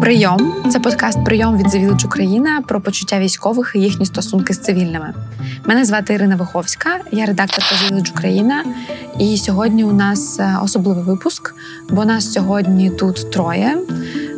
Прийом 0.00 0.54
це 0.70 0.80
подкаст 0.80 1.24
Прийом 1.24 1.58
від 1.58 1.66
Village 1.66 2.06
Україна 2.06 2.62
про 2.68 2.80
почуття 2.80 3.18
військових 3.18 3.72
і 3.74 3.80
їхні 3.80 4.06
стосунки 4.06 4.54
з 4.54 4.58
цивільними. 4.58 5.14
Мене 5.64 5.84
звати 5.84 6.14
Ірина 6.14 6.36
Виховська, 6.36 6.90
я 7.12 7.26
редакторка 7.26 7.74
The 7.74 8.10
Україна. 8.10 8.64
І 9.18 9.36
сьогодні 9.36 9.84
у 9.84 9.92
нас 9.92 10.40
е, 10.40 10.58
особливий 10.62 11.04
випуск, 11.04 11.54
бо 11.90 12.04
нас 12.04 12.32
сьогодні 12.32 12.90
тут 12.90 13.30
троє. 13.32 13.78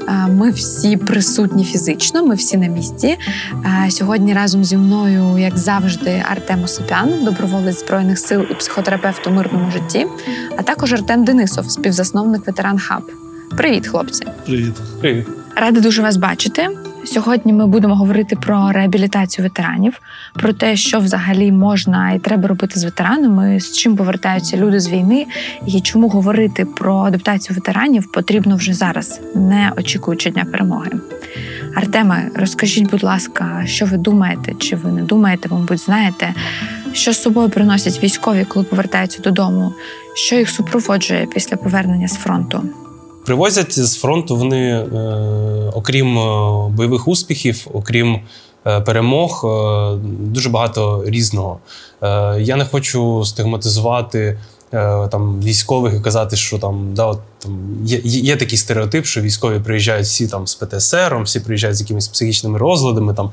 Е, 0.08 0.26
ми 0.28 0.50
всі 0.50 0.96
присутні 0.96 1.64
фізично, 1.64 2.26
ми 2.26 2.34
всі 2.34 2.56
на 2.56 2.66
місці. 2.66 3.18
Е, 3.86 3.90
сьогодні 3.90 4.34
разом 4.34 4.64
зі 4.64 4.76
мною, 4.76 5.38
як 5.38 5.58
завжди, 5.58 6.24
Артем 6.30 6.64
Осипян, 6.64 7.24
доброволець 7.24 7.80
збройних 7.80 8.18
сил 8.18 8.44
і 8.50 8.54
психотерапевт 8.54 9.26
у 9.26 9.30
мирному 9.30 9.70
житті, 9.70 10.06
а 10.58 10.62
також 10.62 10.92
Артем 10.92 11.24
Денисов, 11.24 11.70
співзасновник 11.70 12.46
ветеран 12.46 12.78
Хаб. 12.78 13.02
Привіт, 13.56 13.86
хлопці! 13.86 14.26
Привіт. 14.46 14.74
Привіт. 15.00 15.26
Рада 15.56 15.80
дуже 15.80 16.02
вас 16.02 16.16
бачити. 16.16 16.68
Сьогодні 17.04 17.52
ми 17.52 17.66
будемо 17.66 17.96
говорити 17.96 18.36
про 18.36 18.72
реабілітацію 18.72 19.44
ветеранів, 19.44 20.00
про 20.34 20.52
те, 20.52 20.76
що 20.76 20.98
взагалі 20.98 21.52
можна 21.52 22.12
і 22.12 22.18
треба 22.18 22.48
робити 22.48 22.80
з 22.80 22.84
ветеранами, 22.84 23.60
з 23.60 23.76
чим 23.76 23.96
повертаються 23.96 24.56
люди 24.56 24.80
з 24.80 24.88
війни, 24.88 25.26
і 25.66 25.80
чому 25.80 26.08
говорити 26.08 26.64
про 26.64 26.96
адаптацію 26.96 27.56
ветеранів 27.56 28.12
потрібно 28.12 28.56
вже 28.56 28.74
зараз, 28.74 29.20
не 29.34 29.72
очікуючи 29.76 30.30
дня 30.30 30.44
перемоги. 30.44 30.90
Артеме, 31.76 32.30
розкажіть, 32.34 32.90
будь 32.90 33.02
ласка, 33.02 33.62
що 33.66 33.86
ви 33.86 33.96
думаєте, 33.96 34.54
чи 34.58 34.76
ви 34.76 34.92
не 34.92 35.02
думаєте, 35.02 35.48
мабуть, 35.52 35.80
знаєте, 35.80 36.34
що 36.92 37.12
з 37.12 37.22
собою 37.22 37.48
приносять 37.48 38.02
військові, 38.02 38.44
коли 38.44 38.64
повертаються 38.64 39.22
додому, 39.22 39.72
що 40.14 40.36
їх 40.36 40.50
супроводжує 40.50 41.26
після 41.34 41.56
повернення 41.56 42.08
з 42.08 42.14
фронту? 42.16 42.62
Привозять 43.24 43.78
з 43.78 43.96
фронту 43.96 44.36
вони, 44.36 44.70
е, 44.70 44.82
окрім 45.74 46.18
е, 46.18 46.68
бойових 46.68 47.08
успіхів, 47.08 47.66
окрім 47.72 48.20
е, 48.66 48.80
перемог, 48.80 49.44
дуже 50.02 50.48
багато 50.48 51.04
різного. 51.06 51.58
Я 52.38 52.56
не 52.56 52.64
хочу 52.64 53.24
стигматизувати 53.24 54.38
там 55.10 55.40
військових 55.40 55.94
і 55.94 56.00
казати, 56.00 56.36
що 56.36 56.58
там 56.58 56.94
да, 56.94 57.06
от, 57.06 57.18
там 57.38 57.58
є, 57.84 58.00
є 58.04 58.36
такий 58.36 58.58
стереотип, 58.58 59.04
що 59.04 59.20
військові 59.20 59.60
приїжджають 59.60 60.06
всі 60.06 60.28
там 60.28 60.46
з 60.46 60.54
ПТСР, 60.54 61.22
всі 61.24 61.40
приїжджають 61.40 61.76
з 61.76 61.80
якимись 61.80 62.08
психічними 62.08 62.58
розладами. 62.58 63.14
Там 63.14 63.30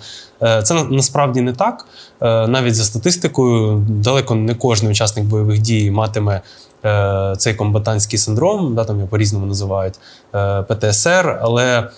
це 0.63 0.83
насправді 0.89 1.41
не 1.41 1.53
так. 1.53 1.85
Навіть 2.21 2.75
за 2.75 2.83
статистикою, 2.83 3.85
далеко 3.89 4.35
не 4.35 4.55
кожен 4.55 4.89
учасник 4.89 5.25
бойових 5.25 5.59
дій 5.59 5.91
матиме 5.91 6.41
е, 6.87 7.35
цей 7.37 7.53
комбатантський 7.53 8.19
синдром, 8.19 8.75
да, 8.75 8.83
там 8.83 8.95
його 8.95 9.07
по-різному 9.07 9.45
називають 9.45 9.95
е, 10.35 10.61
ПТСР, 10.61 11.39
але. 11.41 11.89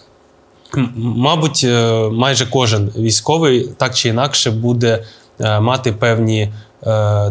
Мабуть, 0.95 1.61
е, 1.63 2.09
майже 2.11 2.45
кожен 2.45 2.91
військовий 2.97 3.69
так 3.77 3.95
чи 3.95 4.09
інакше 4.09 4.51
буде 4.51 5.03
мати 5.61 5.91
певні 5.91 6.53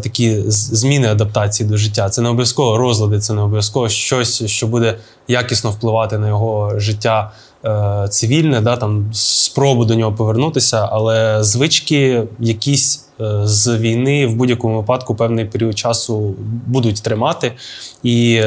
такі 0.02 0.42
зміни 0.46 1.08
адаптації 1.08 1.68
до 1.68 1.76
життя. 1.76 2.08
Це 2.08 2.22
не 2.22 2.28
обов'язково 2.28 2.78
розлади, 2.78 3.20
це 3.20 3.32
не 3.32 3.42
обов'язково 3.42 3.88
щось, 3.88 4.46
що 4.46 4.66
буде 4.66 4.98
якісно 5.28 5.70
впливати 5.70 6.18
на 6.18 6.28
його 6.28 6.72
життя 6.76 7.30
цивільне, 8.10 8.60
да, 8.60 8.76
там 8.76 9.10
спробу 9.12 9.84
до 9.84 9.94
нього 9.94 10.12
повернутися, 10.12 10.88
але 10.92 11.42
звички 11.44 12.22
якісь 12.40 13.08
е, 13.20 13.40
з 13.44 13.76
війни 13.78 14.26
в 14.26 14.34
будь-якому 14.34 14.76
випадку 14.76 15.14
певний 15.14 15.44
період 15.44 15.78
часу 15.78 16.34
будуть 16.66 17.02
тримати, 17.02 17.52
і 18.02 18.42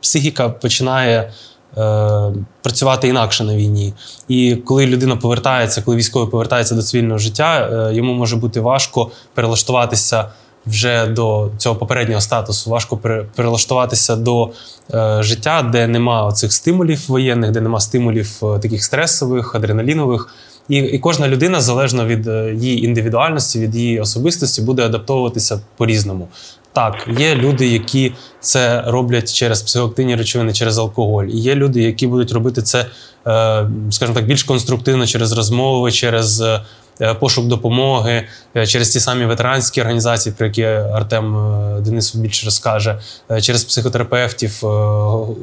психіка 0.00 0.48
починає. 0.48 1.32
е, 1.78 2.32
Працювати 2.62 3.08
інакше 3.08 3.44
на 3.44 3.56
війні, 3.56 3.94
і 4.28 4.56
коли 4.56 4.86
людина 4.86 5.16
повертається, 5.16 5.82
коли 5.82 5.96
військовий 5.96 6.30
повертається 6.30 6.74
до 6.74 6.82
цивільного 6.82 7.18
життя, 7.18 7.68
е, 7.72 7.94
йому 7.94 8.14
може 8.14 8.36
бути 8.36 8.60
важко 8.60 9.10
перелаштуватися 9.34 10.24
вже 10.66 11.06
до 11.06 11.50
цього 11.58 11.76
попереднього 11.76 12.20
статусу. 12.20 12.70
Важко 12.70 12.96
пере- 12.96 13.24
перелаштуватися 13.34 14.16
до 14.16 14.50
е, 14.94 15.22
життя, 15.22 15.62
де 15.72 15.86
нема 15.86 16.32
цих 16.32 16.52
стимулів 16.52 17.04
воєнних, 17.08 17.50
де 17.50 17.60
нема 17.60 17.80
стимулів 17.80 18.32
е, 18.42 18.58
таких 18.58 18.84
стресових, 18.84 19.54
адреналінових. 19.54 20.28
І, 20.68 20.76
і 20.76 20.98
кожна 20.98 21.28
людина, 21.28 21.60
залежно 21.60 22.06
від 22.06 22.26
е, 22.26 22.54
її 22.54 22.84
індивідуальності, 22.84 23.60
від 23.60 23.74
її 23.74 24.00
особистості, 24.00 24.62
буде 24.62 24.86
адаптовуватися 24.86 25.60
по-різному. 25.76 26.28
Так, 26.72 27.08
є 27.18 27.34
люди, 27.34 27.66
які 27.66 28.12
це 28.40 28.84
роблять 28.86 29.32
через 29.32 29.62
психоактивні 29.62 30.16
речовини, 30.16 30.52
через 30.52 30.78
алкоголь. 30.78 31.24
І 31.24 31.38
є 31.38 31.54
люди, 31.54 31.82
які 31.82 32.06
будуть 32.06 32.32
робити 32.32 32.62
це, 32.62 32.86
скажімо 33.90 34.14
так, 34.14 34.26
більш 34.26 34.42
конструктивно 34.42 35.06
через 35.06 35.32
розмови, 35.32 35.92
через 35.92 36.42
пошук 37.20 37.46
допомоги, 37.46 38.24
е, 38.56 38.66
через 38.66 38.90
ті 38.90 39.00
самі 39.00 39.24
ветеранські 39.24 39.80
організації, 39.80 40.34
про 40.38 40.46
які 40.46 40.64
Артем 40.64 41.36
е, 41.36 41.80
Денисов 41.80 42.20
більше 42.20 42.44
розкаже, 42.44 43.00
е, 43.30 43.40
через 43.40 43.64
психотерапевтів. 43.64 44.60
Е, 44.62 44.66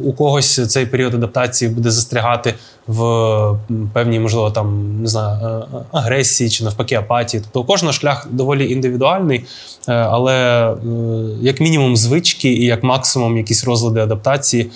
У 0.03 0.13
когось 0.13 0.71
цей 0.71 0.85
період 0.85 1.13
адаптації 1.13 1.71
буде 1.71 1.91
застрягати 1.91 2.53
в 2.89 3.57
певній, 3.93 4.19
можливо, 4.19 4.51
там 4.51 4.97
не 5.01 5.07
знаю, 5.07 5.65
е, 5.73 5.77
агресії 5.91 6.49
чи 6.49 6.63
навпаки 6.63 6.95
апатії. 6.95 7.43
Тобто 7.43 7.67
кожного 7.67 7.93
шлях 7.93 8.27
доволі 8.31 8.71
індивідуальний, 8.71 9.45
е, 9.87 9.93
але 9.93 10.35
е, 10.69 10.75
як 11.41 11.59
мінімум 11.61 11.97
звички 11.97 12.49
і 12.53 12.65
як 12.65 12.83
максимум 12.83 13.37
якісь 13.37 13.63
розлади 13.63 13.99
адаптації 13.99 14.63
е, 14.63 14.69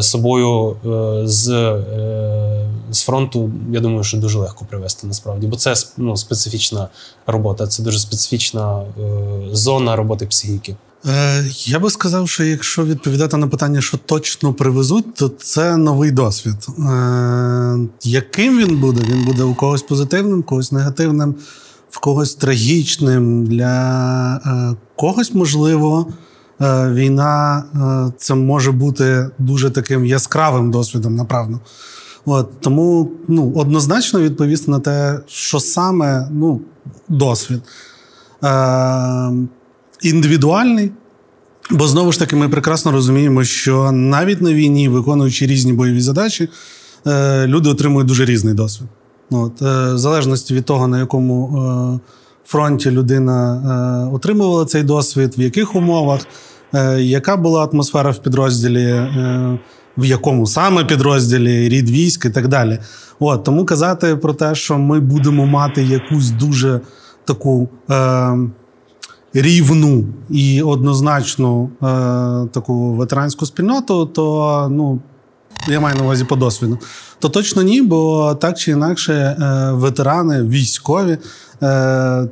собою 0.00 0.76
е, 0.86 1.28
з, 1.28 1.48
е, 1.48 2.66
з 2.90 3.02
фронту, 3.02 3.50
я 3.72 3.80
думаю, 3.80 4.04
що 4.04 4.16
дуже 4.16 4.38
легко 4.38 4.64
привести 4.64 5.06
насправді, 5.06 5.46
бо 5.46 5.56
це 5.56 5.74
ну, 5.96 6.16
специфічна 6.16 6.88
робота, 7.26 7.66
це 7.66 7.82
дуже 7.82 7.98
специфічна 7.98 8.80
е, 8.80 8.84
зона 9.52 9.96
роботи 9.96 10.26
психіки. 10.26 10.76
Е, 11.06 11.44
я 11.64 11.78
би 11.78 11.90
сказав, 11.90 12.28
що 12.28 12.44
якщо 12.44 12.84
відповідати 12.84 13.36
на 13.36 13.48
питання, 13.48 13.80
що 13.80 13.96
точно 13.96 14.54
привезуть, 14.54 15.14
то 15.14 15.28
це 15.28 15.76
новий 15.76 16.10
досвід. 16.10 16.66
Е, 16.78 17.78
яким 18.02 18.58
він 18.58 18.80
буде? 18.80 19.02
Він 19.08 19.24
буде 19.24 19.42
у 19.42 19.54
когось 19.54 19.82
позитивним, 19.82 20.42
когось 20.42 20.72
негативним, 20.72 21.34
в 21.90 21.98
когось 21.98 22.34
трагічним. 22.34 23.46
Для 23.46 24.36
е, 24.46 24.76
когось, 24.96 25.34
можливо, 25.34 26.06
е, 26.08 26.12
війна 26.60 27.64
е, 28.08 28.12
це 28.18 28.34
може 28.34 28.72
бути 28.72 29.30
дуже 29.38 29.70
таким 29.70 30.06
яскравим 30.06 30.70
досвідом, 30.70 31.14
направду. 31.14 31.60
От, 32.26 32.60
тому 32.60 33.10
ну, 33.28 33.52
однозначно 33.56 34.20
відповісти 34.20 34.70
на 34.70 34.80
те, 34.80 35.20
що 35.26 35.60
саме 35.60 36.28
ну, 36.30 36.60
досвід. 37.08 37.60
Е, 38.44 39.30
індивідуальний. 40.02 40.92
Бо 41.70 41.88
знову 41.88 42.12
ж 42.12 42.18
таки, 42.18 42.36
ми 42.36 42.48
прекрасно 42.48 42.92
розуміємо, 42.92 43.44
що 43.44 43.92
навіть 43.92 44.42
на 44.42 44.52
війні, 44.52 44.88
виконуючи 44.88 45.46
різні 45.46 45.72
бойові 45.72 46.00
задачі, 46.00 46.48
е, 47.06 47.46
люди 47.46 47.70
отримують 47.70 48.08
дуже 48.08 48.24
різний 48.24 48.54
досвід. 48.54 48.88
От, 49.30 49.62
е, 49.62 49.94
в 49.94 49.98
залежності 49.98 50.54
від 50.54 50.64
того, 50.64 50.88
на 50.88 50.98
якому 50.98 51.58
е, 51.58 52.00
фронті 52.46 52.90
людина 52.90 53.54
е, 54.10 54.14
отримувала 54.14 54.64
цей 54.64 54.82
досвід, 54.82 55.34
в 55.38 55.40
яких 55.40 55.74
умовах, 55.74 56.20
е, 56.74 57.02
яка 57.02 57.36
була 57.36 57.64
атмосфера 57.64 58.10
в 58.10 58.18
підрозділі, 58.18 58.84
е, 58.84 59.58
в 59.96 60.04
якому 60.04 60.46
саме 60.46 60.84
підрозділі, 60.84 61.68
рід 61.68 61.90
військ 61.90 62.24
і 62.24 62.30
так 62.30 62.48
далі. 62.48 62.78
От, 63.20 63.44
тому 63.44 63.64
казати 63.64 64.16
про 64.16 64.32
те, 64.32 64.54
що 64.54 64.78
ми 64.78 65.00
будемо 65.00 65.46
мати 65.46 65.82
якусь 65.82 66.30
дуже 66.30 66.80
таку. 67.24 67.68
Е, 67.90 68.38
рівну 69.34 70.04
і 70.30 70.62
однозначну 70.62 71.64
е, 71.64 71.86
таку 72.52 72.92
ветеранську 72.92 73.46
спільноту, 73.46 74.06
то 74.06 74.68
ну. 74.72 75.00
Я 75.68 75.80
маю 75.80 75.96
на 75.96 76.02
увазі 76.02 76.24
по 76.24 76.36
досвіду. 76.36 76.78
То 77.18 77.28
точно 77.28 77.62
ні, 77.62 77.82
бо 77.82 78.34
так 78.40 78.58
чи 78.58 78.70
інакше, 78.70 79.36
ветерани, 79.72 80.42
військові 80.42 81.18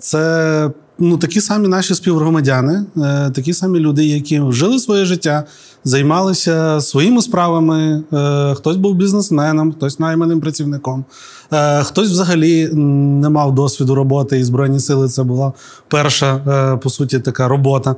це 0.00 0.70
ну, 0.99 1.19
такі 1.19 1.40
самі 1.40 1.69
наші 1.69 1.94
співгромадяни, 1.94 2.84
е, 2.96 3.31
такі 3.31 3.52
самі 3.52 3.79
люди, 3.79 4.05
які 4.05 4.43
жили 4.49 4.79
своє 4.79 5.05
життя, 5.05 5.44
займалися 5.84 6.81
своїми 6.81 7.23
справами. 7.23 8.02
Е, 8.12 8.55
хтось 8.55 8.76
був 8.76 8.94
бізнесменом, 8.94 9.73
хтось 9.73 9.99
найманим 9.99 10.40
працівником, 10.40 11.05
е, 11.52 11.82
хтось 11.82 12.11
взагалі 12.11 12.69
не 12.75 13.29
мав 13.29 13.55
досвіду 13.55 13.94
роботи, 13.94 14.38
і 14.38 14.44
Збройні 14.44 14.81
сили 14.81 15.08
це 15.08 15.23
була 15.23 15.52
перша, 15.88 16.34
е, 16.37 16.76
по 16.76 16.90
суті, 16.90 17.19
така 17.19 17.49
робота. 17.49 17.96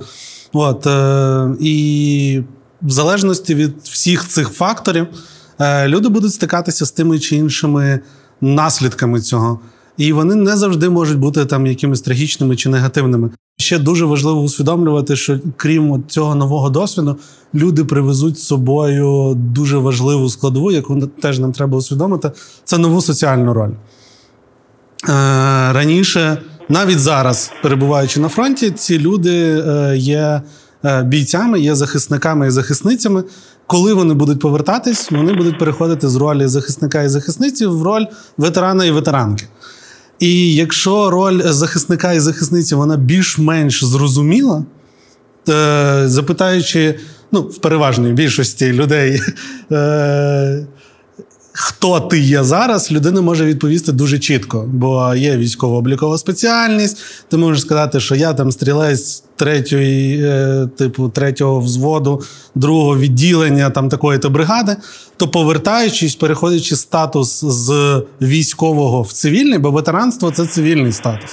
От, 0.52 0.86
е, 0.86 1.48
і 1.60 2.42
в 2.82 2.90
залежності 2.90 3.54
від 3.54 3.74
всіх 3.82 4.28
цих 4.28 4.48
факторів, 4.48 5.06
е, 5.60 5.88
люди 5.88 6.08
будуть 6.08 6.32
стикатися 6.32 6.86
з 6.86 6.92
тими 6.92 7.18
чи 7.18 7.36
іншими 7.36 8.00
наслідками 8.40 9.20
цього. 9.20 9.60
І 9.96 10.12
вони 10.12 10.34
не 10.34 10.56
завжди 10.56 10.88
можуть 10.88 11.18
бути 11.18 11.44
там 11.44 11.66
якимись 11.66 12.00
трагічними 12.00 12.56
чи 12.56 12.68
негативними. 12.68 13.30
Ще 13.58 13.78
дуже 13.78 14.04
важливо 14.04 14.40
усвідомлювати, 14.40 15.16
що 15.16 15.38
крім 15.56 16.04
цього 16.08 16.34
нового 16.34 16.70
досвіду, 16.70 17.16
люди 17.54 17.84
привезуть 17.84 18.38
з 18.38 18.46
собою 18.46 19.34
дуже 19.34 19.78
важливу 19.78 20.28
складову, 20.28 20.72
яку 20.72 21.06
теж 21.06 21.38
нам 21.38 21.52
треба 21.52 21.78
усвідомити, 21.78 22.30
це 22.64 22.78
нову 22.78 23.00
соціальну 23.00 23.54
роль. 23.54 23.70
Е, 23.70 25.12
раніше, 25.72 26.38
навіть 26.68 27.00
зараз, 27.00 27.52
перебуваючи 27.62 28.20
на 28.20 28.28
фронті, 28.28 28.70
ці 28.70 28.98
люди 28.98 29.64
е, 29.66 29.96
є 29.96 30.42
е, 30.84 31.02
бійцями, 31.02 31.60
є 31.60 31.74
захисниками 31.74 32.46
і 32.46 32.50
захисницями. 32.50 33.24
Коли 33.66 33.94
вони 33.94 34.14
будуть 34.14 34.40
повертатись, 34.40 35.10
вони 35.10 35.32
будуть 35.32 35.58
переходити 35.58 36.08
з 36.08 36.16
ролі 36.16 36.46
захисника 36.46 37.02
і 37.02 37.08
захисниці 37.08 37.66
в 37.66 37.82
роль 37.82 38.04
ветерана 38.36 38.84
і 38.84 38.90
ветеранки. 38.90 39.46
І 40.18 40.54
якщо 40.54 41.10
роль 41.10 41.42
захисника 41.42 42.12
і 42.12 42.20
захисниці 42.20 42.74
вона 42.74 42.96
більш-менш 42.96 43.84
зрозуміла, 43.84 44.64
то, 45.44 46.02
запитаючи 46.06 46.94
ну, 47.32 47.40
в 47.40 47.58
переважній 47.58 48.12
більшості 48.12 48.72
людей, 48.72 49.20
е, 49.72 50.66
хто 51.56 52.00
ти 52.00 52.18
є 52.18 52.44
зараз, 52.44 52.92
людина 52.92 53.20
може 53.20 53.44
відповісти 53.44 53.92
дуже 53.92 54.18
чітко, 54.18 54.64
бо 54.68 55.14
є 55.14 55.36
військово-облікова 55.36 56.18
спеціальність. 56.18 56.98
Ти 57.28 57.36
можеш 57.36 57.62
сказати, 57.62 58.00
що 58.00 58.14
я 58.14 58.32
там 58.32 58.52
стрілець 58.52 59.24
третьої, 59.36 60.24
е, 60.24 60.68
типу, 60.76 61.08
третього 61.08 61.60
взводу, 61.60 62.22
другого 62.54 62.98
відділення 62.98 63.70
там 63.70 63.88
такої-то 63.88 64.30
бригади. 64.30 64.76
То 65.16 65.28
повертаючись, 65.28 66.14
переходячи 66.14 66.76
статус 66.76 67.44
з 67.44 68.02
військового 68.22 69.02
в 69.02 69.12
цивільний, 69.12 69.58
бо 69.58 69.70
ветеранство 69.70 70.30
це 70.30 70.46
цивільний 70.46 70.92
статус. 70.92 71.30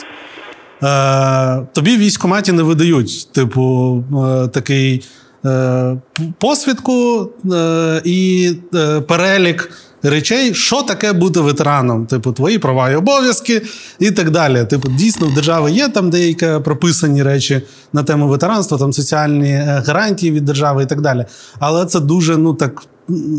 Е, 0.84 1.68
Тобі 1.74 1.96
в 1.96 2.00
військкоматі 2.00 2.52
не 2.52 2.64
видають, 2.64 3.32
типу, 3.32 4.04
е, 4.14 4.48
такий 4.48 5.04
е, 5.46 5.98
посвідку 6.40 7.30
е, 7.54 8.02
і 8.06 8.52
е, 8.76 9.02
перелік 9.02 9.72
речей, 10.04 10.54
що 10.54 10.82
таке 10.82 11.14
бути 11.14 11.40
ветераном, 11.40 12.06
типу, 12.06 12.32
твої 12.32 12.58
права 12.58 12.90
і 12.90 12.96
обов'язки, 12.96 13.62
і 14.00 14.12
так 14.12 14.32
далі. 14.32 14.66
Типу, 14.66 14.90
дійсно, 14.90 15.28
в 15.28 15.34
держави 15.34 15.72
є 15.72 15.90
там 15.90 16.10
деякі 16.10 16.48
прописані 16.64 17.24
речі 17.24 17.62
на 17.94 18.04
тему 18.04 18.28
ветеранства, 18.28 18.78
там 18.78 18.94
соціальні 18.94 19.50
е, 19.50 19.84
гарантії 19.88 20.32
від 20.32 20.46
держави 20.46 20.84
і 20.84 20.86
так 20.86 21.02
далі. 21.02 21.26
Але 21.60 21.86
це 21.86 22.00
дуже 22.00 22.38
ну 22.38 22.54
так 22.54 22.84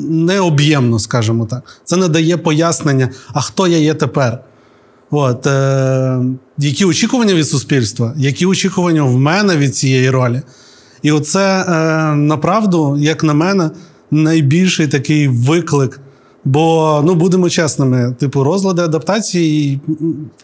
необ'ємно, 0.09 0.99
скажімо 0.99 1.47
так. 1.47 1.81
Це 1.85 1.97
не 1.97 2.09
дає 2.09 2.37
пояснення, 2.37 3.09
а 3.33 3.41
хто 3.41 3.67
я 3.67 3.79
є 3.79 3.95
тепер. 3.95 4.39
От, 5.11 5.47
е, 5.47 6.23
Які 6.59 6.85
очікування 6.85 7.35
від 7.35 7.49
суспільства, 7.49 8.15
які 8.17 8.47
очікування 8.47 9.03
в 9.03 9.19
мене 9.19 9.57
від 9.57 9.77
цієї 9.77 10.11
ролі. 10.11 10.43
І 11.03 11.13
оце, 11.13 11.41
е, 11.41 12.15
направду, 12.15 12.97
як 12.99 13.25
на 13.25 13.35
мене, 13.35 13.71
найбільший 14.11 14.87
такий 14.87 15.29
виклик. 15.29 16.01
Бо 16.45 17.03
ну 17.05 17.15
будемо 17.15 17.51
чесними, 17.51 18.17
типу, 18.19 18.45
розлади 18.45 18.83
адаптації, 18.83 19.81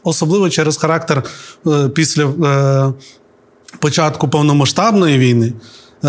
особливо 0.03 0.51
через 0.51 0.77
характер 0.77 1.23
е, 1.67 1.89
після 1.89 2.25
е, 2.25 2.93
початку 3.79 4.29
повномасштабної 4.29 5.19
війни, 5.19 5.53
е, 6.05 6.09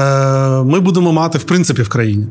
ми 0.64 0.80
будемо 0.80 1.12
мати 1.12 1.38
в 1.38 1.44
принципі 1.44 1.82
в 1.82 1.90
країні. 1.90 2.28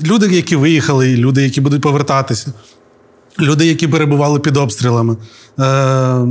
Люди, 0.00 0.26
які 0.26 0.56
виїхали, 0.56 1.16
люди, 1.16 1.42
які 1.42 1.60
будуть 1.60 1.82
повертатися, 1.82 2.52
люди, 3.40 3.66
які 3.66 3.88
перебували 3.88 4.40
під 4.40 4.56
обстрілами, 4.56 5.16
е, 5.60 6.26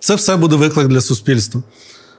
це 0.00 0.14
все 0.14 0.36
буде 0.36 0.56
виклик 0.56 0.88
для 0.88 1.00
суспільства. 1.00 1.62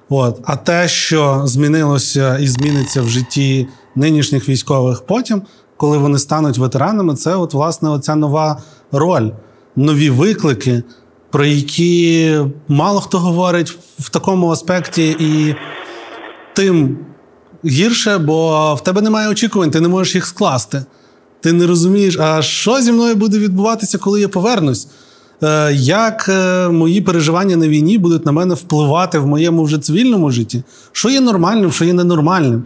От. 0.10 0.40
А 0.44 0.56
те, 0.56 0.88
що 0.88 1.42
змінилося 1.46 2.38
і 2.38 2.48
зміниться 2.48 3.02
в 3.02 3.10
житті 3.10 3.68
нинішніх 3.96 4.50
військових 4.50 5.02
потім 5.02 5.42
коли 5.82 5.98
вони 5.98 6.20
стануть 6.20 6.58
ветеранами, 6.58 7.16
це 7.16 7.36
от 7.36 7.54
власне 7.54 7.90
оця 7.90 8.16
нова 8.16 8.62
роль, 8.92 9.30
нові 9.76 10.10
виклики, 10.10 10.84
про 11.32 11.46
які 11.46 12.38
мало 12.68 13.00
хто 13.00 13.20
говорить 13.20 13.78
в 14.00 14.10
такому 14.10 14.50
аспекті, 14.50 15.16
і 15.20 15.56
тим 16.54 16.98
гірше, 17.66 18.18
бо 18.18 18.76
в 18.76 18.84
тебе 18.84 19.02
немає 19.02 19.30
очікувань, 19.30 19.72
ти 19.72 19.82
не 19.82 19.88
можеш 19.88 20.16
їх 20.16 20.26
скласти. 20.26 20.86
Ти 21.40 21.54
не 21.54 21.68
розумієш, 21.68 22.18
а 22.20 22.42
що 22.42 22.82
зі 22.82 22.92
мною 22.92 23.16
буде 23.16 23.40
відбуватися, 23.40 23.98
коли 23.98 24.22
я 24.22 24.30
повернусь? 24.30 24.88
Е, 25.44 25.74
як 25.74 26.30
е, 26.30 26.70
мої 26.70 27.02
переживання 27.02 27.56
на 27.56 27.68
війні 27.68 27.98
будуть 27.98 28.26
на 28.26 28.32
мене 28.32 28.54
впливати 28.54 29.20
в 29.20 29.28
моєму 29.28 29.64
вже 29.64 29.78
цивільному 29.78 30.32
житті? 30.32 30.64
Що 30.92 31.10
є 31.10 31.22
нормальним, 31.22 31.72
що 31.72 31.86
є 31.86 31.94
ненормальним? 31.94 32.64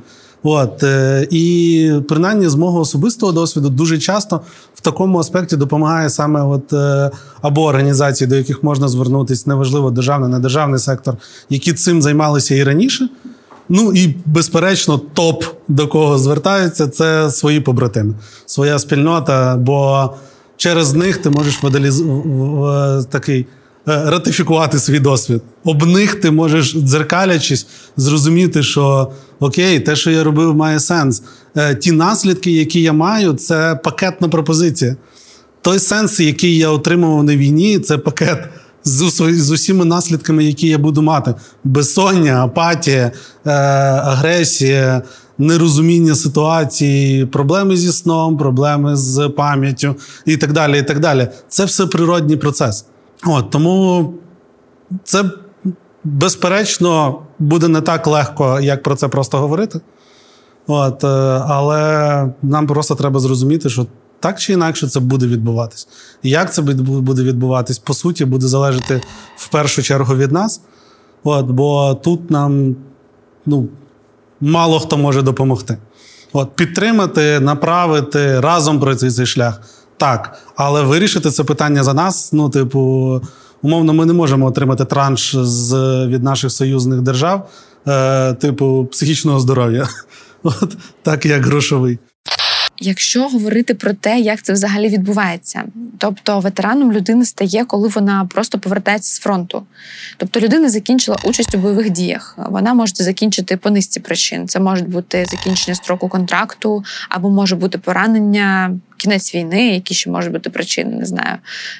От 0.47 0.83
е, 0.83 1.27
і 1.31 1.91
принаймні 2.09 2.49
з 2.49 2.55
мого 2.55 2.79
особистого 2.79 3.31
досвіду 3.31 3.69
дуже 3.69 3.97
часто 3.97 4.41
в 4.75 4.81
такому 4.81 5.19
аспекті 5.19 5.55
допомагає 5.55 6.09
саме 6.09 6.43
от 6.43 6.73
е, 6.73 7.11
або 7.41 7.63
організації, 7.63 8.27
до 8.27 8.35
яких 8.35 8.63
можна 8.63 8.87
звернутися, 8.87 9.43
неважливо 9.45 9.91
державний, 9.91 10.29
недержавний 10.29 10.79
сектор, 10.79 11.15
які 11.49 11.73
цим 11.73 12.01
займалися 12.01 12.55
і 12.55 12.63
раніше. 12.63 13.09
Ну 13.69 13.93
і 13.93 14.15
безперечно, 14.25 14.97
топ 14.97 15.43
до 15.67 15.87
кого 15.87 16.17
звертаються, 16.17 16.87
це 16.87 17.31
свої 17.31 17.59
побратими, 17.59 18.13
своя 18.45 18.79
спільнота. 18.79 19.55
Бо 19.55 20.09
через 20.57 20.93
них 20.93 21.17
ти 21.17 21.29
можеш 21.29 21.63
моделіз... 21.63 22.03
такий 23.09 23.45
ратифікувати 23.85 24.79
свій 24.79 24.99
досвід. 24.99 25.41
Об 25.63 25.85
них 25.85 26.15
ти 26.15 26.31
можеш, 26.31 26.75
дзеркалячись, 26.75 27.67
зрозуміти, 27.97 28.63
що 28.63 29.11
окей, 29.39 29.79
те, 29.79 29.95
що 29.95 30.11
я 30.11 30.23
робив, 30.23 30.55
має 30.55 30.79
сенс. 30.79 31.23
Е, 31.57 31.75
ті 31.75 31.91
наслідки, 31.91 32.51
які 32.51 32.81
я 32.81 32.93
маю, 32.93 33.33
це 33.33 33.79
пакетна 33.83 34.29
пропозиція. 34.29 34.95
Той 35.61 35.79
сенс, 35.79 36.19
який 36.19 36.57
я 36.57 36.69
отримував 36.69 37.23
на 37.23 37.35
війні, 37.35 37.79
це 37.79 37.97
пакет. 37.97 38.39
З 38.87 39.51
усіма 39.51 39.85
наслідками, 39.85 40.43
які 40.43 40.67
я 40.67 40.77
буду 40.77 41.01
мати: 41.01 41.33
безсоння, 41.63 42.43
апатія, 42.43 43.11
е, 43.45 43.51
агресія, 43.51 45.01
нерозуміння 45.37 46.15
ситуації, 46.15 47.25
проблеми 47.25 47.77
зі 47.77 47.91
сном, 47.91 48.37
проблеми 48.37 48.95
з 48.95 49.29
пам'яттю 49.29 49.95
і 50.25 50.37
так 50.37 50.53
далі. 50.53 50.79
і 50.79 50.83
так 50.83 50.99
далі. 50.99 51.27
Це 51.47 51.65
все 51.65 51.85
природній 51.85 52.37
процес. 52.37 52.85
От, 53.25 53.49
Тому 53.49 54.13
це, 55.03 55.23
безперечно, 56.03 57.21
буде 57.39 57.67
не 57.67 57.81
так 57.81 58.07
легко, 58.07 58.59
як 58.59 58.83
про 58.83 58.95
це 58.95 59.07
просто 59.07 59.37
говорити. 59.37 59.79
От, 60.67 61.03
е, 61.03 61.07
Але 61.47 62.33
нам 62.41 62.67
просто 62.67 62.95
треба 62.95 63.19
зрозуміти, 63.19 63.69
що 63.69 63.87
так 64.19 64.39
чи 64.39 64.53
інакше 64.53 64.87
це 64.87 64.99
буде 64.99 65.27
відбуватись. 65.27 65.87
І 66.23 66.29
як 66.29 66.53
це 66.53 66.61
буде 66.61 67.23
відбуватись, 67.23 67.79
по 67.79 67.93
суті, 67.93 68.25
буде 68.25 68.47
залежати 68.47 69.01
в 69.37 69.47
першу 69.47 69.83
чергу 69.83 70.15
від 70.15 70.31
нас. 70.31 70.61
От, 71.23 71.45
Бо 71.45 71.95
тут 72.03 72.31
нам 72.31 72.75
ну, 73.45 73.67
мало 74.41 74.79
хто 74.79 74.97
може 74.97 75.21
допомогти. 75.21 75.77
От, 76.33 76.55
Підтримати, 76.55 77.39
направити 77.39 78.39
разом 78.39 78.79
пройти 78.79 79.11
цей 79.11 79.25
шлях. 79.25 79.61
Так, 79.97 80.39
але 80.55 80.81
вирішити 80.83 81.31
це 81.31 81.43
питання 81.43 81.83
за 81.83 81.93
нас. 81.93 82.33
Ну, 82.33 82.49
типу, 82.49 83.21
умовно, 83.61 83.93
ми 83.93 84.05
не 84.05 84.13
можемо 84.13 84.45
отримати 84.45 84.85
транш 84.85 85.35
з 85.35 85.73
від 86.07 86.23
наших 86.23 86.51
союзних 86.51 87.01
держав, 87.01 87.49
е, 87.87 88.33
типу, 88.33 88.85
психічного 88.91 89.39
здоров'я, 89.39 89.87
От 90.43 90.77
так 91.03 91.25
як 91.25 91.45
грошовий. 91.45 91.99
Якщо 92.79 93.27
говорити 93.27 93.73
про 93.73 93.93
те, 93.93 94.19
як 94.19 94.41
це 94.41 94.53
взагалі 94.53 94.89
відбувається, 94.89 95.63
тобто 95.97 96.39
ветераном 96.39 96.91
людина 96.91 97.25
стає, 97.25 97.65
коли 97.65 97.87
вона 97.87 98.27
просто 98.33 98.59
повертається 98.59 99.15
з 99.15 99.19
фронту. 99.19 99.63
Тобто 100.17 100.39
людина 100.39 100.69
закінчила 100.69 101.17
участь 101.23 101.55
у 101.55 101.57
бойових 101.57 101.89
діях. 101.89 102.37
Вона 102.49 102.73
може 102.73 102.93
закінчити 102.95 103.57
по 103.57 103.69
низці 103.69 103.99
причин. 103.99 104.47
Це 104.47 104.59
може 104.59 104.83
бути 104.83 105.25
закінчення 105.25 105.75
строку 105.75 106.09
контракту, 106.09 106.83
або 107.09 107.29
може 107.29 107.55
бути 107.55 107.77
поранення, 107.77 108.79
кінець 108.97 109.35
війни, 109.35 109.73
які 109.73 109.93
ще 109.93 110.09
можуть 110.09 110.31
бути 110.31 110.49
причини, 110.49 110.95
не 110.95 111.05
знаю, 111.05 111.37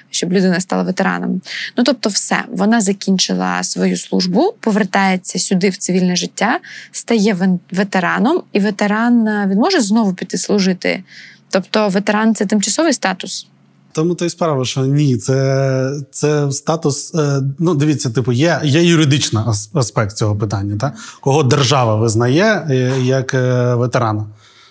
щоб 0.10 0.34
людина 0.34 0.60
стала 0.60 0.84
ветераном. 0.84 1.42
Ну 1.78 1.84
тобто, 1.84 2.10
все, 2.10 2.44
вона 2.52 2.82
закінчила 2.82 3.64
свою 3.64 3.98
службу, 3.98 4.54
повертається 4.60 5.40
сюди 5.40 5.70
в 5.70 5.78
цивільне 5.78 6.16
життя, 6.16 6.60
стає 6.92 7.58
ветераном, 7.72 8.42
і 8.54 8.60
ветеран 8.60 9.28
е, 9.28 9.48
він 9.52 9.58
може 9.58 9.82
знову 9.82 10.14
піти 10.14 10.38
служити. 10.38 11.04
Тобто, 11.50 11.90
ветеран 11.90 12.36
це 12.36 12.46
тимчасовий 12.46 12.94
статус. 12.94 13.48
Тому 13.92 14.16
то 14.16 14.26
й 14.26 14.30
справа, 14.30 14.66
що 14.66 14.86
ні, 14.86 15.18
це 15.18 15.92
це 16.12 16.52
статус. 16.52 17.16
Е, 17.16 17.42
ну, 17.60 17.76
дивіться, 17.76 18.10
типу, 18.10 18.32
є 18.32 18.62
є 18.64 18.84
юридичний 18.84 19.44
аспект 19.74 20.18
цього 20.18 20.36
питання, 20.36 20.78
так? 20.78 20.94
кого 21.22 21.44
держава 21.44 21.96
визнає 21.96 22.68
е, 22.70 22.94
як 23.02 23.34
ветерана. 23.78 24.26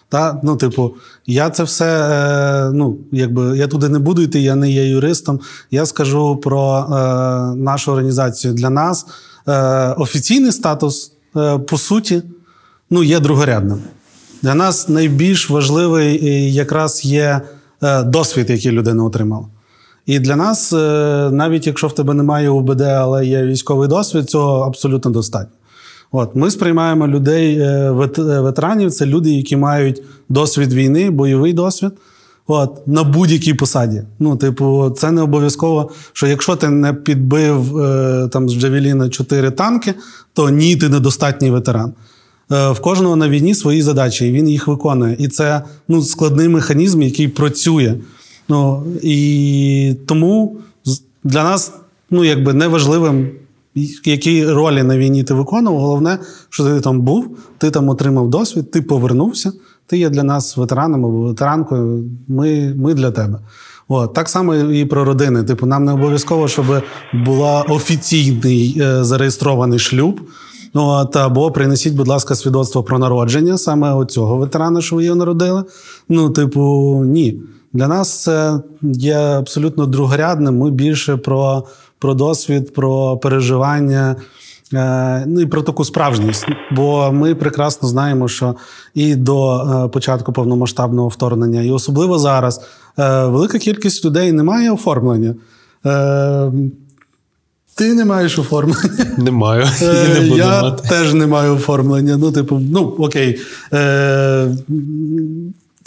Та? 0.08 0.40
Ну, 0.42 0.56
типу, 0.56 0.94
я 1.26 1.50
це 1.50 1.62
все, 1.62 1.86
е, 1.86 2.70
ну, 2.72 2.96
якби 3.12 3.58
я 3.58 3.66
туди 3.66 3.88
не 3.88 3.98
буду 3.98 4.22
йти, 4.22 4.40
я 4.40 4.54
не 4.54 4.70
є 4.70 4.88
юристом. 4.88 5.40
Я 5.70 5.86
скажу 5.86 6.36
про 6.36 6.78
е, 6.78 6.94
нашу 7.56 7.90
організацію. 7.92 8.54
Для 8.54 8.70
нас 8.70 9.06
е, 9.48 9.52
офіційний 9.88 10.52
статус, 10.52 11.12
е, 11.36 11.58
по 11.58 11.78
суті, 11.78 12.22
ну, 12.90 13.02
є 13.02 13.20
другорядним. 13.20 13.78
Для 14.42 14.54
нас 14.54 14.88
найбільш 14.88 15.50
важливий 15.50 16.26
е, 16.26 16.48
якраз 16.48 17.04
є 17.04 17.40
е, 17.82 18.02
досвід, 18.02 18.50
який 18.50 18.72
людина 18.72 19.04
отримала. 19.04 19.46
І 20.06 20.18
для 20.18 20.36
нас, 20.36 20.72
навіть 21.32 21.66
якщо 21.66 21.86
в 21.86 21.94
тебе 21.94 22.14
немає 22.14 22.50
УБД, 22.50 22.80
але 22.80 23.26
є 23.26 23.42
військовий 23.46 23.88
досвід, 23.88 24.30
цього 24.30 24.60
абсолютно 24.60 25.10
достатньо. 25.10 25.56
От 26.16 26.36
ми 26.36 26.50
сприймаємо 26.50 27.08
людей, 27.08 27.58
е, 27.58 27.64
е, 28.18 28.40
ветеранів. 28.40 28.90
Це 28.90 29.06
люди, 29.06 29.30
які 29.30 29.56
мають 29.56 30.02
досвід 30.28 30.72
війни, 30.72 31.10
бойовий 31.10 31.52
досвід. 31.52 31.90
От, 32.46 32.86
на 32.88 33.04
будь-якій 33.04 33.54
посаді. 33.54 34.02
Ну, 34.18 34.36
типу, 34.36 34.90
це 34.96 35.10
не 35.10 35.22
обов'язково, 35.22 35.90
що 36.12 36.26
якщо 36.26 36.56
ти 36.56 36.68
не 36.68 36.92
підбив 36.92 37.78
е, 37.78 38.28
там 38.32 38.48
з 38.48 38.52
Джавеліна 38.54 39.08
4 39.08 39.50
танки, 39.50 39.94
то 40.32 40.50
ні, 40.50 40.76
ти 40.76 40.88
недостатній 40.88 41.50
ветеран. 41.50 41.92
В 42.50 42.76
кожного 42.80 43.16
на 43.16 43.28
війні 43.28 43.54
свої 43.54 43.82
задачі, 43.82 44.28
і 44.28 44.32
він 44.32 44.48
їх 44.48 44.68
виконує. 44.68 45.16
І 45.18 45.28
це 45.28 45.62
ну, 45.88 46.02
складний 46.02 46.48
механізм, 46.48 47.02
який 47.02 47.28
працює. 47.28 47.94
Ну, 48.48 48.84
і 49.02 49.96
тому 50.06 50.56
для 51.24 51.44
нас 51.44 51.72
ну, 52.10 52.24
якби 52.24 52.52
неважливим, 52.52 53.30
які 54.04 54.46
ролі 54.46 54.82
на 54.82 54.98
війні 54.98 55.24
ти 55.24 55.34
виконував. 55.34 55.80
Головне, 55.80 56.18
що 56.50 56.64
ти 56.64 56.80
там 56.80 57.00
був, 57.00 57.38
ти 57.58 57.70
там 57.70 57.88
отримав 57.88 58.30
досвід, 58.30 58.70
ти 58.70 58.82
повернувся. 58.82 59.52
Ти 59.86 59.98
є 59.98 60.10
для 60.10 60.22
нас 60.22 60.56
ветераном 60.56 61.04
або 61.06 61.20
ветеранкою. 61.20 62.04
Ми, 62.28 62.74
ми 62.76 62.94
для 62.94 63.10
тебе. 63.10 63.38
От, 63.88 64.14
так 64.14 64.28
само 64.28 64.54
і 64.54 64.84
про 64.84 65.04
родини. 65.04 65.42
Типу, 65.42 65.66
нам 65.66 65.84
не 65.84 65.92
обов'язково, 65.92 66.48
щоб 66.48 66.66
була 67.12 67.62
офіційний 67.62 68.76
е, 68.80 69.04
зареєстрований 69.04 69.78
шлюб. 69.78 70.20
От, 70.74 71.16
або 71.16 71.50
принесіть, 71.50 71.94
будь 71.94 72.08
ласка, 72.08 72.34
свідоцтво 72.34 72.82
про 72.82 72.98
народження 72.98 73.58
саме 73.58 73.94
оцього 73.94 74.36
ветерана, 74.36 74.80
що 74.80 74.96
ви 74.96 75.04
його 75.04 75.16
народили. 75.16 75.64
Ну, 76.08 76.30
типу, 76.30 77.02
ні. 77.06 77.40
Для 77.72 77.88
нас 77.88 78.22
це 78.22 78.60
є 78.82 79.16
абсолютно 79.16 79.86
другорядним. 79.86 80.58
Ми 80.58 80.70
більше 80.70 81.16
про, 81.16 81.64
про 82.04 82.14
досвід, 82.14 82.74
про 82.74 83.16
переживання. 83.16 84.16
Е, 84.74 85.24
Ну 85.26 85.40
і 85.40 85.46
про 85.46 85.62
таку 85.62 85.84
справжність, 85.84 86.46
бо 86.70 87.12
ми 87.12 87.34
прекрасно 87.34 87.88
знаємо, 87.88 88.28
що 88.28 88.54
і 88.94 89.14
до 89.14 89.56
е, 89.56 89.88
початку 89.88 90.32
повномасштабного 90.32 91.08
вторгнення, 91.08 91.62
і 91.62 91.70
особливо 91.70 92.18
зараз, 92.18 92.60
е, 92.98 93.24
велика 93.24 93.58
кількість 93.58 94.04
людей 94.04 94.32
не 94.32 94.42
має 94.42 94.70
оформлення. 94.70 95.34
Ти 97.74 97.94
не 97.94 98.04
маєш 98.04 98.38
оформлення. 98.38 99.06
Не 99.18 99.30
маю. 99.30 99.64
І 99.82 100.20
не 100.20 100.20
буду 100.20 100.36
Я 100.36 100.62
мати. 100.62 100.88
теж 100.88 101.14
не 101.14 101.26
маю 101.26 101.54
оформлення. 101.54 102.16
Ну, 102.16 102.32
типу, 102.32 102.58
ну 102.58 102.80
окей. 102.98 103.38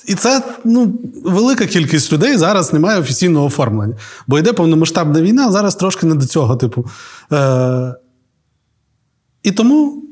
І 0.08 0.16
це 0.16 0.42
ну, 0.64 0.94
велика 1.24 1.66
кількість 1.66 2.14
людей 2.14 2.38
зараз 2.38 2.74
не 2.74 2.80
має 2.80 3.00
офіційного 3.00 3.46
оформлення. 3.46 3.96
Бо 4.28 4.40
йде 4.40 4.54
повномасштабна 4.54 5.22
війна, 5.22 5.48
а 5.48 5.52
зараз 5.52 5.76
трошки 5.76 6.06
не 6.06 6.16
до 6.16 6.26
цього. 6.26 6.56
Типу. 6.56 6.86
Е, 7.32 7.96
і 9.44 9.52
тому, 9.52 10.04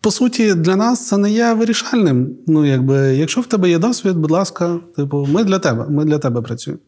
по 0.00 0.10
суті, 0.10 0.54
для 0.54 0.76
нас 0.76 1.08
це 1.08 1.16
не 1.16 1.30
є 1.30 1.52
вирішальним. 1.52 2.36
Ну, 2.46 2.66
якби, 2.66 2.96
якщо 2.96 3.40
в 3.40 3.46
тебе 3.46 3.70
є 3.70 3.78
досвід, 3.78 4.16
будь 4.16 4.30
ласка, 4.30 4.78
типу, 4.96 5.28
ми 5.32 5.44
для 5.44 5.58
тебе, 5.58 5.86
ми 5.88 6.04
для 6.04 6.18
тебе 6.18 6.42
працюємо. 6.42 6.82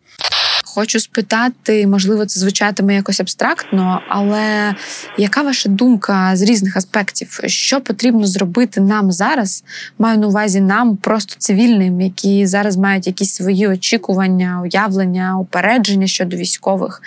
Хочу 0.75 1.01
спитати, 1.01 1.87
можливо, 1.87 2.27
це 2.27 2.41
звучатиме 2.41 2.95
якось 2.95 3.21
абстрактно, 3.21 4.01
але 4.09 4.75
яка 5.19 5.43
ваша 5.43 5.69
думка 5.69 6.37
з 6.37 6.43
різних 6.43 6.77
аспектів? 6.77 7.41
Що 7.45 7.81
потрібно 7.81 8.27
зробити 8.27 8.81
нам 8.81 9.13
зараз? 9.13 9.65
Маю 9.99 10.19
на 10.19 10.27
увазі 10.27 10.61
нам, 10.61 10.97
просто 10.97 11.35
цивільним, 11.39 12.01
які 12.01 12.47
зараз 12.47 12.77
мають 12.77 13.07
якісь 13.07 13.35
свої 13.35 13.69
очікування, 13.69 14.61
уявлення, 14.63 15.39
упередження 15.39 16.07
щодо 16.07 16.37
військових, 16.37 17.03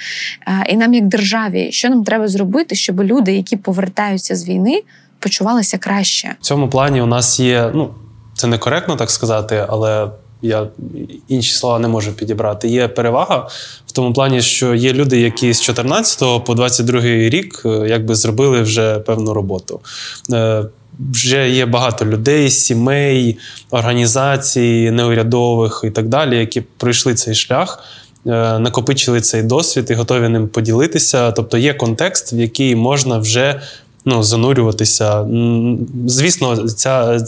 Е, 0.48 0.65
і 0.70 0.77
нам, 0.77 0.93
як 0.93 1.08
державі, 1.08 1.72
що 1.72 1.89
нам 1.89 2.03
треба 2.03 2.27
зробити, 2.27 2.75
щоб 2.75 3.03
люди, 3.03 3.34
які 3.34 3.58
повертаються 3.58 4.36
з 4.36 4.48
війни, 4.48 4.82
почувалися 5.20 5.77
краще? 5.77 6.36
В 6.39 6.43
цьому 6.43 6.70
плані 6.70 7.01
у 7.01 7.05
нас 7.05 7.39
є, 7.39 7.72
ну, 7.74 7.93
це 8.36 8.48
некоректно 8.48 8.96
так 8.96 9.12
сказати, 9.12 9.65
але 9.70 10.10
я 10.43 10.67
інші 11.27 11.53
слова 11.53 11.79
не 11.79 11.88
можу 11.88 12.13
підібрати. 12.13 12.67
Є 12.67 12.88
перевага 12.88 13.47
в 13.85 13.91
тому 13.91 14.13
плані, 14.13 14.41
що 14.41 14.75
є 14.75 14.93
люди, 14.93 15.19
які 15.21 15.53
з 15.53 15.62
14 15.62 16.45
по 16.45 16.53
22 16.55 17.01
рік 17.01 17.62
е, 17.65 17.69
якби 17.88 18.15
зробили 18.15 18.62
вже 18.62 19.00
певну 19.00 19.33
роботу. 19.33 19.79
Е, 20.33 20.63
Вже 21.12 21.50
є 21.50 21.65
багато 21.65 22.05
людей, 22.05 22.50
сімей, 22.50 23.38
організацій, 23.71 24.91
неурядових 24.91 25.81
і 25.83 25.89
так 25.89 26.07
далі, 26.07 26.38
які 26.38 26.62
пройшли 26.77 27.13
цей 27.13 27.35
шлях. 27.35 27.83
е, 28.27 28.59
Накопичили 28.59 29.21
цей 29.21 29.43
досвід 29.43 29.88
і 29.89 29.93
готові 29.93 30.29
ним 30.29 30.47
поділитися. 30.47 31.31
Тобто 31.31 31.57
є 31.57 31.73
контекст, 31.73 32.33
в 32.33 32.39
який 32.39 32.75
можна 32.75 33.17
вже 33.17 33.62
ну, 34.05 34.23
занурюватися. 34.23 35.25
Звісно, 36.07 36.67
ця, 36.67 37.19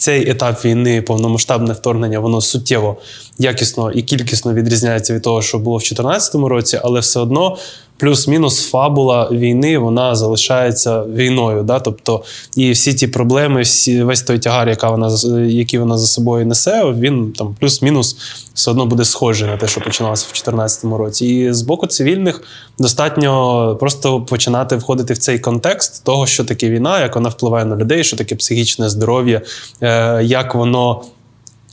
цей 0.00 0.30
етап 0.30 0.64
війни, 0.64 1.02
повномасштабне 1.02 1.72
вторгнення, 1.72 2.18
воно 2.20 2.40
суттєво 2.40 2.96
якісно 3.38 3.92
і 3.92 4.02
кількісно 4.02 4.54
відрізняється 4.54 5.14
від 5.14 5.22
того, 5.22 5.42
що 5.42 5.58
було 5.58 5.76
в 5.76 5.80
2014 5.80 6.34
році, 6.34 6.80
але 6.82 7.00
все 7.00 7.20
одно. 7.20 7.56
Плюс-мінус 8.00 8.70
фабула 8.70 9.28
війни 9.32 9.78
вона 9.78 10.14
залишається 10.14 11.02
війною. 11.02 11.62
Да? 11.62 11.80
Тобто, 11.80 12.22
і 12.56 12.70
всі 12.70 12.94
ті 12.94 13.06
проблеми, 13.06 13.62
всі, 13.62 14.02
весь 14.02 14.22
той 14.22 14.38
тягар, 14.38 14.68
яка 14.68 14.90
вона, 14.90 15.10
який 15.46 15.78
вона 15.78 15.98
за 15.98 16.06
собою 16.06 16.46
несе, 16.46 16.84
він 16.84 17.32
там 17.32 17.56
плюс-мінус 17.60 18.16
все 18.54 18.70
одно 18.70 18.86
буде 18.86 19.04
схожий 19.04 19.48
на 19.48 19.56
те, 19.56 19.68
що 19.68 19.80
починалося 19.80 20.22
в 20.22 20.32
2014 20.32 20.84
році. 20.84 21.26
І 21.26 21.52
з 21.52 21.62
боку 21.62 21.86
цивільних 21.86 22.42
достатньо 22.78 23.76
просто 23.80 24.20
починати 24.20 24.76
входити 24.76 25.14
в 25.14 25.18
цей 25.18 25.38
контекст 25.38 26.04
того, 26.04 26.26
що 26.26 26.44
таке 26.44 26.70
війна, 26.70 27.00
як 27.00 27.14
вона 27.14 27.28
впливає 27.28 27.64
на 27.64 27.76
людей, 27.76 28.04
що 28.04 28.16
таке 28.16 28.34
психічне 28.34 28.88
здоров'я, 28.88 29.42
е, 29.80 30.20
як 30.24 30.54
воно. 30.54 31.02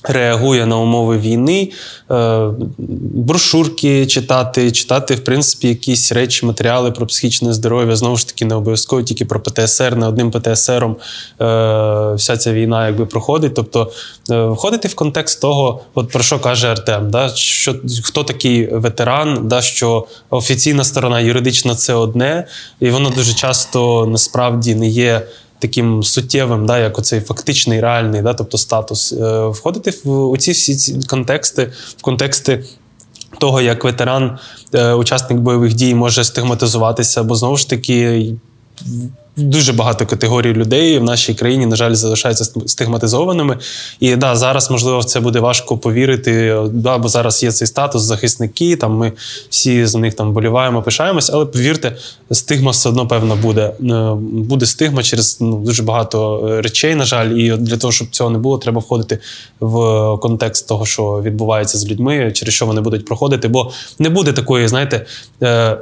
Реагує 0.07 0.65
на 0.65 0.77
умови 0.77 1.17
війни, 1.17 1.71
е, 2.11 2.47
брошурки 3.13 4.07
читати, 4.07 4.71
читати, 4.71 5.15
в 5.15 5.23
принципі, 5.23 5.67
якісь 5.67 6.11
речі, 6.11 6.45
матеріали 6.45 6.91
про 6.91 7.05
психічне 7.05 7.53
здоров'я. 7.53 7.95
Знову 7.95 8.17
ж 8.17 8.27
таки, 8.27 8.45
не 8.45 8.55
обов'язково 8.55 9.01
тільки 9.01 9.25
про 9.25 9.39
ПТСР, 9.39 9.95
не 9.95 10.07
одним 10.07 10.31
ПТСРом 10.31 10.91
е, 10.91 12.13
вся 12.13 12.37
ця 12.37 12.53
війна 12.53 12.87
якби 12.87 13.05
проходить. 13.05 13.53
Тобто 13.55 13.91
е, 14.31 14.45
входити 14.45 14.87
в 14.87 14.95
контекст 14.95 15.41
того, 15.41 15.81
от 15.93 16.09
про 16.11 16.23
що 16.23 16.39
каже 16.39 16.67
Артем, 16.67 17.11
да, 17.11 17.29
що, 17.35 17.75
хто 18.03 18.23
такий 18.23 18.67
ветеран, 18.73 19.47
да, 19.47 19.61
що 19.61 20.07
офіційна 20.29 20.83
сторона 20.83 21.19
юридична 21.19 21.75
це 21.75 21.93
одне, 21.93 22.47
і 22.79 22.89
воно 22.89 23.09
дуже 23.09 23.33
часто 23.33 24.05
насправді 24.05 24.75
не 24.75 24.87
є 24.87 25.27
таким 25.59 26.03
суттєвим, 26.03 26.65
да, 26.65 26.79
як 26.79 26.99
оцей 26.99 27.21
фактичний, 27.21 27.81
реальний, 27.81 28.21
да, 28.21 28.33
тобто 28.33 28.57
статус. 28.57 29.13
Е, 29.13 29.47
Входити 29.47 29.93
в 30.03 30.29
оці 30.29 30.51
всі 30.51 30.75
ці 30.75 30.99
контексти, 31.07 31.71
в 31.97 32.01
контексти. 32.01 32.63
Того, 33.39 33.61
як 33.61 33.83
ветеран, 33.83 34.37
е, 34.73 34.93
учасник 34.93 35.39
бойових 35.39 35.73
дій 35.73 35.95
може 35.95 36.23
стигматизуватися, 36.23 37.23
бо 37.23 37.35
знову 37.35 37.57
ж 37.57 37.69
таки 37.69 38.33
дуже 39.37 39.73
багато 39.73 40.05
категорій 40.05 40.53
людей 40.53 40.99
в 40.99 41.03
нашій 41.03 41.33
країні, 41.33 41.65
на 41.65 41.75
жаль, 41.75 41.93
залишаються 41.93 42.43
ст- 42.43 42.67
стигматизованими. 42.67 43.57
І 43.99 44.15
да, 44.15 44.35
зараз, 44.35 44.71
можливо, 44.71 44.99
в 44.99 45.05
це 45.05 45.19
буде 45.19 45.39
важко 45.39 45.77
повірити, 45.77 46.57
да, 46.71 46.97
бо 46.97 47.09
зараз 47.09 47.43
є 47.43 47.51
цей 47.51 47.67
статус 47.67 48.01
захисники, 48.01 48.75
там 48.75 48.91
ми 48.93 49.11
всі 49.49 49.85
за 49.85 49.99
них 49.99 50.13
там 50.13 50.33
боліваємо, 50.33 50.81
пишаємось, 50.81 51.29
але 51.33 51.45
повірте, 51.45 51.97
стигма 52.31 52.71
все 52.71 52.89
одно 52.89 53.07
певно 53.07 53.35
буде. 53.35 53.61
Е, 53.61 54.13
Буде 54.31 54.65
стигма 54.65 55.03
через 55.03 55.37
ну, 55.41 55.57
дуже 55.59 55.83
багато 55.83 56.47
е, 56.47 56.61
речей, 56.61 56.95
на 56.95 57.05
жаль, 57.05 57.29
і 57.29 57.51
для 57.57 57.77
того, 57.77 57.91
щоб 57.91 58.09
цього 58.09 58.29
не 58.29 58.37
було, 58.39 58.57
треба 58.57 58.79
входити 58.79 59.19
в 59.59 59.77
контекст 60.21 60.67
того, 60.67 60.85
що 60.85 61.21
відбувається 61.21 61.77
з 61.77 61.87
людьми, 61.87 62.31
через 62.35 62.53
що 62.53 62.65
вони 62.65 62.81
будуть 62.81 63.05
проходити. 63.05 63.47
Бо 63.47 63.71
не 63.99 64.09
буде 64.09 64.31
такої, 64.33 64.67
знаєте. 64.67 65.05
е, 65.43 65.77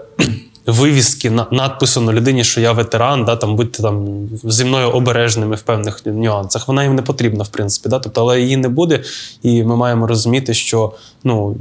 вивіски, 0.67 1.29
на- 1.29 1.47
надпису 1.51 2.01
на 2.01 2.13
людині, 2.13 2.43
що 2.43 2.61
я 2.61 2.71
ветеран, 2.71 3.25
да, 3.25 3.35
там, 3.35 3.55
будьте 3.55 3.83
там 3.83 4.07
зі 4.43 4.65
мною 4.65 4.89
обережними 4.89 5.55
в 5.55 5.61
певних 5.61 6.05
нюансах. 6.05 6.67
Вона 6.67 6.83
їм 6.83 6.95
не 6.95 7.01
потрібна, 7.01 7.43
в 7.43 7.47
принципі. 7.47 7.89
Да? 7.89 7.99
Тобто, 7.99 8.21
але 8.21 8.41
її 8.41 8.57
не 8.57 8.69
буде, 8.69 9.03
і 9.43 9.63
ми 9.63 9.75
маємо 9.75 10.07
розуміти, 10.07 10.53
що 10.53 10.93
ну, 11.23 11.55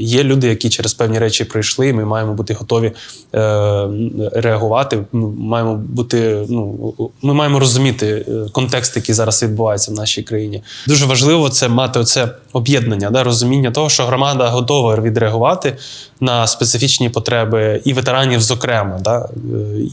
є 0.00 0.24
люди, 0.24 0.48
які 0.48 0.68
через 0.68 0.94
певні 0.94 1.18
речі 1.18 1.44
прийшли, 1.44 1.88
і 1.88 1.92
ми 1.92 2.04
маємо 2.04 2.34
бути 2.34 2.54
готові 2.54 2.86
е, 2.86 3.88
реагувати. 4.32 5.04
Ми 5.12 5.28
маємо 5.28 5.74
бути, 5.74 6.46
ну, 6.48 6.94
ми 7.22 7.34
маємо 7.34 7.58
розуміти 7.58 8.24
е, 8.28 8.32
контекст, 8.52 8.96
який 8.96 9.14
зараз 9.14 9.42
відбувається 9.42 9.92
в 9.92 9.94
нашій 9.94 10.22
країні. 10.22 10.62
Дуже 10.88 11.06
важливо 11.06 11.48
це 11.48 11.68
мати 11.68 11.98
оце 11.98 12.28
об'єднання, 12.52 13.10
да, 13.10 13.24
розуміння 13.24 13.70
того, 13.70 13.88
що 13.88 14.06
громада 14.06 14.48
готова 14.48 14.96
відреагувати 14.96 15.76
на 16.20 16.46
специфічні 16.46 17.08
потреби 17.08 17.80
і 17.84 17.92
ветеранів, 17.92 18.40
зокрема, 18.40 18.98
да, 19.04 19.28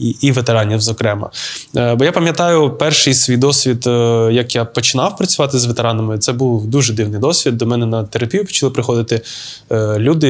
і, 0.00 0.16
і 0.20 0.32
ветеранів, 0.32 0.80
зокрема. 0.80 1.30
Е, 1.76 1.94
Бо 1.94 2.04
я 2.04 2.12
пам'ятаю 2.12 2.70
перший 2.70 3.14
свій 3.14 3.36
досвід, 3.36 3.86
е, 3.86 4.28
як 4.32 4.54
я 4.54 4.64
починав 4.64 5.16
працювати 5.16 5.58
з 5.58 5.64
ветеранами. 5.64 6.18
Це 6.18 6.32
був 6.32 6.66
дуже 6.66 6.92
дивний 6.92 7.20
досвід. 7.20 7.56
До 7.56 7.66
мене 7.66 7.86
на 7.86 8.04
терапію 8.04 8.44
почали 8.44 8.72
приходити 8.72 9.20
е, 9.70 9.98
люди. 9.98 10.28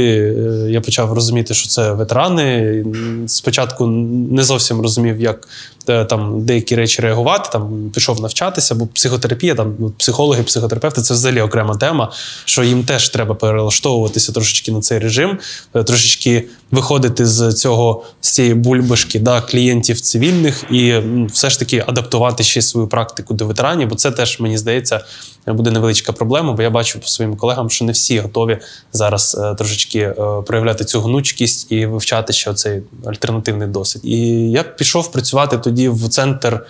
Я 0.68 0.80
почав 0.80 1.12
розуміти, 1.12 1.54
що 1.54 1.68
це 1.68 1.92
ветерани. 1.92 2.84
Спочатку 3.26 3.86
не 3.86 4.44
зовсім 4.44 4.80
розумів, 4.80 5.20
як 5.20 5.48
там 5.84 6.44
деякі 6.44 6.76
речі 6.76 7.02
реагувати. 7.02 7.48
Там 7.52 7.90
пішов 7.94 8.20
навчатися, 8.20 8.74
бо 8.74 8.86
психотерапія, 8.86 9.54
там 9.54 9.74
ну, 9.78 9.90
психологи, 9.90 10.42
психотерапевти 10.42 11.02
це 11.02 11.14
взагалі 11.14 11.40
окрема 11.40 11.76
тема, 11.76 12.12
що 12.44 12.64
їм 12.64 12.84
теж 12.84 13.08
треба 13.08 13.34
перелаштовуватися 13.34 14.32
трошечки 14.32 14.72
на 14.72 14.80
цей 14.80 14.98
режим, 14.98 15.38
е, 15.74 15.84
трошечки 15.84 16.44
виходити 16.74 17.26
з 17.26 17.52
цього 17.52 18.04
з 18.20 18.30
цієї 18.30 18.54
бульбашки 18.54 19.18
да, 19.18 19.40
клієнтів 19.40 20.00
цивільних 20.00 20.64
і 20.70 20.94
все 21.32 21.50
ж 21.50 21.58
таки 21.58 21.84
адаптувати 21.86 22.44
ще 22.44 22.62
свою 22.62 22.86
практику 22.88 23.34
до 23.34 23.46
ветеранів, 23.46 23.88
бо 23.88 23.94
це 23.94 24.10
теж 24.10 24.40
мені 24.40 24.58
здається 24.58 25.00
буде 25.46 25.70
невеличка 25.70 26.12
проблема, 26.12 26.52
бо 26.52 26.62
я 26.62 26.70
бачу 26.70 27.00
по 27.00 27.06
своїм 27.06 27.36
колегам, 27.36 27.70
що 27.70 27.84
не 27.84 27.92
всі 27.92 28.18
готові 28.18 28.58
зараз 28.92 29.40
е, 29.40 29.54
трошечки 29.54 29.98
е, 29.98 30.14
проявляти 30.46 30.84
цю 30.84 31.00
гнучкість 31.00 31.72
і 31.72 31.86
вивчати 31.86 32.32
ще 32.32 32.54
цей 32.54 32.82
альтернативний 33.06 33.68
досвід. 33.68 34.02
І 34.04 34.18
я 34.50 34.62
пішов 34.62 35.12
працювати 35.12 35.58
тоді 35.58 35.88
в 35.88 36.08
центр. 36.08 36.66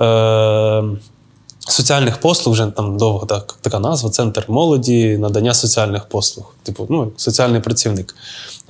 Е, 0.00 0.82
Соціальних 1.68 2.20
послуг, 2.20 2.52
вже 2.52 2.66
там 2.66 2.96
довго 2.96 3.26
так, 3.26 3.58
така 3.60 3.78
назва, 3.78 4.10
центр 4.10 4.44
молоді, 4.48 5.18
надання 5.18 5.54
соціальних 5.54 6.04
послуг, 6.04 6.54
типу, 6.62 6.86
ну, 6.90 7.12
соціальний 7.16 7.60
працівник. 7.60 8.14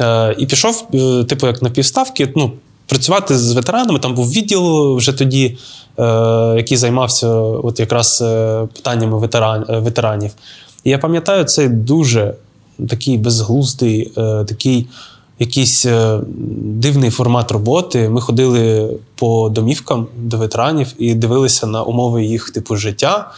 Е, 0.01 0.35
і 0.39 0.47
пішов, 0.47 0.87
е, 0.95 1.25
типу, 1.25 1.47
як 1.47 1.63
на 1.63 1.71
півставки, 1.71 2.33
ну, 2.37 2.53
працювати 2.87 3.39
з 3.39 3.53
ветеранами. 3.53 3.99
Там 3.99 4.15
був 4.15 4.31
відділ 4.33 4.97
вже 4.97 5.13
тоді, 5.13 5.59
е, 5.99 6.03
який 6.57 6.77
займався 6.77 7.29
от 7.39 7.81
якраз 7.81 8.23
е, 8.23 8.67
питаннями 8.75 9.19
ветеран, 9.19 9.65
е, 9.69 9.79
ветеранів. 9.79 10.31
І 10.85 10.91
я 10.91 10.99
пам'ятаю, 10.99 11.45
цей 11.45 11.69
дуже 11.69 12.35
такий 12.89 13.19
безглуздий, 13.19 14.13
е, 14.17 14.45
такий 14.45 14.87
якийсь 15.39 15.87
е, 15.87 16.21
дивний 16.59 17.11
формат 17.11 17.53
роботи. 17.53 18.09
Ми 18.09 18.21
ходили 18.21 18.91
по 19.15 19.49
домівкам 19.49 20.07
до 20.17 20.37
ветеранів 20.37 20.95
і 20.99 21.15
дивилися 21.15 21.67
на 21.67 21.83
умови 21.83 22.25
їх 22.25 22.51
типу 22.51 22.77
життя. 22.77 23.31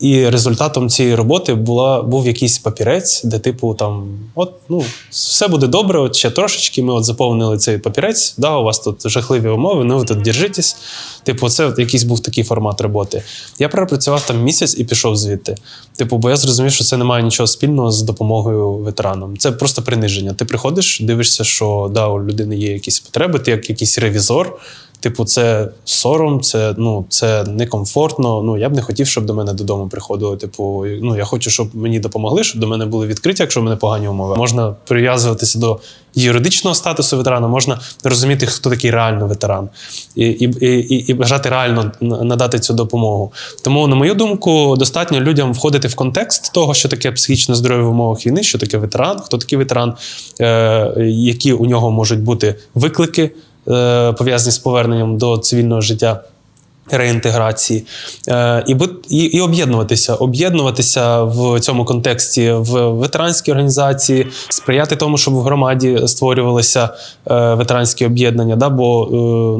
І 0.00 0.28
результатом 0.28 0.88
цієї 0.88 1.14
роботи 1.14 1.54
була, 1.54 2.02
був 2.02 2.26
якийсь 2.26 2.58
папірець, 2.58 3.24
де, 3.24 3.38
типу, 3.38 3.74
там, 3.74 4.04
от, 4.34 4.52
ну, 4.68 4.84
все 5.10 5.48
буде 5.48 5.66
добре, 5.66 5.98
от 5.98 6.16
ще 6.16 6.30
трошечки. 6.30 6.82
Ми 6.82 6.92
от 6.92 7.04
заповнили 7.04 7.58
цей 7.58 7.78
папірець, 7.78 8.34
да, 8.38 8.56
у 8.56 8.64
вас 8.64 8.78
тут 8.78 9.10
жахливі 9.10 9.48
умови, 9.48 9.84
ну 9.84 9.98
ви 9.98 10.04
тут 10.04 10.22
держитесь. 10.22 10.76
Типу, 11.24 11.48
це 11.48 11.74
якийсь 11.78 12.04
був 12.04 12.20
такий 12.20 12.44
формат 12.44 12.80
роботи. 12.80 13.22
Я 13.58 13.68
пропрацював 13.68 14.26
там 14.26 14.42
місяць 14.42 14.78
і 14.78 14.84
пішов 14.84 15.16
звідти. 15.16 15.56
Типу, 15.96 16.18
бо 16.18 16.30
я 16.30 16.36
зрозумів, 16.36 16.72
що 16.72 16.84
це 16.84 16.96
не 16.96 17.04
має 17.04 17.24
нічого 17.24 17.46
спільного 17.46 17.90
з 17.90 18.02
допомогою 18.02 18.72
ветеранам. 18.72 19.36
Це 19.36 19.52
просто 19.52 19.82
приниження. 19.82 20.32
Ти 20.32 20.44
приходиш, 20.44 21.00
дивишся, 21.00 21.44
що 21.44 21.90
да, 21.94 22.08
у 22.08 22.24
людини 22.24 22.56
є 22.56 22.72
якісь 22.72 23.00
потреби, 23.00 23.38
ти 23.38 23.50
як 23.50 23.70
якийсь 23.70 23.98
ревізор. 23.98 24.58
Типу, 25.02 25.24
це 25.24 25.68
сором, 25.84 26.40
це 26.40 26.74
ну 26.78 27.04
це 27.08 27.44
некомфортно. 27.44 28.42
Ну 28.42 28.58
я 28.58 28.68
б 28.68 28.74
не 28.74 28.82
хотів, 28.82 29.06
щоб 29.06 29.26
до 29.26 29.34
мене 29.34 29.52
додому 29.52 29.88
приходили. 29.88 30.36
Типу, 30.36 30.84
ну 31.02 31.16
я 31.16 31.24
хочу, 31.24 31.50
щоб 31.50 31.76
мені 31.76 31.98
допомогли, 31.98 32.44
щоб 32.44 32.60
до 32.60 32.66
мене 32.66 32.86
були 32.86 33.06
відкриті, 33.06 33.36
якщо 33.38 33.60
в 33.60 33.64
мене 33.64 33.76
погані 33.76 34.08
умови. 34.08 34.36
Можна 34.36 34.74
прив'язуватися 34.86 35.58
до 35.58 35.80
юридичного 36.14 36.74
статусу 36.74 37.16
ветерана, 37.16 37.48
можна 37.48 37.80
розуміти, 38.04 38.46
хто 38.46 38.70
такий 38.70 38.90
реально 38.90 39.26
ветеран, 39.26 39.68
і, 40.14 40.26
і, 40.26 40.66
і, 40.66 40.94
і 40.94 41.14
бажати 41.14 41.48
реально 41.48 41.92
надати 42.00 42.58
цю 42.58 42.74
допомогу. 42.74 43.32
Тому, 43.64 43.88
на 43.88 43.96
мою 43.96 44.14
думку, 44.14 44.76
достатньо 44.78 45.20
людям 45.20 45.52
входити 45.52 45.88
в 45.88 45.94
контекст 45.94 46.52
того, 46.52 46.74
що 46.74 46.88
таке 46.88 47.12
психічне 47.12 47.54
здоров'я 47.54 47.84
в 47.84 47.90
умовах 47.90 48.26
війни, 48.26 48.42
що 48.42 48.58
таке 48.58 48.78
ветеран, 48.78 49.20
хто 49.20 49.38
такий 49.38 49.58
ветеран, 49.58 49.94
е, 50.40 50.94
які 51.08 51.52
у 51.52 51.66
нього 51.66 51.90
можуть 51.90 52.20
бути 52.20 52.54
виклики 52.74 53.30
е, 53.68 54.12
пов'язані 54.12 54.52
з 54.52 54.58
поверненням 54.58 55.18
до 55.18 55.38
цивільного 55.38 55.80
життя. 55.80 56.24
Реінтеграції 56.90 57.86
е, 58.28 58.64
і, 58.66 58.76
і 59.08 59.18
і, 59.18 59.40
об'єднуватися, 59.40 60.14
об'єднуватися 60.14 61.22
в 61.22 61.60
цьому 61.60 61.84
контексті 61.84 62.52
в 62.52 62.88
ветеранській 62.88 63.50
організації, 63.50 64.26
сприяти 64.48 64.96
тому, 64.96 65.18
щоб 65.18 65.34
в 65.34 65.40
громаді 65.40 65.98
створювалися 66.06 66.88
е, 67.30 67.54
ветеранські 67.54 68.06
об'єднання. 68.06 68.56
Да? 68.56 68.68
Бо 68.68 69.04
е, 69.04 69.08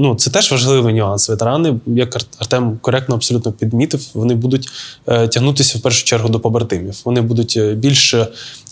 ну, 0.02 0.14
це 0.14 0.30
теж 0.30 0.52
важливий 0.52 0.94
нюанс. 0.94 1.28
Ветерани, 1.28 1.74
як 1.86 2.16
Артем 2.38 2.78
коректно 2.80 3.14
абсолютно 3.14 3.52
підмітив, 3.52 4.06
вони 4.14 4.34
будуть 4.34 4.68
тягнутися 5.06 5.78
в 5.78 5.80
першу 5.80 6.04
чергу 6.04 6.28
до 6.28 6.40
побратимів. 6.40 6.94
Вони 7.04 7.20
будуть 7.20 7.58
більш 7.74 8.14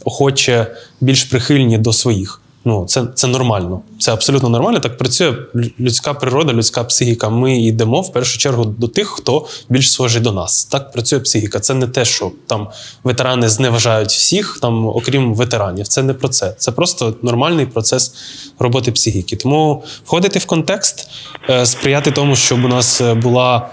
охоче, 0.05 0.67
більш 1.01 1.25
прихильні 1.25 1.79
до 1.79 1.93
своїх. 1.93 2.40
Ну, 2.65 2.85
це 2.89 3.05
це 3.15 3.27
нормально. 3.27 3.81
Це 3.99 4.13
абсолютно 4.13 4.49
нормально. 4.49 4.81
Так 4.81 4.99
працює 4.99 5.35
людська 5.81 6.15
природа, 6.15 6.53
людська 6.53 6.85
психіка. 6.85 7.29
Ми 7.29 7.61
йдемо 7.61 8.01
в 8.01 8.13
першу 8.13 8.39
чергу 8.39 8.65
до 8.65 8.89
тих, 8.89 9.09
хто 9.09 9.47
більш 9.69 9.93
схожий 9.93 10.23
до 10.23 10.33
нас. 10.33 10.65
Так 10.65 10.93
працює 10.93 11.21
психіка. 11.21 11.61
Це 11.61 11.75
не 11.75 11.87
те, 11.87 12.05
що 12.05 12.33
там 12.47 12.69
ветерани 13.05 13.49
зневажають 13.49 14.09
всіх, 14.11 14.59
там, 14.63 14.87
окрім 14.87 15.35
ветеранів. 15.35 15.89
Це 15.89 16.03
не 16.03 16.15
про 16.15 16.29
це. 16.29 16.55
Це 16.59 16.73
просто 16.73 17.15
нормальний 17.23 17.67
процес 17.67 18.15
роботи 18.59 18.93
психіки. 18.93 19.37
Тому 19.37 19.83
входити 20.05 20.39
в 20.39 20.45
контекст, 20.47 21.09
е, 21.51 21.67
сприяти 21.67 22.11
тому, 22.11 22.37
щоб 22.37 22.65
у 22.65 22.69
нас 22.69 23.01
була. 23.17 23.69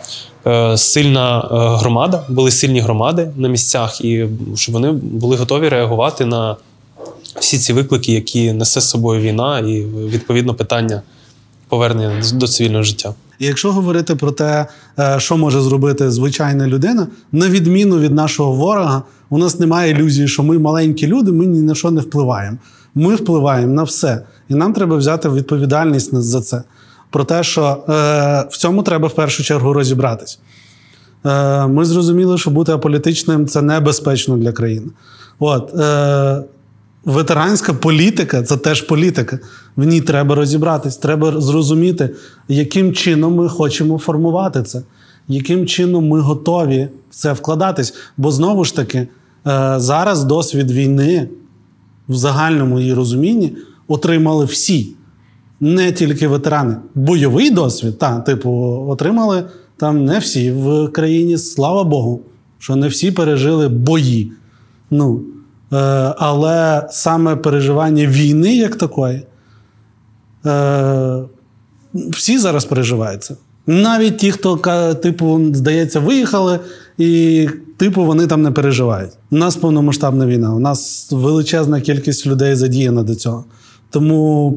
е, 0.47 0.77
Сильна 0.77 1.39
е, 1.39 1.45
громада, 1.79 2.23
були 2.29 2.51
сильні 2.51 2.79
громади 2.79 3.31
на 3.35 3.47
місцях, 3.49 4.01
і 4.01 4.27
щоб 4.55 4.73
вони 4.73 4.91
були 4.91 5.35
готові 5.37 5.69
реагувати 5.69 6.25
на 6.25 6.55
всі 7.39 7.57
ці 7.57 7.73
виклики, 7.73 8.13
які 8.13 8.53
несе 8.53 8.81
з 8.81 8.89
собою 8.89 9.21
війна, 9.21 9.59
і 9.59 9.81
відповідно 9.85 10.53
питання 10.53 11.01
повернення 11.69 12.23
до 12.33 12.47
цивільного 12.47 12.83
життя. 12.83 13.13
І 13.39 13.45
Якщо 13.45 13.71
говорити 13.71 14.15
про 14.15 14.31
те, 14.31 14.65
е, 14.99 15.19
що 15.19 15.37
може 15.37 15.61
зробити 15.61 16.11
звичайна 16.11 16.67
людина, 16.67 17.07
на 17.31 17.49
відміну 17.49 17.99
від 17.99 18.13
нашого 18.13 18.51
ворога, 18.51 19.03
у 19.29 19.37
нас 19.37 19.59
немає 19.59 19.91
ілюзії, 19.91 20.27
що 20.27 20.43
ми 20.43 20.59
маленькі 20.59 21.07
люди, 21.07 21.31
ми 21.31 21.45
ні 21.45 21.59
на 21.59 21.75
що 21.75 21.91
не 21.91 22.01
впливаємо. 22.01 22.57
Ми 22.95 23.15
впливаємо 23.15 23.73
на 23.73 23.83
все, 23.83 24.23
і 24.49 24.55
нам 24.55 24.73
треба 24.73 24.95
взяти 24.95 25.29
відповідальність 25.29 26.15
за 26.15 26.41
це. 26.41 26.63
Про 27.09 27.23
те, 27.23 27.43
що 27.43 27.63
е, 27.89 27.93
в 28.49 28.57
цьому 28.57 28.83
треба 28.83 29.07
в 29.07 29.13
першу 29.13 29.43
чергу 29.43 29.73
розібратись. 29.73 30.39
Е, 31.25 31.67
Ми 31.67 31.85
зрозуміли, 31.85 32.37
що 32.37 32.49
бути 32.49 32.71
аполітичним 32.71 33.47
це 33.47 33.61
небезпечно 33.61 34.37
для 34.37 34.51
країни. 34.51 34.87
От, 35.39 35.73
е, 35.79 36.43
Ветеранська 37.05 37.73
політика 37.73 38.43
це 38.43 38.57
теж 38.57 38.81
політика. 38.81 39.39
В 39.75 39.83
ній 39.83 40.01
треба 40.01 40.35
розібратись, 40.35 40.97
треба 40.97 41.41
зрозуміти, 41.41 42.09
яким 42.47 42.93
чином 42.93 43.35
ми 43.35 43.49
хочемо 43.49 43.97
формувати 43.97 44.63
це, 44.63 44.81
яким 45.27 45.65
чином 45.65 46.07
ми 46.07 46.19
готові 46.19 46.87
в 47.09 47.15
це 47.15 47.33
вкладатись. 47.33 47.93
Бо 48.17 48.31
знову 48.31 48.63
ж 48.63 48.75
таки, 48.75 48.97
е, 48.97 49.07
зараз 49.77 50.23
досвід 50.23 50.71
війни 50.71 51.29
в 52.09 52.15
загальному 52.15 52.79
її 52.79 52.93
розумінні 52.93 53.53
отримали 53.87 54.45
всі, 54.45 54.95
не 55.59 55.91
тільки 55.91 56.27
ветерани. 56.27 56.75
Бойовий 56.95 57.51
досвід, 57.51 57.99
та, 57.99 58.19
типу, 58.19 58.51
отримали 58.89 59.43
там 59.77 60.05
не 60.05 60.19
всі 60.19 60.51
в 60.51 60.87
країні, 60.87 61.37
слава 61.37 61.83
Богу, 61.83 62.21
що 62.59 62.75
не 62.75 62.87
всі 62.87 63.11
пережили 63.11 63.67
бої. 63.67 64.31
Ну, 64.91 65.21
але 66.17 66.87
саме 66.89 67.35
переживання 67.35 68.05
війни 68.05 68.55
як 68.55 68.75
такої, 68.75 69.23
е, 70.45 71.19
всі 71.93 72.37
зараз 72.37 72.65
переживаються. 72.65 73.37
Навіть 73.67 74.17
ті, 74.17 74.31
хто, 74.31 74.57
типу, 75.03 75.41
здається, 75.53 75.99
виїхали, 75.99 76.59
і, 76.97 77.49
типу, 77.77 78.05
вони 78.05 78.27
там 78.27 78.41
не 78.41 78.51
переживають. 78.51 79.11
У 79.31 79.35
нас 79.35 79.55
повномасштабна 79.55 80.25
війна, 80.25 80.53
у 80.53 80.59
нас 80.59 81.11
величезна 81.11 81.81
кількість 81.81 82.27
людей 82.27 82.55
задіяна 82.55 83.03
до 83.03 83.15
цього. 83.15 83.45
Тому 83.89 84.55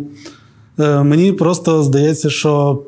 Е, 0.80 1.02
Мені 1.02 1.32
просто 1.32 1.82
здається, 1.82 2.30
що 2.30 2.82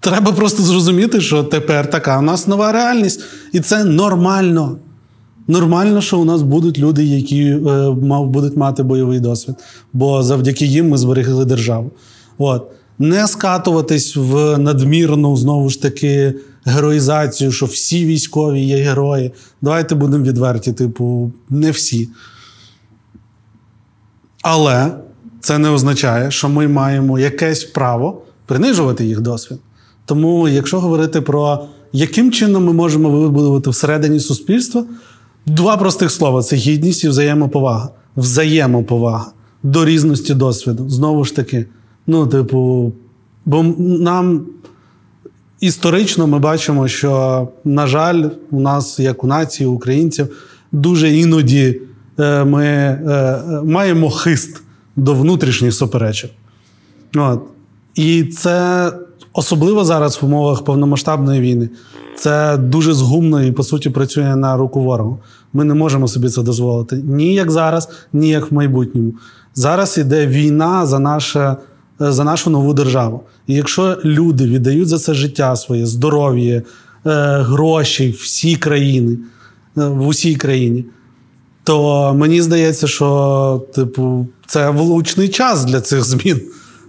треба 0.00 0.32
просто 0.32 0.62
зрозуміти, 0.62 1.20
що 1.20 1.44
тепер 1.44 1.90
така 1.90 2.18
у 2.18 2.22
нас 2.22 2.46
нова 2.46 2.72
реальність, 2.72 3.20
і 3.52 3.60
це 3.60 3.84
нормально. 3.84 4.76
Нормально, 5.48 6.00
що 6.00 6.18
у 6.18 6.24
нас 6.24 6.42
будуть 6.42 6.78
люди, 6.78 7.04
які 7.04 7.44
е, 7.46 7.60
мав, 8.02 8.28
будуть 8.28 8.56
мати 8.56 8.82
бойовий 8.82 9.20
досвід, 9.20 9.54
бо 9.92 10.22
завдяки 10.22 10.66
їм 10.66 10.88
ми 10.88 10.98
зберегли 10.98 11.44
державу. 11.44 11.90
От. 12.38 12.70
Не 12.98 13.28
скатуватись 13.28 14.16
в 14.16 14.58
надмірну, 14.58 15.36
знову 15.36 15.70
ж 15.70 15.82
таки, 15.82 16.34
героїзацію, 16.64 17.52
що 17.52 17.66
всі 17.66 18.06
військові 18.06 18.60
є 18.60 18.76
герої. 18.76 19.32
Давайте 19.62 19.94
будемо 19.94 20.24
відверті, 20.24 20.72
типу, 20.72 21.32
не 21.50 21.70
всі. 21.70 22.08
Але 24.42 24.90
це 25.40 25.58
не 25.58 25.70
означає, 25.70 26.30
що 26.30 26.48
ми 26.48 26.68
маємо 26.68 27.18
якесь 27.18 27.64
право 27.64 28.22
принижувати 28.46 29.04
їх 29.04 29.20
досвід. 29.20 29.58
Тому, 30.04 30.48
якщо 30.48 30.80
говорити 30.80 31.20
про 31.20 31.66
яким 31.92 32.32
чином 32.32 32.64
ми 32.64 32.72
можемо 32.72 33.10
вибудувати 33.10 33.70
всередині 33.70 34.20
суспільства, 34.20 34.84
два 35.46 35.76
простих 35.76 36.10
слова: 36.10 36.42
це 36.42 36.56
гідність 36.56 37.04
і 37.04 37.08
взаємоповага. 37.08 37.88
Взаємоповага 38.16 39.26
до 39.62 39.84
різності 39.84 40.34
досвіду. 40.34 40.88
Знову 40.90 41.24
ж 41.24 41.36
таки, 41.36 41.66
ну, 42.06 42.26
типу, 42.26 42.92
бо 43.44 43.62
нам 43.78 44.46
історично 45.60 46.26
ми 46.26 46.38
бачимо, 46.38 46.88
що, 46.88 47.48
на 47.64 47.86
жаль, 47.86 48.28
у 48.50 48.60
нас, 48.60 48.98
як 48.98 49.24
у 49.24 49.26
нації, 49.26 49.66
українців, 49.66 50.36
дуже 50.72 51.10
іноді 51.10 51.80
е, 52.18 52.44
ми 52.44 52.64
е, 52.66 53.42
маємо 53.64 54.10
хист 54.10 54.62
до 54.96 55.14
внутрішніх 55.14 55.74
суперечок. 55.74 56.30
От. 57.16 57.42
І 57.94 58.24
це 58.24 58.92
особливо 59.32 59.84
зараз 59.84 60.18
в 60.22 60.24
умовах 60.24 60.64
повномасштабної 60.64 61.40
війни. 61.40 61.68
Це 62.16 62.56
дуже 62.56 62.92
згумно 62.92 63.42
і, 63.42 63.52
по 63.52 63.62
суті, 63.62 63.90
працює 63.90 64.36
на 64.36 64.56
руку 64.56 64.80
ворогу. 64.80 65.18
Ми 65.52 65.64
не 65.64 65.74
можемо 65.74 66.08
собі 66.08 66.28
це 66.28 66.42
дозволити 66.42 66.96
ні 66.96 67.34
як 67.34 67.50
зараз, 67.50 67.88
ні 68.12 68.28
як 68.28 68.50
в 68.50 68.54
майбутньому. 68.54 69.12
Зараз 69.54 69.98
іде 69.98 70.26
війна 70.26 70.86
за 70.86 70.98
наше. 70.98 71.56
За 71.98 72.24
нашу 72.24 72.50
нову 72.50 72.74
державу. 72.74 73.22
І 73.46 73.54
якщо 73.54 73.98
люди 74.04 74.44
віддають 74.46 74.88
за 74.88 74.98
це 74.98 75.14
життя 75.14 75.56
своє, 75.56 75.86
здоров'я, 75.86 76.54
е, 76.56 76.62
гроші 77.40 78.10
всі 78.10 78.56
країни, 78.56 79.18
е, 79.78 79.84
в 79.84 80.06
усій 80.06 80.34
країні, 80.34 80.84
то 81.64 82.14
мені 82.14 82.42
здається, 82.42 82.86
що 82.86 83.66
типу, 83.74 84.26
це 84.46 84.70
влучний 84.70 85.28
час 85.28 85.64
для 85.64 85.80
цих 85.80 86.04
змін. 86.04 86.40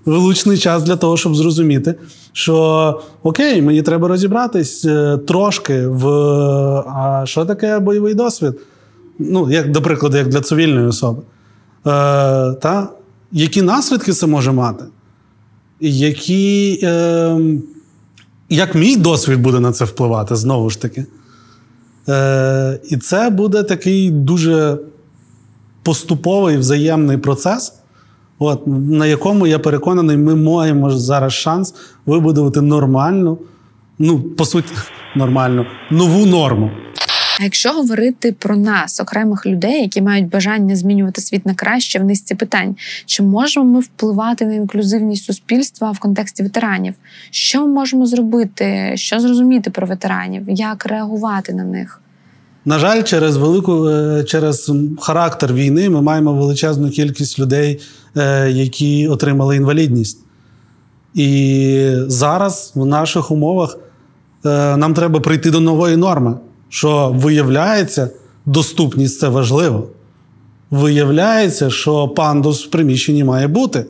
Влучний 0.05 0.57
час 0.57 0.83
для 0.83 0.95
того, 0.95 1.17
щоб 1.17 1.35
зрозуміти, 1.35 1.95
що 2.33 3.01
окей, 3.23 3.61
мені 3.61 3.81
треба 3.81 4.07
розібратись 4.07 4.85
е, 4.85 5.17
трошки 5.17 5.87
в 5.87 6.07
а 6.87 7.23
що 7.25 7.45
таке 7.45 7.79
бойовий 7.79 8.13
досвід. 8.13 8.53
Ну, 9.19 9.51
як, 9.51 9.71
до 9.71 9.81
прикладу, 9.81 10.17
як 10.17 10.27
для 10.27 10.41
цивільної 10.41 10.87
особи. 10.87 11.21
Е, 11.21 11.23
та? 12.53 12.89
Які 13.31 13.61
наслідки 13.61 14.11
це 14.13 14.27
може 14.27 14.51
мати? 14.51 14.83
Які, 15.79 16.79
е, 16.83 17.39
Як 18.49 18.75
мій 18.75 18.97
досвід 18.97 19.41
буде 19.41 19.59
на 19.59 19.71
це 19.71 19.85
впливати, 19.85 20.35
знову 20.35 20.69
ж 20.69 20.81
таки. 20.81 21.05
Е, 22.09 22.79
І 22.89 22.97
це 22.97 23.29
буде 23.29 23.63
такий 23.63 24.11
дуже 24.11 24.77
поступовий 25.83 26.57
взаємний 26.57 27.17
процес, 27.17 27.73
от, 28.39 28.67
на 28.67 29.05
якому 29.05 29.47
я 29.47 29.59
переконаний, 29.59 30.17
ми 30.17 30.35
маємо 30.35 30.91
зараз 30.91 31.33
шанс 31.33 31.73
вибудувати 32.05 32.61
нормальну, 32.61 33.37
ну, 33.99 34.19
по 34.19 34.45
суті, 34.45 34.73
нормальну, 35.15 35.65
нову 35.91 36.25
норму. 36.25 36.71
А 37.39 37.43
якщо 37.43 37.71
говорити 37.71 38.31
про 38.31 38.55
нас, 38.55 38.99
окремих 38.99 39.45
людей, 39.45 39.81
які 39.81 40.01
мають 40.01 40.29
бажання 40.29 40.75
змінювати 40.75 41.21
світ 41.21 41.45
на 41.45 41.53
краще 41.53 41.99
в 41.99 42.03
низці 42.03 42.35
питань, 42.35 42.75
чи 43.05 43.23
можемо 43.23 43.65
ми 43.65 43.79
впливати 43.79 44.45
на 44.45 44.53
інклюзивність 44.53 45.23
суспільства 45.23 45.91
в 45.91 45.99
контексті 45.99 46.43
ветеранів? 46.43 46.93
Що 47.31 47.61
ми 47.61 47.67
можемо 47.67 48.05
зробити? 48.05 48.91
Що 48.95 49.19
зрозуміти 49.19 49.69
про 49.69 49.87
ветеранів? 49.87 50.43
Як 50.47 50.85
реагувати 50.85 51.53
на 51.53 51.63
них? 51.63 52.01
На 52.65 52.80
жаль, 52.80 53.04
через 53.04 53.38
велику 53.38 53.89
е, 53.89 54.23
через 54.23 54.71
характер 54.99 55.54
війни 55.54 55.89
ми 55.89 56.01
маємо 56.01 56.34
величезну 56.34 56.89
кількість 56.89 57.39
людей, 57.39 57.80
е, 58.17 58.51
які 58.51 59.08
отримали 59.08 59.56
інвалідність. 59.56 60.19
І 61.13 61.91
зараз 62.08 62.71
в 62.75 62.86
наших 62.86 63.32
умовах 63.32 63.78
е, 64.45 64.78
нам 64.78 64.93
треба 64.93 65.19
прийти 65.19 65.51
до 65.51 65.60
нової 65.60 65.97
норми 65.97 66.38
що 66.75 67.15
виявляється, 67.15 68.10
доступність 68.45 69.19
це 69.19 69.28
важливо. 69.28 69.88
Виявляється, 70.71 71.69
що 71.69 72.08
пандус 72.08 72.65
в 72.65 72.69
приміщенні 72.69 73.23
має 73.23 73.47
бути. 73.47 73.86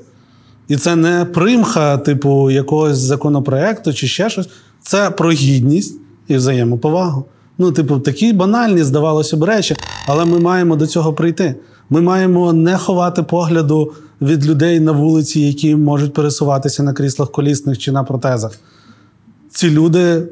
І 0.67 0.77
це 0.77 0.95
не 0.95 1.25
примха, 1.25 1.97
типу, 1.97 2.51
якогось 2.51 2.97
законопроекту 2.97 3.93
чи 3.93 4.07
ще 4.07 4.29
щось. 4.29 4.49
Це 4.81 5.09
про 5.09 5.31
гідність 5.31 5.99
і 6.27 6.35
взаємоповагу. 6.35 7.25
Ну, 7.57 7.71
типу, 7.71 7.99
такі 7.99 8.33
банальні, 8.33 8.83
здавалося 8.83 9.37
б, 9.37 9.43
речі, 9.43 9.75
але 10.07 10.25
ми 10.25 10.39
маємо 10.39 10.75
до 10.75 10.87
цього 10.87 11.13
прийти. 11.13 11.55
Ми 11.89 12.01
маємо 12.01 12.53
не 12.53 12.77
ховати 12.77 13.23
погляду 13.23 13.93
від 14.21 14.47
людей 14.47 14.79
на 14.79 14.91
вулиці, 14.91 15.39
які 15.39 15.75
можуть 15.75 16.13
пересуватися 16.13 16.83
на 16.83 16.93
кріслах 16.93 17.31
колісних 17.31 17.77
чи 17.77 17.91
на 17.91 18.03
протезах. 18.03 18.51
Ці 19.49 19.69
люди 19.69 20.27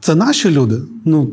це 0.00 0.14
наші 0.14 0.50
люди. 0.50 0.78
Ну, 1.04 1.30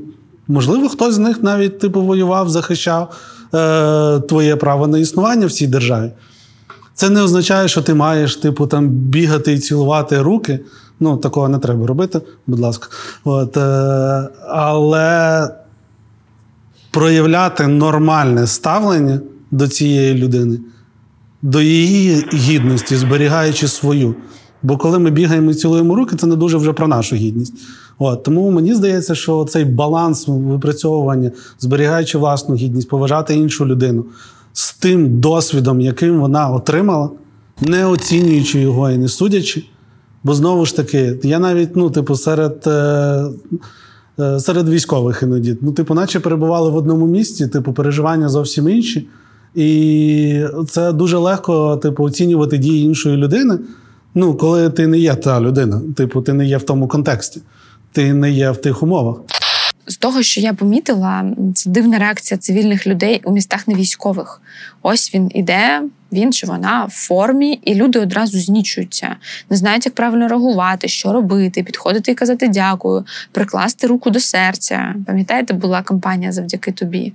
Можливо, 0.47 0.89
хтось 0.89 1.15
з 1.15 1.17
них 1.17 1.43
навіть 1.43 1.79
типу 1.79 2.01
воював, 2.01 2.49
захищав 2.49 3.15
е, 3.53 4.19
твоє 4.19 4.56
право 4.56 4.88
на 4.88 4.97
існування 4.97 5.47
в 5.47 5.51
цій 5.51 5.67
державі. 5.67 6.12
Це 6.93 7.10
не 7.10 7.21
означає, 7.21 7.67
що 7.67 7.82
ти 7.82 7.93
маєш 7.93 8.36
типу, 8.36 8.67
там, 8.67 8.89
бігати 8.89 9.53
і 9.53 9.60
цілувати 9.60 10.21
руки. 10.21 10.60
Ну, 10.99 11.17
такого 11.17 11.49
не 11.49 11.60
треба 11.60 11.88
робити, 11.88 12.21
будь 12.47 12.60
ласка. 12.60 12.88
От, 13.23 13.58
е, 13.58 14.29
Але 14.49 15.49
проявляти 16.91 17.67
нормальне 17.67 18.47
ставлення 18.47 19.19
до 19.51 19.67
цієї 19.67 20.13
людини, 20.13 20.60
до 21.41 21.62
її 21.62 22.25
гідності, 22.34 22.95
зберігаючи 22.95 23.67
свою. 23.67 24.15
Бо 24.63 24.77
коли 24.77 24.99
ми 24.99 25.12
бігаємо 25.12 25.51
і 25.51 25.53
цілуємо 25.53 25.95
руки, 25.95 26.15
це 26.15 26.27
не 26.27 26.36
дуже 26.36 26.58
вже 26.58 26.73
про 26.73 26.88
нашу 26.88 27.15
гідність. 27.15 27.53
От, 27.99 28.23
Тому 28.23 28.51
мені 28.51 28.75
здається, 28.75 29.15
що 29.15 29.45
цей 29.45 29.65
баланс 29.65 30.27
випрацьовування, 30.27 31.32
зберігаючи 31.60 32.17
власну 32.17 32.56
гідність, 32.56 32.89
поважати 32.89 33.36
іншу 33.36 33.65
людину 33.65 34.06
з 34.53 34.73
тим 34.73 35.19
досвідом, 35.19 35.82
яким 35.82 36.19
вона 36.19 36.49
отримала, 36.49 37.10
не 37.62 37.86
оцінюючи 37.86 38.60
його 38.60 38.91
і 38.91 38.97
не 38.97 39.08
судячи. 39.08 39.63
Бо 40.23 40.33
знову 40.33 40.65
ж 40.65 40.75
таки, 40.75 41.19
я 41.23 41.39
навіть 41.39 41.75
ну, 41.75 41.89
типу, 41.89 42.15
серед 42.15 42.63
е, 42.67 43.23
е, 44.19 44.39
серед 44.39 44.69
військових 44.69 45.23
іноді, 45.23 45.57
ну, 45.62 45.71
типу, 45.71 45.93
наче 45.93 46.19
перебували 46.19 46.69
в 46.69 46.75
одному 46.75 47.07
місці, 47.07 47.47
типу, 47.47 47.73
переживання 47.73 48.29
зовсім 48.29 48.69
інші. 48.69 49.07
І 49.55 50.45
це 50.69 50.93
дуже 50.93 51.17
легко, 51.17 51.77
типу, 51.77 52.03
оцінювати 52.03 52.57
дії 52.57 52.86
іншої 52.86 53.17
людини. 53.17 53.59
Ну, 54.15 54.33
коли 54.33 54.69
ти 54.69 54.88
не 54.88 54.97
є 54.97 55.15
та 55.15 55.41
людина, 55.41 55.81
типу, 55.95 56.21
ти 56.21 56.33
не 56.33 56.45
є 56.45 56.57
в 56.57 56.63
тому 56.63 56.88
контексті 56.88 57.41
ти 57.93 58.13
не 58.13 58.31
є 58.31 58.51
в 58.51 58.57
тих 58.57 58.83
умовах. 58.83 59.17
З 59.88 59.97
того, 59.97 60.23
що 60.23 60.41
я 60.41 60.53
помітила, 60.53 61.25
це 61.55 61.69
дивна 61.69 61.99
реакція 61.99 62.38
цивільних 62.38 62.88
людей 62.88 63.21
у 63.23 63.31
містах 63.31 63.67
невійськових. 63.67 64.41
Ось 64.81 65.15
він 65.15 65.31
іде, 65.33 65.81
він 66.13 66.34
чи 66.34 66.47
вона 66.47 66.86
в 66.86 66.91
формі, 66.91 67.60
і 67.63 67.76
люди 67.76 67.99
одразу 67.99 68.39
знічуються, 68.39 69.15
не 69.49 69.58
знають, 69.58 69.86
як 69.86 69.95
правильно 69.95 70.28
реагувати, 70.28 70.88
що 70.88 71.13
робити, 71.13 71.63
підходити 71.63 72.12
і 72.12 72.15
казати 72.15 72.47
дякую, 72.47 73.06
прикласти 73.32 73.88
руку 73.88 74.10
до 74.10 74.19
серця. 74.19 74.95
Пам'ятаєте, 75.08 75.54
була 75.54 75.82
кампанія 75.82 76.32
завдяки 76.32 76.71
тобі 76.71 77.13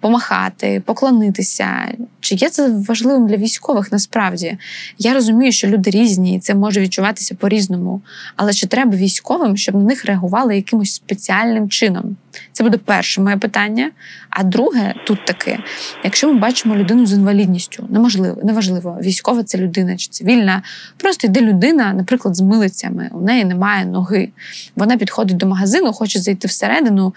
помахати, 0.00 0.82
поклонитися. 0.86 1.94
Чи 2.20 2.34
є 2.34 2.50
це 2.50 2.68
важливим 2.88 3.26
для 3.26 3.36
військових 3.36 3.92
насправді? 3.92 4.58
Я 4.98 5.14
розумію, 5.14 5.52
що 5.52 5.68
люди 5.68 5.90
різні, 5.90 6.36
і 6.36 6.40
це 6.40 6.54
може 6.54 6.80
відчуватися 6.80 7.34
по-різному. 7.34 8.02
Але 8.36 8.52
чи 8.52 8.66
треба 8.66 8.96
військовим, 8.96 9.56
щоб 9.56 9.74
на 9.74 9.80
них 9.80 10.04
реагували 10.04 10.56
якимось 10.56 10.94
спеціальним 10.94 11.68
чином? 11.68 12.16
Це 12.52 12.64
буде 12.64 12.78
перше 12.78 13.20
моє 13.20 13.36
питання. 13.36 13.90
А 14.30 14.42
друге, 14.42 14.94
тут 15.06 15.24
таке: 15.24 15.58
якщо 16.04 16.32
ми 16.32 16.38
бачимо 16.38 16.76
людину 16.76 17.06
з 17.06 17.12
інвалідністю, 17.12 17.86
неможливо, 17.90 18.40
неважливо, 18.44 18.98
військова 19.02 19.42
це 19.42 19.58
людина 19.58 19.96
чи 19.96 20.08
цивільна, 20.08 20.62
просто 20.96 21.26
йде 21.26 21.40
людина, 21.40 21.92
наприклад, 21.92 22.36
з 22.36 22.40
милицями, 22.40 23.10
у 23.12 23.20
неї 23.20 23.44
немає 23.44 23.84
ноги. 23.84 24.28
Вона 24.76 24.96
підходить 24.96 25.36
до 25.36 25.46
магазину, 25.46 25.92
хоче 25.92 26.18
зайти 26.18 26.48
всередину. 26.48 27.14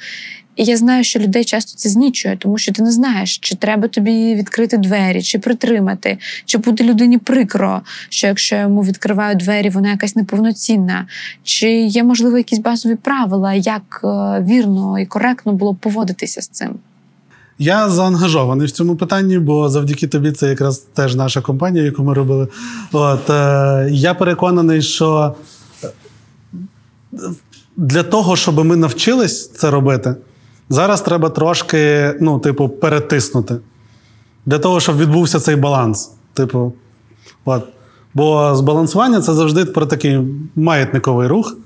І 0.56 0.64
я 0.64 0.78
знаю, 0.78 1.04
що 1.04 1.20
людей 1.20 1.44
часто 1.44 1.78
це 1.78 1.90
знічує, 1.90 2.38
тому 2.40 2.58
що 2.58 2.74
ти 2.74 2.84
не 2.84 2.92
знаєш, 2.92 3.38
чи 3.38 3.56
треба 3.56 3.88
тобі 3.88 4.36
відкрити 4.36 4.78
двері, 4.78 5.22
чи 5.22 5.40
притримати, 5.40 6.18
чи 6.46 6.58
буде 6.58 6.84
людині 6.84 7.18
прикро, 7.18 7.82
що 8.10 8.28
якщо 8.28 8.56
йому 8.56 8.84
відкривають 8.84 9.40
двері, 9.40 9.70
вона 9.70 9.90
якась 9.90 10.16
неповноцінна, 10.16 11.08
чи 11.44 11.72
є 11.72 12.04
можливо 12.04 12.38
якісь 12.38 12.60
базові 12.60 12.96
правила, 12.96 13.54
як 13.54 14.02
е, 14.04 14.08
вірно 14.48 15.00
і 15.00 15.06
коректно 15.06 15.54
було 15.54 15.74
б 15.74 15.78
поводитися 15.78 16.42
з 16.42 16.48
цим. 16.48 16.76
Я 17.60 17.90
заангажований 17.90 18.68
в 18.68 18.72
цьому 18.72 18.96
питанні, 18.96 19.40
бо 19.40 19.70
завдяки 19.70 20.08
тобі 20.08 20.32
це 20.32 20.50
якраз 20.50 20.78
теж 20.78 21.16
наша 21.16 21.42
компанія, 21.42 21.86
яку 21.86 22.04
ми 22.04 22.14
робили. 22.14 22.48
От, 22.92 23.30
е, 23.30 23.88
я 23.92 24.14
переконаний, 24.14 24.82
що 24.82 25.36
е, 25.84 25.88
для 27.78 28.04
того, 28.04 28.36
щоб 28.36 28.66
ми 28.66 28.76
навчились 28.76 29.52
це 29.52 29.72
робити, 29.72 30.16
зараз 30.70 31.02
треба 31.02 31.30
трошки, 31.30 32.14
ну, 32.22 32.40
типу, 32.40 32.70
перетиснути. 32.70 33.56
Для 34.46 34.60
того, 34.60 34.80
щоб 34.80 34.98
відбувся 34.98 35.40
цей 35.40 35.56
баланс. 35.56 36.12
Типу, 36.34 36.74
от. 37.46 37.64
Бо 38.14 38.56
збалансування 38.56 39.22
це 39.22 39.34
завжди 39.34 39.66
про 39.66 39.86
такий 39.86 40.20
маятниковий 40.56 41.28
рух. 41.28 41.58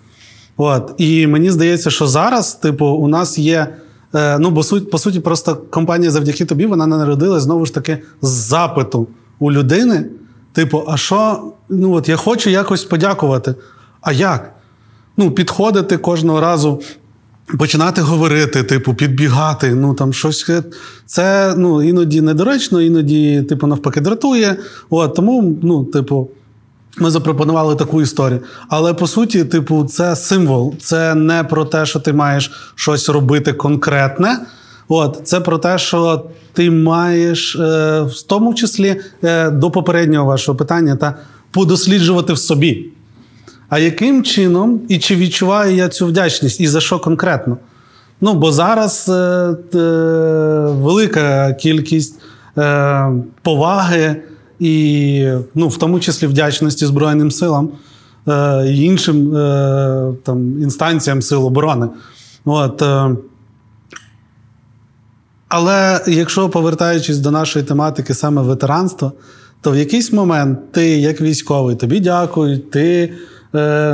От. 0.58 0.94
І 0.98 1.28
мені 1.28 1.52
здається, 1.52 1.90
що 1.90 2.08
зараз, 2.08 2.54
типу, 2.54 2.86
у 2.86 3.08
нас 3.08 3.38
є. 3.38 3.68
Е, 4.16 4.40
ну, 4.40 4.50
бо 4.50 4.64
суть, 4.64 4.92
по 4.92 4.98
суті, 4.98 5.20
просто 5.20 5.56
компанія 5.56 6.12
завдяки 6.12 6.46
тобі 6.46 6.66
вона 6.66 6.88
народилась 6.88 7.44
знову 7.44 7.66
ж 7.66 7.74
таки 7.74 7.98
з 8.22 8.30
запиту 8.30 9.08
у 9.40 9.52
людини. 9.52 10.06
Типу, 10.54 10.84
а 10.88 10.98
що? 10.98 11.52
Ну, 11.70 11.94
от 11.94 12.10
я 12.10 12.16
хочу 12.16 12.50
якось 12.50 12.84
подякувати. 12.84 13.56
А 14.02 14.12
як? 14.12 14.54
Ну, 15.18 15.32
підходити 15.32 15.98
кожного 15.98 16.42
разу, 16.42 16.82
починати 17.60 18.02
говорити, 18.02 18.64
типу, 18.64 18.94
підбігати. 18.94 19.76
Ну 19.76 19.94
там 19.94 20.14
щось. 20.14 20.50
Це 21.06 21.54
ну, 21.58 21.84
іноді 21.84 22.22
недоречно, 22.22 22.82
іноді, 22.82 23.42
типу, 23.42 23.68
навпаки, 23.68 24.02
дратує. 24.02 24.58
От, 24.90 25.16
тому, 25.16 25.58
ну, 25.64 25.86
типу. 25.86 26.30
Ми 27.00 27.10
запропонували 27.10 27.76
таку 27.76 28.02
історію. 28.02 28.40
Але 28.70 28.94
по 28.94 29.08
суті, 29.08 29.44
типу, 29.44 29.86
це 29.86 30.16
символ. 30.16 30.76
Це 30.80 31.16
не 31.16 31.44
про 31.44 31.66
те, 31.66 31.86
що 31.86 32.00
ти 32.00 32.14
маєш 32.14 32.52
щось 32.76 33.10
робити 33.10 33.54
конкретне. 33.54 34.40
От, 34.88 35.22
Це 35.24 35.40
про 35.40 35.58
те, 35.58 35.78
що 35.78 36.26
ти 36.54 36.72
маєш, 36.72 37.56
е, 37.56 38.02
в 38.02 38.22
тому 38.28 38.54
числі 38.54 39.02
е, 39.24 39.50
до 39.50 39.72
попереднього 39.72 40.26
вашого 40.26 40.58
питання, 40.58 40.96
та 40.96 41.16
подосліджувати 41.52 42.34
в 42.34 42.38
собі. 42.38 42.92
А 43.70 43.80
яким 43.80 44.24
чином 44.24 44.82
і 44.90 44.98
чи 44.98 45.16
відчуваю 45.16 45.76
я 45.76 45.90
цю 45.90 46.08
вдячність, 46.08 46.62
і 46.62 46.68
за 46.68 46.82
що 46.82 47.00
конкретно? 47.00 47.58
Ну, 48.22 48.34
бо 48.34 48.52
зараз 48.52 49.10
е, 49.10 49.14
е, 49.14 49.80
велика 50.72 51.54
кількість 51.54 52.20
е, 52.58 53.12
поваги 53.42 54.22
і 54.60 55.32
ну, 55.56 55.68
в 55.68 55.78
тому 55.78 56.00
числі 56.00 56.28
вдячності 56.28 56.86
Збройним 56.86 57.32
силам 57.32 57.70
е, 58.28 58.66
і 58.68 58.84
іншим 58.84 59.36
е, 59.36 60.14
там, 60.24 60.62
інстанціям 60.62 61.22
Сил 61.22 61.46
оборони. 61.46 61.88
От, 62.46 62.82
е, 62.82 63.16
але 65.48 66.02
якщо 66.08 66.50
повертаючись 66.50 67.18
до 67.18 67.32
нашої 67.32 67.66
тематики 67.66 68.14
саме 68.14 68.42
ветеранства, 68.42 69.12
то 69.62 69.72
в 69.72 69.78
якийсь 69.78 70.14
момент 70.14 70.72
ти, 70.72 70.88
як 70.88 71.22
військовий, 71.22 71.76
тобі 71.76 72.00
дякують, 72.00 72.72
ти, 72.72 73.14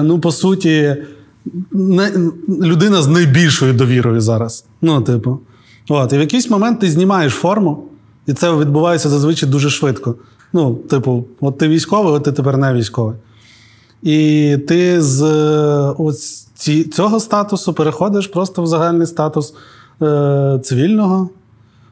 ну, 0.03 0.19
по 0.19 0.31
суті, 0.31 0.95
не, 1.71 2.11
людина 2.61 3.01
з 3.01 3.07
найбільшою 3.07 3.73
довірою 3.73 4.21
зараз. 4.21 4.65
Ну, 4.81 5.01
типу. 5.01 5.39
От, 5.89 6.13
І 6.13 6.17
в 6.17 6.19
якийсь 6.19 6.49
момент 6.49 6.79
ти 6.79 6.91
знімаєш 6.91 7.33
форму, 7.33 7.83
і 8.27 8.33
це 8.33 8.55
відбувається 8.55 9.09
зазвичай 9.09 9.49
дуже 9.49 9.69
швидко. 9.69 10.15
Ну, 10.53 10.75
типу, 10.75 11.25
от 11.41 11.57
ти 11.57 11.67
військовий, 11.67 12.13
от 12.13 12.23
ти 12.23 12.31
тепер 12.31 12.57
не 12.57 12.73
військовий. 12.73 13.15
І 14.03 14.57
ти 14.67 15.01
з 15.01 15.23
ось 15.97 16.47
ці, 16.55 16.83
цього 16.83 17.19
статусу 17.19 17.73
переходиш 17.73 18.27
просто 18.27 18.63
в 18.63 18.67
загальний 18.67 19.07
статус 19.07 19.53
е, 20.01 20.59
цивільного. 20.63 21.29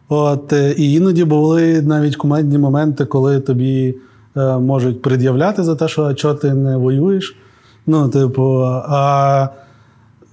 От, 0.09 0.53
І 0.77 0.93
іноді 0.93 1.23
були 1.23 1.81
навіть 1.81 2.15
кумедні 2.15 2.57
моменти, 2.57 3.05
коли 3.05 3.39
тобі 3.39 3.95
е, 4.37 4.57
можуть 4.57 5.01
пред'являти 5.01 5.63
за 5.63 5.75
те, 5.75 5.87
що 5.87 6.03
а 6.03 6.13
чого 6.13 6.33
ти 6.33 6.53
не 6.53 6.77
воюєш. 6.77 7.35
Ну, 7.87 8.09
типу, 8.09 8.61
а, 8.65 9.49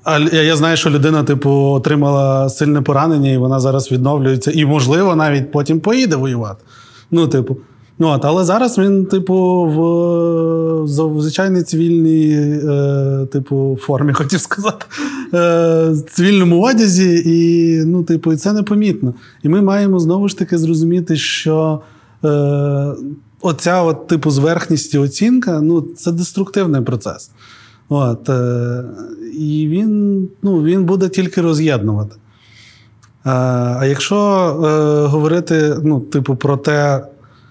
а 0.04 0.18
я 0.32 0.56
знаю, 0.56 0.76
що 0.76 0.90
людина, 0.90 1.24
типу, 1.24 1.50
отримала 1.50 2.48
сильне 2.48 2.82
поранення, 2.82 3.30
і 3.30 3.38
вона 3.38 3.60
зараз 3.60 3.92
відновлюється, 3.92 4.50
і, 4.50 4.64
можливо, 4.64 5.16
навіть 5.16 5.52
потім 5.52 5.80
поїде 5.80 6.16
воювати. 6.16 6.64
Ну, 7.10 7.28
типу. 7.28 7.56
Ну, 8.00 8.08
от, 8.08 8.24
Але 8.24 8.44
зараз 8.44 8.78
він, 8.78 9.06
типу, 9.06 9.64
в, 9.64 10.88
звичайній 11.20 11.62
цивільній 11.62 12.32
е, 12.68 13.26
типу, 13.32 13.78
формі, 13.80 14.12
хотів 14.14 14.40
сказати, 14.40 14.86
е, 15.34 15.94
цивільному 16.10 16.62
одязі, 16.62 17.22
і 17.26 17.84
ну, 17.84 18.02
типу, 18.02 18.32
і 18.32 18.36
це 18.36 18.52
непомітно. 18.52 19.14
І 19.42 19.48
ми 19.48 19.62
маємо 19.62 19.98
знову 19.98 20.28
ж 20.28 20.38
таки 20.38 20.58
зрозуміти, 20.58 21.16
що 21.16 21.80
е, 22.24 22.94
оця 23.40 23.82
от, 23.82 24.06
типу, 24.06 24.30
і 24.94 24.98
оцінка 24.98 25.60
ну, 25.60 25.80
це 25.80 26.12
деструктивний 26.12 26.82
процес. 26.82 27.30
От, 27.88 28.28
е, 28.28 28.84
І 29.34 29.68
він 29.68 30.28
ну, 30.42 30.62
він 30.62 30.84
буде 30.84 31.08
тільки 31.08 31.40
роз'єднувати. 31.40 32.14
Е, 33.26 33.30
а 33.78 33.86
якщо 33.86 34.16
е, 34.16 35.06
говорити 35.06 35.76
ну, 35.82 36.00
типу, 36.00 36.36
про 36.36 36.56
те, 36.56 37.04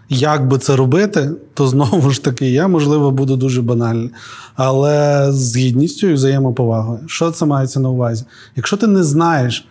як 0.10 0.48
би 0.48 0.58
це 0.58 0.76
робити, 0.76 1.32
то 1.54 1.68
знову 1.68 2.12
ж 2.12 2.24
таки 2.24 2.52
я, 2.52 2.68
можливо, 2.68 3.12
буду 3.12 3.36
дуже 3.36 3.62
банальний. 3.62 4.12
Але 4.56 5.28
з 5.32 5.58
гідністю 5.58 6.08
і 6.08 6.14
взаємоповагою. 6.14 7.00
Що 7.08 7.32
це 7.32 7.46
мається 7.46 7.80
на 7.80 7.90
увазі? 7.90 8.26
Якщо 8.56 8.78
ти 8.78 8.88
не 8.88 9.04
знаєш, 9.04 9.68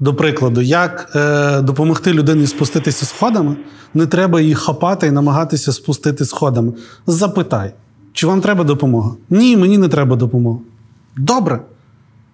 до 0.00 0.14
прикладу, 0.14 0.60
як 0.60 1.12
е, 1.14 1.60
допомогти 1.60 2.12
людині 2.12 2.46
спуститися 2.46 3.06
сходами, 3.06 3.56
не 3.94 4.06
треба 4.06 4.40
її 4.40 4.54
хапати 4.54 5.06
і 5.06 5.10
намагатися 5.10 5.72
спустити 5.72 6.24
сходами. 6.24 6.72
Запитай, 7.06 7.74
чи 8.12 8.26
вам 8.26 8.40
треба 8.40 8.64
допомога? 8.64 9.10
Ні, 9.30 9.56
мені 9.56 9.78
не 9.78 9.88
треба 9.88 10.16
допомога. 10.16 10.58
Добре. 11.16 11.60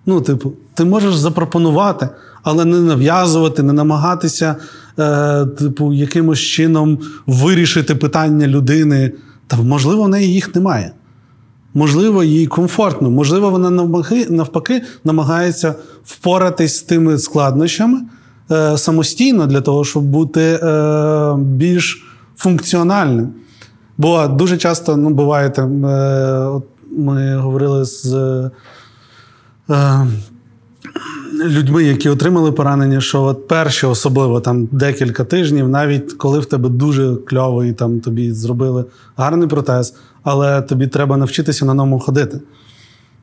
Ну, 0.07 0.21
типу, 0.21 0.53
ти 0.75 0.85
можеш 0.85 1.17
запропонувати, 1.17 2.09
але 2.43 2.65
не 2.65 2.81
нав'язувати, 2.81 3.63
не 3.63 3.73
намагатися, 3.73 4.57
е, 4.99 5.47
типу, 5.47 5.93
якимось 5.93 6.39
чином 6.39 6.99
вирішити 7.27 7.95
питання 7.95 8.47
людини. 8.47 9.13
Та 9.47 9.57
можливо, 9.57 10.03
в 10.03 10.09
неї 10.09 10.33
їх 10.33 10.55
немає. 10.55 10.93
Можливо, 11.75 12.25
їй 12.25 12.47
комфортно, 12.47 13.11
можливо, 13.11 13.51
вона 13.51 13.71
навпаки, 13.71 14.27
навпаки 14.31 14.83
намагається 15.05 15.75
впоратись 16.05 16.77
з 16.77 16.83
тими 16.83 17.19
складнощами 17.19 18.01
е, 18.51 18.79
самостійно 18.79 19.47
для 19.47 19.61
того, 19.61 19.85
щоб 19.85 20.03
бути 20.03 20.41
е, 20.41 21.35
більш 21.39 22.07
функціональним. 22.37 23.29
Бо 23.99 24.29
дуже 24.29 24.57
часто 24.57 24.97
ну, 24.97 25.11
буває, 25.11 25.53
е, 25.59 25.63
ми 26.97 27.37
говорили 27.37 27.85
з. 27.85 28.15
Е, 29.71 30.07
людьми, 31.45 31.85
які 31.85 32.09
отримали 32.09 32.53
поранення, 32.53 33.01
що 33.01 33.23
от 33.23 33.49
перші, 33.49 33.87
особливо 33.87 34.41
там 34.41 34.69
декілька 34.73 35.25
тижнів, 35.25 35.69
навіть 35.69 36.13
коли 36.13 36.39
в 36.39 36.47
тебе 36.47 36.69
дуже 36.69 37.17
кльовий, 37.17 37.73
там 37.73 38.01
тобі 38.01 38.33
зробили 38.33 38.85
гарний 39.17 39.49
протез, 39.49 39.95
але 40.25 40.63
тобі 40.63 40.87
треба 40.87 41.17
навчитися 41.17 41.65
на 41.65 41.75
ньому 41.75 42.01
ходити. 42.01 42.41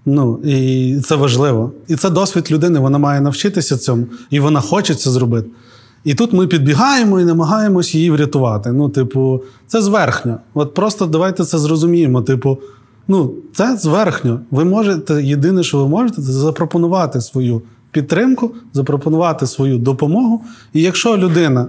Ну, 0.05 0.39
І 0.43 0.99
це 1.03 1.15
важливо. 1.15 1.71
І 1.87 1.95
це 1.95 2.09
досвід 2.09 2.51
людини, 2.51 2.79
вона 2.79 2.97
має 2.97 3.21
навчитися 3.21 3.77
цьому, 3.77 4.05
і 4.29 4.39
вона 4.39 4.61
хоче 4.61 4.95
це 4.95 5.09
зробити. 5.09 5.49
І 6.03 6.15
тут 6.15 6.33
ми 6.33 6.47
підбігаємо 6.47 7.19
і 7.19 7.25
намагаємось 7.25 7.95
її 7.95 8.11
врятувати. 8.11 8.71
Ну, 8.71 8.89
типу, 8.89 9.43
це 9.67 9.81
зверхньо. 9.81 10.37
От 10.53 10.73
просто 10.73 11.05
давайте 11.05 11.43
це 11.43 11.57
зрозуміємо. 11.57 12.21
Типу, 12.21 12.57
ну, 13.07 13.33
це 13.53 13.77
зверхньо. 13.77 14.39
Ви 14.51 14.65
можете, 14.65 15.23
єдине, 15.23 15.63
що 15.63 15.77
ви 15.77 15.87
можете, 15.87 16.15
це 16.15 16.31
запропонувати 16.31 17.21
свою 17.21 17.61
підтримку, 17.91 18.51
запропонувати 18.73 19.47
свою 19.47 19.77
допомогу. 19.77 20.41
І 20.73 20.81
якщо 20.81 21.17
людина 21.17 21.67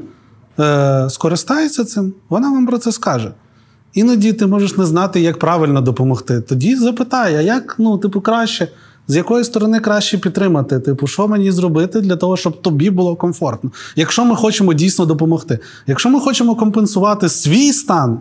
е, 0.60 1.10
скористається 1.10 1.84
цим, 1.84 2.12
вона 2.28 2.52
вам 2.52 2.66
про 2.66 2.78
це 2.78 2.92
скаже. 2.92 3.32
Іноді 3.94 4.33
ти 4.33 4.46
можеш 4.46 4.76
не 4.76 4.85
знати, 4.87 5.20
як 5.20 5.38
правильно 5.38 5.81
допомогти. 5.81 6.40
Тоді 6.40 6.76
запитай, 6.76 7.37
а 7.37 7.40
як 7.40 7.76
ну, 7.78 7.98
типу, 7.98 8.20
краще, 8.20 8.68
з 9.09 9.16
якої 9.16 9.44
сторони 9.44 9.81
краще 9.81 10.18
підтримати? 10.18 10.81
Типу, 10.81 11.07
що 11.07 11.28
мені 11.28 11.50
зробити 11.50 12.00
для 12.00 12.16
того, 12.16 12.37
щоб 12.37 12.62
тобі 12.62 12.90
було 12.90 13.16
комфортно? 13.16 13.70
Якщо 13.96 14.24
ми 14.24 14.37
хочемо 14.37 14.74
дійсно 14.74 15.07
допомогти, 15.07 15.59
якщо 15.87 16.11
ми 16.11 16.20
хочемо 16.20 16.57
компенсувати 16.57 17.28
свій 17.28 17.72
стан, 17.72 18.18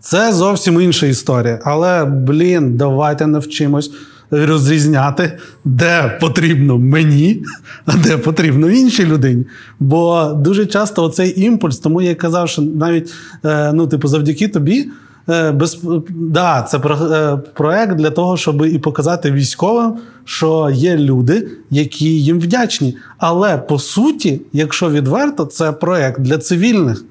це 0.00 0.32
зовсім 0.32 0.80
інша 0.80 1.06
історія. 1.06 1.60
Але, 1.64 2.04
блін, 2.04 2.76
давайте 2.76 3.26
навчимось 3.26 3.90
розрізняти, 4.32 5.38
де 5.64 6.18
потрібно 6.20 6.78
мені, 6.78 7.42
а 7.86 7.96
де 7.96 8.18
потрібно 8.18 8.70
іншій 8.70 9.06
людині. 9.06 9.44
Бо 9.80 10.32
дуже 10.36 10.66
часто 10.66 11.04
оцей 11.04 11.42
імпульс, 11.42 11.78
тому 11.78 12.02
я 12.02 12.14
казав, 12.14 12.48
що 12.48 12.62
навіть 12.62 13.14
е, 13.44 13.72
ну, 13.72 13.86
типу, 13.86 14.08
завдяки 14.08 14.48
тобі. 14.48 14.88
Е, 15.28 15.52
без, 15.52 15.80
да, 16.10 16.62
це 16.62 16.78
е, 16.78 17.36
проект 17.54 17.96
для 17.96 18.10
того, 18.10 18.36
щоб 18.36 18.66
і 18.66 18.78
показати 18.78 19.32
військовим, 19.32 19.94
що 20.24 20.70
є 20.74 20.96
люди, 20.96 21.48
які 21.70 22.22
їм 22.22 22.40
вдячні. 22.40 22.96
Але 23.18 23.58
по 23.58 23.78
суті, 23.78 24.40
якщо 24.52 24.90
відверто, 24.90 25.44
це 25.44 25.72
проект 25.72 26.20
для 26.20 26.38
цивільних, 26.38 27.04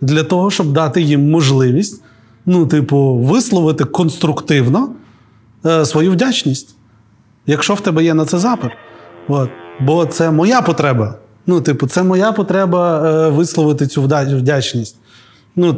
для 0.00 0.22
того, 0.22 0.50
щоб 0.50 0.72
дати 0.72 1.02
їм 1.02 1.30
можливість, 1.30 2.02
ну, 2.46 2.66
типу, 2.66 3.14
висловити 3.14 3.84
конструктивно 3.84 4.88
свою 5.84 6.12
вдячність, 6.12 6.74
якщо 7.46 7.74
в 7.74 7.80
тебе 7.80 8.04
є 8.04 8.14
на 8.14 8.24
це 8.24 8.38
запит. 8.38 8.70
От. 9.28 9.50
Бо 9.80 10.06
це 10.06 10.30
моя 10.30 10.62
потреба. 10.62 11.14
Ну, 11.46 11.60
типу, 11.60 11.86
це 11.86 12.02
моя 12.02 12.32
потреба 12.32 13.02
е, 13.08 13.28
висловити 13.28 13.86
цю 13.86 14.02
вдячність. 14.02 14.96
Ну, 15.56 15.76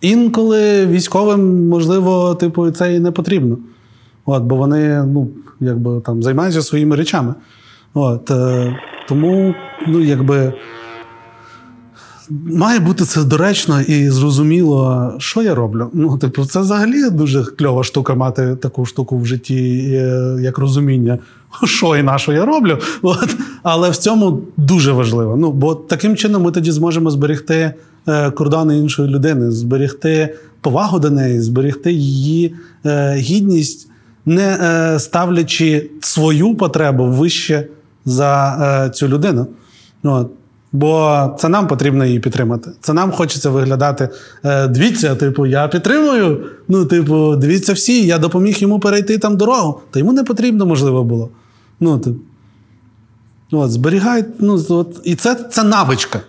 інколи 0.00 0.86
військовим, 0.86 1.68
можливо, 1.68 2.34
типу, 2.34 2.70
це 2.70 2.94
і 2.94 3.00
не 3.00 3.10
потрібно. 3.10 3.58
От, 4.26 4.42
бо 4.42 4.56
вони 4.56 5.02
ну, 5.02 5.28
якби, 5.60 6.00
там, 6.00 6.22
займаються 6.22 6.62
своїми 6.62 6.96
речами. 6.96 7.34
От, 7.94 8.30
е, 8.30 8.76
тому, 9.08 9.54
ну, 9.86 10.00
якби. 10.00 10.52
Має 12.30 12.80
бути 12.80 13.04
це 13.04 13.24
доречно 13.24 13.80
і 13.80 14.10
зрозуміло, 14.10 15.12
що 15.18 15.42
я 15.42 15.54
роблю. 15.54 15.90
Ну, 15.92 16.18
типу, 16.18 16.44
це 16.44 16.60
взагалі 16.60 17.10
дуже 17.10 17.44
кльова 17.44 17.84
штука 17.84 18.14
мати 18.14 18.56
таку 18.56 18.86
штуку 18.86 19.18
в 19.18 19.26
житті, 19.26 19.88
е, 19.94 20.36
як 20.40 20.58
розуміння, 20.58 21.18
що 21.64 21.96
і 21.96 22.02
на 22.02 22.18
що 22.18 22.32
я 22.32 22.44
роблю. 22.44 22.78
От. 23.02 23.36
Але 23.62 23.90
в 23.90 23.96
цьому 23.96 24.40
дуже 24.56 24.92
важливо. 24.92 25.36
Ну, 25.36 25.52
бо 25.52 25.74
таким 25.74 26.16
чином 26.16 26.42
ми 26.42 26.50
тоді 26.50 26.70
зможемо 26.70 27.10
зберегти 27.10 27.74
е, 28.08 28.30
кордони 28.30 28.78
іншої 28.78 29.08
людини, 29.08 29.50
зберегти 29.50 30.34
повагу 30.60 30.98
до 30.98 31.10
неї, 31.10 31.40
зберегти 31.40 31.92
її 31.92 32.54
е, 32.86 33.14
гідність, 33.14 33.88
не 34.26 34.96
ставлячи 34.98 35.90
свою 36.00 36.54
потребу 36.54 37.04
вище 37.06 37.66
за 38.04 38.90
цю 38.94 39.08
людину. 39.08 39.46
От. 40.02 40.30
Бо 40.74 41.20
це 41.38 41.48
нам 41.48 41.66
потрібно 41.66 42.04
її 42.04 42.20
підтримати. 42.20 42.70
Це 42.80 42.92
нам 42.92 43.12
хочеться 43.12 43.50
виглядати. 43.50 44.08
Е, 44.44 44.68
дивіться, 44.68 45.14
типу, 45.14 45.46
я 45.46 45.68
підтримую. 45.68 46.46
Ну, 46.68 46.84
типу, 46.84 47.36
дивіться 47.36 47.72
всі, 47.72 48.06
я 48.06 48.18
допоміг 48.18 48.56
йому 48.58 48.80
перейти 48.80 49.18
там 49.18 49.36
дорогу. 49.36 49.80
Та 49.90 49.98
йому 49.98 50.12
не 50.12 50.24
потрібно, 50.24 50.66
можливо, 50.66 51.04
було. 51.04 51.28
Ну, 51.80 51.98
типу. 51.98 52.16
От, 53.52 53.70
зберігай, 53.70 54.24
ну, 54.38 54.64
от, 54.68 55.00
і 55.04 55.14
це, 55.14 55.34
це 55.34 55.62
навичка. 55.62 56.20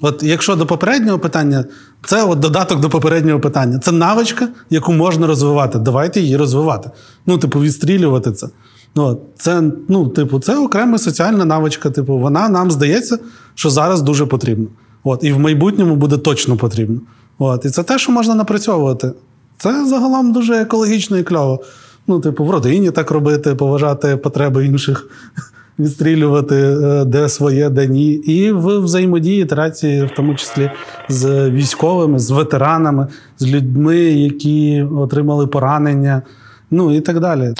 От 0.00 0.22
якщо 0.22 0.56
до 0.56 0.66
попереднього 0.66 1.18
питання, 1.18 1.64
це 2.04 2.24
от 2.24 2.38
додаток 2.38 2.80
до 2.80 2.88
попереднього 2.88 3.40
питання. 3.40 3.78
Це 3.78 3.92
навичка, 3.92 4.48
яку 4.70 4.92
можна 4.92 5.26
розвивати. 5.26 5.78
Давайте 5.78 6.20
її 6.20 6.36
розвивати. 6.36 6.90
Ну, 7.26 7.38
типу, 7.38 7.60
відстрілювати 7.60 8.32
це. 8.32 8.48
Ну, 8.96 9.20
це, 9.36 9.62
ну, 9.88 10.08
типу, 10.08 10.40
це 10.40 10.58
окрема 10.58 10.98
соціальна 10.98 11.44
навичка. 11.44 11.90
Типу, 11.90 12.18
вона 12.18 12.48
нам 12.48 12.70
здається, 12.70 13.18
що 13.54 13.70
зараз 13.70 14.02
дуже 14.02 14.26
потрібна. 14.26 14.66
От, 15.04 15.24
і 15.24 15.32
в 15.32 15.38
майбутньому 15.38 15.96
буде 15.96 16.16
точно 16.18 16.56
потрібно. 16.56 17.00
От, 17.38 17.64
і 17.64 17.70
це 17.70 17.82
те, 17.82 17.98
що 17.98 18.12
можна 18.12 18.34
напрацьовувати. 18.34 19.12
Це 19.58 19.86
загалом 19.86 20.32
дуже 20.32 20.54
екологічно 20.54 21.18
і 21.18 21.22
кльово. 21.22 21.60
Ну, 22.06 22.20
типу, 22.20 22.44
в 22.44 22.50
родині 22.50 22.90
так 22.90 23.10
робити, 23.10 23.54
поважати 23.54 24.16
потреби 24.16 24.66
інших, 24.66 25.08
відстрілювати, 25.78 26.56
е, 26.56 27.04
де 27.04 27.28
своє, 27.28 27.70
де 27.70 27.86
ні. 27.86 28.12
І 28.12 28.52
в 28.52 28.78
взаємодії, 28.78 29.42
ітерації, 29.42 30.04
в 30.04 30.10
тому 30.16 30.34
числі 30.34 30.70
з 31.08 31.50
військовими, 31.50 32.18
з 32.18 32.30
ветеранами, 32.30 33.06
з 33.38 33.46
людьми, 33.46 33.96
які 33.98 34.82
отримали 34.82 35.46
поранення, 35.46 36.22
ну 36.70 36.96
і 36.96 37.00
так 37.00 37.20
далі. 37.20 37.54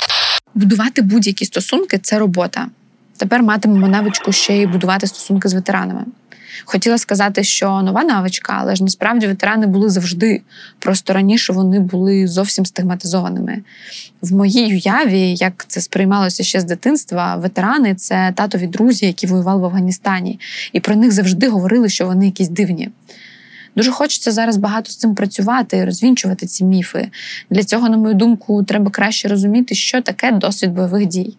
Будувати 0.54 1.02
будь-які 1.02 1.44
стосунки 1.44 1.98
це 1.98 2.18
робота. 2.18 2.68
Тепер 3.16 3.42
матимемо 3.42 3.88
навичку 3.88 4.32
ще 4.32 4.56
й 4.56 4.66
будувати 4.66 5.06
стосунки 5.06 5.48
з 5.48 5.54
ветеранами. 5.54 6.04
Хотіла 6.64 6.98
сказати, 6.98 7.44
що 7.44 7.82
нова 7.82 8.04
навичка, 8.04 8.56
але 8.60 8.76
ж 8.76 8.84
насправді 8.84 9.26
ветерани 9.26 9.66
були 9.66 9.90
завжди. 9.90 10.42
Просто 10.78 11.12
раніше 11.12 11.52
вони 11.52 11.80
були 11.80 12.26
зовсім 12.26 12.66
стигматизованими. 12.66 13.62
В 14.22 14.32
моїй 14.32 14.74
уяві, 14.74 15.34
як 15.34 15.64
це 15.68 15.80
сприймалося 15.80 16.42
ще 16.42 16.60
з 16.60 16.64
дитинства, 16.64 17.36
ветерани 17.36 17.94
це 17.94 18.32
татові 18.36 18.66
друзі, 18.66 19.06
які 19.06 19.26
воювали 19.26 19.60
в 19.60 19.64
Афганістані, 19.64 20.40
і 20.72 20.80
про 20.80 20.96
них 20.96 21.12
завжди 21.12 21.48
говорили, 21.48 21.88
що 21.88 22.06
вони 22.06 22.26
якісь 22.26 22.48
дивні. 22.48 22.90
Дуже 23.76 23.90
хочеться 23.90 24.32
зараз 24.32 24.56
багато 24.56 24.90
з 24.90 24.96
цим 24.96 25.14
працювати 25.14 25.76
і 25.76 25.84
розвінчувати 25.84 26.46
ці 26.46 26.64
міфи. 26.64 27.08
Для 27.50 27.64
цього, 27.64 27.88
на 27.88 27.96
мою 27.96 28.14
думку, 28.14 28.62
треба 28.62 28.90
краще 28.90 29.28
розуміти, 29.28 29.74
що 29.74 30.02
таке 30.02 30.32
досвід 30.32 30.72
бойових 30.72 31.06
дій. 31.06 31.36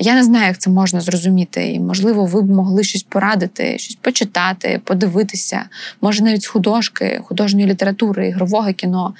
Я 0.00 0.14
не 0.14 0.24
знаю, 0.24 0.46
як 0.46 0.58
це 0.58 0.70
можна 0.70 1.00
зрозуміти, 1.00 1.72
і 1.72 1.80
можливо, 1.80 2.24
ви 2.24 2.42
б 2.42 2.50
могли 2.50 2.84
щось 2.84 3.02
порадити, 3.02 3.78
щось 3.78 3.96
почитати, 3.96 4.80
подивитися, 4.84 5.64
може 6.00 6.24
навіть 6.24 6.42
з 6.42 6.46
художки, 6.46 7.20
художньої 7.24 7.66
літератури, 7.66 8.28
ігрового 8.28 8.72
кіно, 8.72 9.14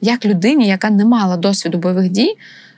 як 0.00 0.24
людині, 0.24 0.68
яка 0.68 0.90
не 0.90 1.04
мала 1.04 1.36
досвіду 1.36 1.78
бойових 1.78 2.08
дій, 2.08 2.36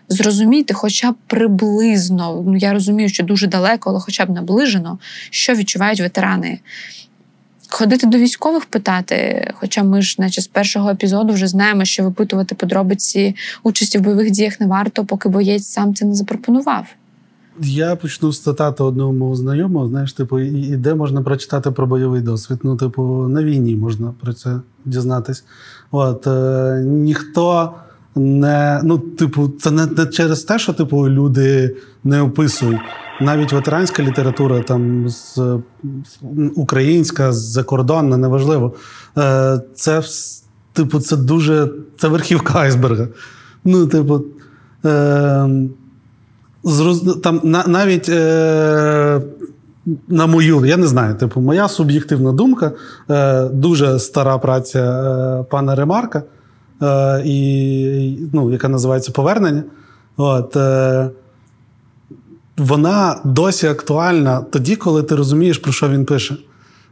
зрозуміти, 0.08 0.74
хоча 0.74 1.12
б 1.12 1.14
приблизно, 1.26 2.42
ну 2.46 2.56
я 2.56 2.72
розумію, 2.72 3.08
що 3.08 3.24
дуже 3.24 3.46
далеко, 3.46 3.90
але 3.90 4.00
хоча 4.00 4.26
б 4.26 4.30
наближено, 4.30 4.98
що 5.30 5.54
відчувають 5.54 6.00
ветерани. 6.00 6.58
Ходити 7.76 8.06
до 8.06 8.18
військових 8.18 8.64
питати, 8.64 9.50
хоча 9.54 9.82
ми 9.82 10.02
ж, 10.02 10.16
наче 10.18 10.40
з 10.40 10.46
першого 10.46 10.90
епізоду, 10.90 11.32
вже 11.32 11.46
знаємо, 11.46 11.84
що 11.84 12.04
випитувати 12.04 12.54
подробиці 12.54 13.36
участі 13.62 13.98
в 13.98 14.00
бойових 14.00 14.30
діях 14.30 14.60
не 14.60 14.66
варто, 14.66 15.04
поки 15.04 15.28
боєць 15.28 15.66
сам 15.66 15.94
це 15.94 16.04
не 16.04 16.14
запропонував. 16.14 16.86
Я 17.60 17.96
почну 17.96 18.32
з 18.32 18.42
цитати 18.42 18.82
одного 18.82 19.12
мого 19.12 19.36
знайомого. 19.36 19.88
Знаєш, 19.88 20.12
типу, 20.12 20.40
і, 20.40 20.76
де 20.76 20.94
можна 20.94 21.22
прочитати 21.22 21.70
про 21.70 21.86
бойовий 21.86 22.20
досвід. 22.20 22.58
Ну, 22.62 22.76
типу, 22.76 23.02
на 23.28 23.44
війні 23.44 23.76
можна 23.76 24.14
про 24.20 24.32
це 24.32 24.60
дізнатись. 24.84 25.44
От 25.90 26.26
е, 26.26 26.82
ніхто 26.86 27.74
не 28.16 28.80
ну, 28.84 28.98
типу, 28.98 29.48
це 29.60 29.70
не, 29.70 29.86
не 29.86 30.06
через 30.06 30.42
те, 30.42 30.58
що 30.58 30.72
типу 30.72 31.08
люди 31.08 31.76
не 32.04 32.22
описують. 32.22 32.80
Навіть 33.20 33.52
ветеранська 33.52 34.02
література, 34.02 34.60
там 34.60 35.08
з, 35.08 35.38
українська, 36.54 37.32
закордонна, 37.32 38.16
неважливо. 38.16 38.74
Е, 39.18 39.60
це 39.74 40.02
типу, 40.72 41.00
це 41.00 41.16
дуже 41.16 41.68
це 41.98 42.08
верхівка 42.08 42.58
айсберга. 42.58 43.08
Ну, 43.64 43.86
типу. 43.86 44.24
Е, 44.84 45.48
Зроз... 46.64 47.18
Там 47.22 47.40
на, 47.44 47.64
навіть 47.66 48.08
е, 48.08 49.20
на 50.08 50.26
мою, 50.26 50.66
я 50.66 50.76
не 50.76 50.86
знаю, 50.86 51.14
типу, 51.14 51.40
моя 51.40 51.68
суб'єктивна 51.68 52.32
думка, 52.32 52.72
е, 53.10 53.44
дуже 53.44 53.98
стара 53.98 54.38
праця 54.38 54.78
е, 54.78 55.44
пана 55.50 55.74
Ремарка, 55.74 56.22
е, 56.82 57.22
і, 57.24 58.18
ну, 58.32 58.52
яка 58.52 58.68
називається 58.68 59.12
Повернення. 59.12 59.62
От, 60.16 60.56
е, 60.56 61.10
Вона 62.56 63.20
досі 63.24 63.66
актуальна 63.66 64.40
тоді, 64.40 64.76
коли 64.76 65.02
ти 65.02 65.14
розумієш, 65.14 65.58
про 65.58 65.72
що 65.72 65.88
він 65.88 66.04
пише. 66.04 66.36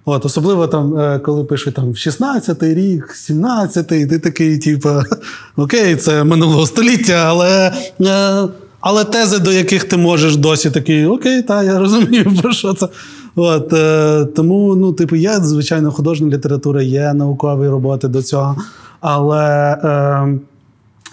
От, 0.05 0.25
Особливо 0.25 0.67
там, 0.67 0.99
е, 0.99 1.19
коли 1.19 1.45
пишуть 1.45 1.75
там 1.75 1.85
16-й 1.93 2.75
рік, 2.75 3.15
17-й, 3.15 4.07
ти 4.07 4.19
такий, 4.19 4.59
типу, 4.59 4.89
окей, 5.57 5.97
це 5.97 6.25
минулого 6.25 6.67
століття, 6.67 7.25
але. 7.27 7.73
Е, 8.01 8.49
але 8.83 9.05
тези, 9.05 9.39
до 9.39 9.53
яких 9.53 9.85
ти 9.85 9.97
можеш 9.97 10.37
досі 10.37 10.71
такий, 10.71 11.07
окей, 11.07 11.43
та 11.43 11.63
я 11.63 11.79
розумію, 11.79 12.33
про 12.43 12.53
що 12.53 12.75
це. 12.75 12.89
От, 13.37 13.73
е, 13.73 14.25
Тому, 14.25 14.77
ну, 14.77 14.93
типу, 14.93 15.17
є, 15.17 15.39
звичайно, 15.43 15.93
художня 15.93 16.29
література, 16.37 16.83
є 16.83 17.15
наукові 17.15 17.69
роботи 17.69 18.09
до 18.09 18.23
цього. 18.23 18.57
Але 19.03 19.73
е, 19.73 20.39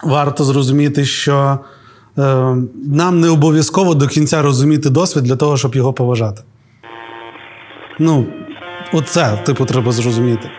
варто 0.04 0.44
зрозуміти, 0.44 1.06
що 1.06 1.60
е, 2.18 2.56
нам 2.86 3.20
не 3.20 3.30
обов'язково 3.30 3.94
до 3.94 4.08
кінця 4.08 4.42
розуміти 4.42 4.90
досвід 4.90 5.24
для 5.24 5.36
того, 5.36 5.58
щоб 5.58 5.76
його 5.76 5.94
поважати. 5.94 6.42
Ну, 8.00 8.26
оце, 8.94 9.40
типу, 9.46 9.66
треба 9.66 9.92
зрозуміти. 9.92 10.50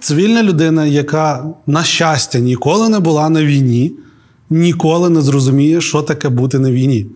Цивільна 0.00 0.42
людина, 0.42 0.86
яка, 0.86 1.44
на 1.66 1.82
щастя, 1.82 2.38
ніколи 2.38 2.88
не 2.88 3.00
була 3.00 3.28
на 3.28 3.44
війні 3.44 3.92
ніколи 4.50 5.10
не 5.10 5.20
зрозуміє, 5.20 5.80
що 5.80 6.02
таке 6.02 6.28
бути 6.28 6.58
на 6.58 6.70
війні. 6.70 7.06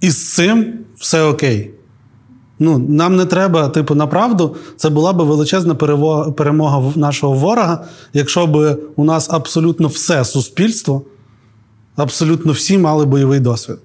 І 0.00 0.10
з 0.10 0.34
цим 0.34 0.72
все 0.96 1.22
окей. 1.22 1.70
Ну, 2.64 2.78
Нам 2.78 3.16
не 3.16 3.24
треба, 3.24 3.68
типу, 3.68 3.94
направду, 3.94 4.56
це 4.76 4.90
була 4.90 5.12
б 5.12 5.22
величезна 5.22 5.74
перемога 6.36 6.92
нашого 6.96 7.34
ворога, 7.34 7.84
якщо 8.12 8.46
б 8.46 8.78
у 8.96 9.04
нас 9.04 9.30
абсолютно 9.30 9.88
все 9.88 10.24
суспільство 10.24 11.02
абсолютно 11.96 12.52
всі 12.52 12.78
мали 12.78 13.06
бойовий 13.06 13.40
досвід. 13.40 13.76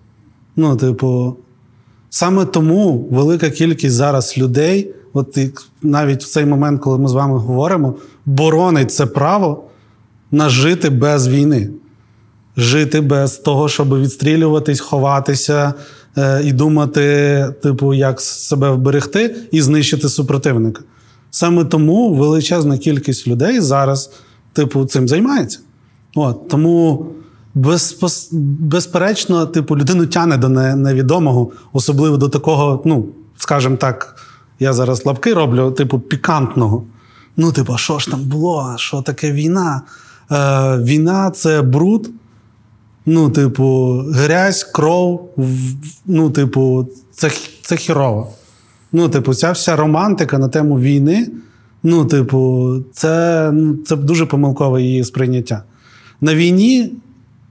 Ну, 0.56 0.76
типу, 0.76 1.36
саме 2.10 2.46
тому 2.46 3.08
велика 3.12 3.50
кількість 3.50 3.96
зараз 3.96 4.38
людей, 4.38 4.92
от 5.14 5.38
і 5.38 5.52
навіть 5.82 6.24
в 6.24 6.28
цей 6.28 6.46
момент, 6.46 6.82
коли 6.82 6.98
ми 6.98 7.10
з 7.10 7.14
вами 7.14 7.38
говоримо, 7.38 7.96
боронить 8.26 8.92
це 8.92 9.06
право 9.06 9.64
на 10.32 10.50
жити 10.50 10.90
без 10.90 11.28
війни. 11.28 11.70
Жити 12.58 13.02
без 13.02 13.38
того, 13.38 13.70
щоб 13.70 14.02
відстрілюватись, 14.02 14.80
ховатися 14.80 15.74
і 16.44 16.54
думати, 16.54 17.46
типу, 17.64 17.94
як 17.94 18.22
себе 18.22 18.72
вберегти 18.72 19.36
і 19.52 19.62
знищити 19.62 20.10
супротивника. 20.10 20.82
Саме 21.32 21.66
тому 21.66 22.14
величезна 22.14 22.78
кількість 22.78 23.28
людей 23.28 23.60
зараз, 23.60 24.12
типу, 24.54 24.86
цим 24.86 25.08
займається. 25.08 25.60
От, 26.16 26.48
тому 26.48 27.06
безпос... 27.56 28.30
безперечно, 28.60 29.46
типу, 29.46 29.78
людину 29.78 30.06
тяне 30.06 30.38
до 30.38 30.50
не- 30.50 30.76
невідомого, 30.76 31.52
особливо 31.74 32.18
до 32.18 32.30
такого, 32.30 32.82
ну, 32.86 33.06
скажімо 33.38 33.76
так, 33.76 34.16
я 34.60 34.74
зараз 34.74 35.06
лапки 35.06 35.34
роблю, 35.34 35.72
типу, 35.72 36.00
пікантного. 36.00 36.84
Ну, 37.38 37.52
типу, 37.52 37.78
що 37.78 38.00
ж 38.00 38.12
там 38.12 38.22
було? 38.22 38.74
Що 38.78 39.02
таке 39.02 39.32
війна? 39.32 39.82
Е, 40.32 40.36
війна 40.78 41.32
це 41.32 41.62
бруд. 41.62 42.10
Ну, 43.12 43.30
типу, 43.30 44.04
грязь, 44.14 44.64
кров. 44.64 45.30
Ну, 46.06 46.30
типу, 46.30 46.88
це, 47.12 47.32
це 47.62 47.76
хірово. 47.76 48.34
Ну, 48.92 49.10
типу, 49.10 49.34
ця 49.34 49.52
вся 49.52 49.76
романтика 49.76 50.38
на 50.38 50.48
тему 50.48 50.80
війни. 50.80 51.28
Ну, 51.84 52.06
типу, 52.06 52.74
це, 52.94 53.54
це 53.86 53.96
дуже 53.96 54.26
помилкове 54.26 54.82
її 54.82 55.04
сприйняття. 55.04 55.64
На 56.22 56.36
війні 56.36 56.94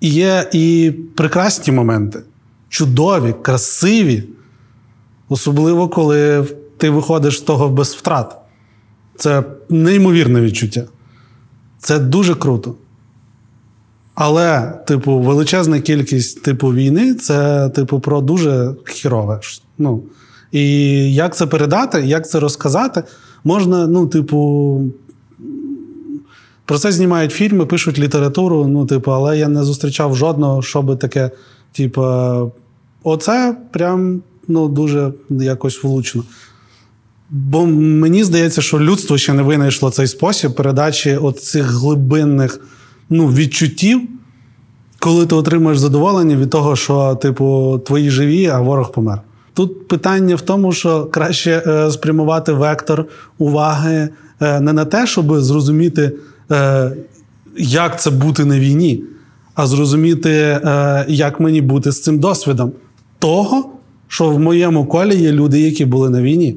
є 0.00 0.50
і 0.52 0.92
прекрасні 1.16 1.72
моменти, 1.72 2.20
чудові, 2.68 3.34
красиві. 3.42 4.24
Особливо, 5.28 5.88
коли 5.88 6.46
ти 6.76 6.90
виходиш 6.90 7.38
з 7.38 7.40
того 7.40 7.68
без 7.68 7.94
втрат. 7.94 8.36
Це 9.16 9.42
неймовірне 9.68 10.40
відчуття. 10.40 10.84
Це 11.78 11.98
дуже 11.98 12.34
круто. 12.34 12.74
Але, 14.20 14.72
типу, 14.86 15.18
величезна 15.18 15.80
кількість 15.80 16.42
типу 16.42 16.68
війни 16.68 17.14
це, 17.14 17.68
типу, 17.68 18.00
про 18.00 18.20
дуже 18.20 18.74
хірове. 18.86 19.40
Ну, 19.78 20.02
і 20.52 20.64
як 21.14 21.36
це 21.36 21.46
передати, 21.46 22.02
як 22.06 22.28
це 22.28 22.40
розказати, 22.40 23.02
можна, 23.44 23.86
ну, 23.86 24.06
типу, 24.06 24.80
про 26.64 26.78
це 26.78 26.92
знімають 26.92 27.32
фільми, 27.32 27.66
пишуть 27.66 27.98
літературу, 27.98 28.66
ну, 28.66 28.86
типу, 28.86 29.12
але 29.12 29.38
я 29.38 29.48
не 29.48 29.62
зустрічав 29.62 30.16
жодного, 30.16 30.62
що 30.62 30.82
би 30.82 30.96
таке, 30.96 31.30
типу, 31.72 32.02
оце 33.02 33.56
прям 33.70 34.22
ну, 34.48 34.68
дуже 34.68 35.12
якось 35.30 35.84
влучно. 35.84 36.24
Бо 37.30 37.66
мені 37.66 38.24
здається, 38.24 38.62
що 38.62 38.80
людство 38.80 39.18
ще 39.18 39.32
не 39.32 39.42
винайшло 39.42 39.90
цей 39.90 40.06
спосіб 40.06 40.54
передачі 40.54 41.16
от 41.16 41.40
цих 41.42 41.64
глибинних 41.64 42.60
ну, 43.11 43.26
відчуттів, 43.26 44.00
коли 44.98 45.26
ти 45.26 45.34
отримуєш 45.34 45.78
задоволення 45.78 46.36
від 46.36 46.50
того, 46.50 46.76
що, 46.76 47.14
типу, 47.14 47.80
твої 47.86 48.11
живі, 48.11 48.46
а 48.46 48.61
ворог 48.61 48.92
помер. 48.92 49.20
Тут 49.54 49.88
питання 49.88 50.34
в 50.34 50.40
тому, 50.40 50.72
що 50.72 51.06
краще 51.06 51.62
е, 51.66 51.90
спрямувати 51.90 52.52
вектор 52.52 53.04
уваги 53.38 54.09
е, 54.40 54.61
не 54.61 54.72
на 54.72 54.84
те, 54.84 55.06
щоб 55.06 55.40
зрозуміти, 55.40 56.12
е, 56.50 56.92
як 57.56 58.00
це 58.00 58.11
бути 58.11 58.44
на 58.44 58.59
війні, 58.59 59.04
а 59.54 59.66
зрозуміти, 59.66 60.30
е, 60.30 61.04
як 61.09 61.40
мені 61.40 61.61
бути 61.61 61.92
з 61.92 62.02
цим 62.02 62.18
досвідом 62.18 62.72
того, 63.18 63.70
що 64.09 64.30
в 64.30 64.40
моєму 64.40 64.86
колі 64.86 65.16
є 65.16 65.32
люди, 65.32 65.61
які 65.61 65.84
були 65.84 66.11
на 66.11 66.22
війні. 66.22 66.56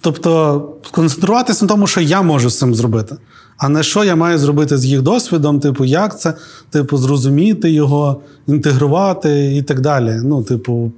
Тобто 0.00 0.72
сконцентруватися 0.86 1.64
на 1.64 1.68
тому, 1.68 1.86
що 1.86 2.00
я 2.00 2.22
можу 2.22 2.50
з 2.50 2.58
цим 2.58 2.74
зробити, 2.74 3.16
а 3.58 3.68
не 3.68 3.82
що 3.82 4.04
я 4.04 4.16
маю 4.16 4.38
зробити 4.38 4.78
з 4.78 4.84
їх 4.84 5.02
досвідом, 5.02 5.60
типу, 5.60 5.84
як 5.84 6.20
це, 6.20 6.34
типу, 6.70 6.96
зрозуміти 6.96 7.70
його, 7.70 8.20
інтегрувати 8.46 9.56
і 9.56 9.62
так 9.62 9.80
далі. 9.80 10.20
Ну, 10.24 10.42
типу, 10.42 10.92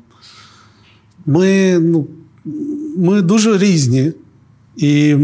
ми, 1.26 1.78
ну, 1.78 2.06
ми 2.96 3.22
дуже 3.22 3.58
різні. 3.58 4.12
І 4.76 5.16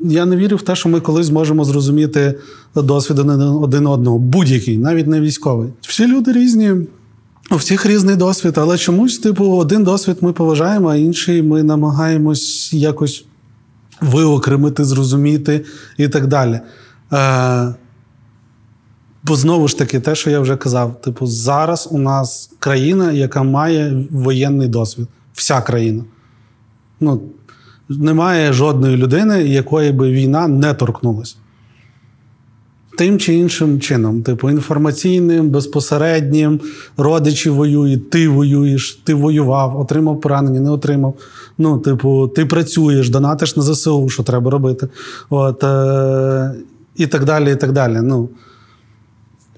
я 0.00 0.26
не 0.26 0.36
вірю 0.36 0.56
в 0.56 0.62
те, 0.62 0.76
що 0.76 0.88
ми 0.88 1.00
колись 1.00 1.26
зможемо 1.26 1.64
зрозуміти 1.64 2.34
досвід 2.74 3.18
один 3.62 3.86
одного, 3.86 4.18
будь-який, 4.18 4.78
навіть 4.78 5.06
не 5.06 5.20
військовий. 5.20 5.68
Всі 5.80 6.06
люди 6.06 6.32
різні. 6.32 6.72
У 7.50 7.56
всіх 7.56 7.86
різний 7.86 8.16
досвід, 8.16 8.58
але 8.58 8.78
чомусь, 8.78 9.18
типу, 9.18 9.44
один 9.44 9.84
досвід 9.84 10.16
ми 10.20 10.32
поважаємо, 10.32 10.88
а 10.88 10.96
інший 10.96 11.42
ми 11.42 11.62
намагаємось 11.62 12.72
якось 12.72 13.24
виокремити, 14.00 14.84
зрозуміти 14.84 15.64
і 15.96 16.08
так 16.08 16.26
далі. 16.26 16.60
Е, 17.12 17.74
бо 19.22 19.36
знову 19.36 19.68
ж 19.68 19.78
таки, 19.78 20.00
те, 20.00 20.14
що 20.14 20.30
я 20.30 20.40
вже 20.40 20.56
казав, 20.56 21.00
типу, 21.00 21.26
зараз 21.26 21.88
у 21.90 21.98
нас 21.98 22.50
країна, 22.58 23.12
яка 23.12 23.42
має 23.42 24.06
воєнний 24.10 24.68
досвід. 24.68 25.08
Вся 25.32 25.60
країна. 25.60 26.04
Ну, 27.00 27.22
немає 27.88 28.52
жодної 28.52 28.96
людини, 28.96 29.42
якої 29.42 29.92
би 29.92 30.10
війна 30.10 30.48
не 30.48 30.74
торкнулася. 30.74 31.36
Тим 32.96 33.18
чи 33.18 33.34
іншим 33.34 33.80
чином, 33.80 34.22
типу, 34.22 34.50
інформаційним, 34.50 35.50
безпосереднім, 35.50 36.60
родичі 36.96 37.50
воюють, 37.50 38.10
ти 38.10 38.28
воюєш, 38.28 39.00
ти 39.04 39.14
воював, 39.14 39.80
отримав 39.80 40.20
поранення, 40.20 40.60
не 40.60 40.70
отримав. 40.70 41.14
Ну, 41.58 41.78
типу, 41.78 42.28
ти 42.28 42.46
працюєш, 42.46 43.08
донатиш 43.08 43.56
на 43.56 43.62
ЗСУ, 43.62 44.08
що 44.08 44.22
треба 44.22 44.50
робити. 44.50 44.88
От, 45.30 45.64
е- 45.64 46.54
і 46.96 47.06
так 47.06 47.24
далі. 47.24 47.52
і 47.52 47.56
так 47.56 47.72
далі. 47.72 47.98
Ну, 48.02 48.28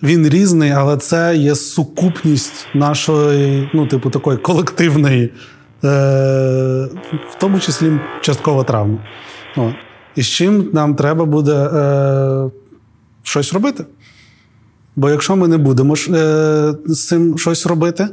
він 0.03 0.29
різний, 0.29 0.71
але 0.71 0.97
це 0.97 1.37
є 1.37 1.55
сукупність 1.55 2.67
нашої, 2.75 3.71
ну, 3.75 3.87
типу, 3.87 4.11
такої 4.11 4.39
колективної, 4.39 5.23
е- 5.25 6.89
в 7.31 7.39
тому 7.41 7.61
числі 7.61 7.93
часткова 8.21 8.65
травма. 8.65 8.99
От. 9.57 9.75
І 10.17 10.23
з 10.23 10.27
чим 10.27 10.71
нам 10.73 10.95
треба 10.95 11.25
буде. 11.25 11.53
Е- 11.53 12.51
щось 13.29 13.53
робити. 13.53 13.85
Бо 14.97 15.11
якщо 15.11 15.37
ми 15.37 15.49
не 15.49 15.59
будемо 15.59 15.95
е, 15.95 16.75
з 16.87 17.07
цим 17.07 17.39
щось 17.39 17.67
робити, 17.67 18.09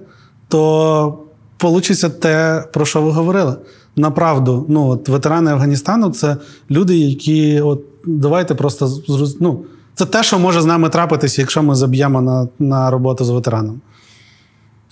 то 0.48 1.20
вийде 1.62 2.10
те, 2.10 2.64
про 2.74 2.86
що 2.86 3.02
ви 3.02 3.12
говорили. 3.12 3.56
Направду, 3.96 4.66
ну, 4.70 4.88
от 4.88 5.10
ветерани 5.10 5.52
Афганістану 5.52 6.10
це 6.10 6.38
люди, 6.72 6.98
які, 6.98 7.62
от, 7.62 7.82
давайте 8.06 8.56
просто 8.56 8.92
ну, 9.40 9.64
це 9.96 10.06
те, 10.06 10.24
що 10.24 10.40
може 10.40 10.62
з 10.62 10.66
нами 10.66 10.90
трапитися, 10.90 11.42
якщо 11.42 11.64
ми 11.64 11.76
заб'ємо 11.76 12.22
на, 12.22 12.48
на 12.60 12.92
роботу 12.92 13.26
з 13.26 13.30
ветераном. 13.30 13.82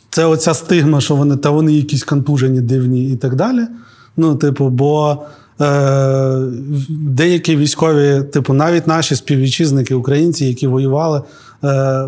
Це 0.10 0.26
оця 0.26 0.54
стигма, 0.54 1.02
що 1.02 1.16
вони 1.16 1.38
та 1.38 1.50
вони 1.50 1.74
якісь 1.74 2.04
контужені, 2.04 2.62
дивні 2.62 3.12
і 3.12 3.16
так 3.16 3.36
далі. 3.36 3.68
Ну, 4.18 4.36
типу, 4.36 4.70
бо 4.70 5.24
деякі 6.90 7.56
військові, 7.56 8.24
типу, 8.24 8.54
навіть 8.54 8.88
наші 8.88 9.16
співвітчизники, 9.16 9.96
українці, 9.96 10.46
які 10.46 10.68
воювали 10.68 11.18
е, 11.18 11.24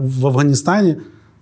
в 0.01 0.27
Афганістані, 0.27 0.95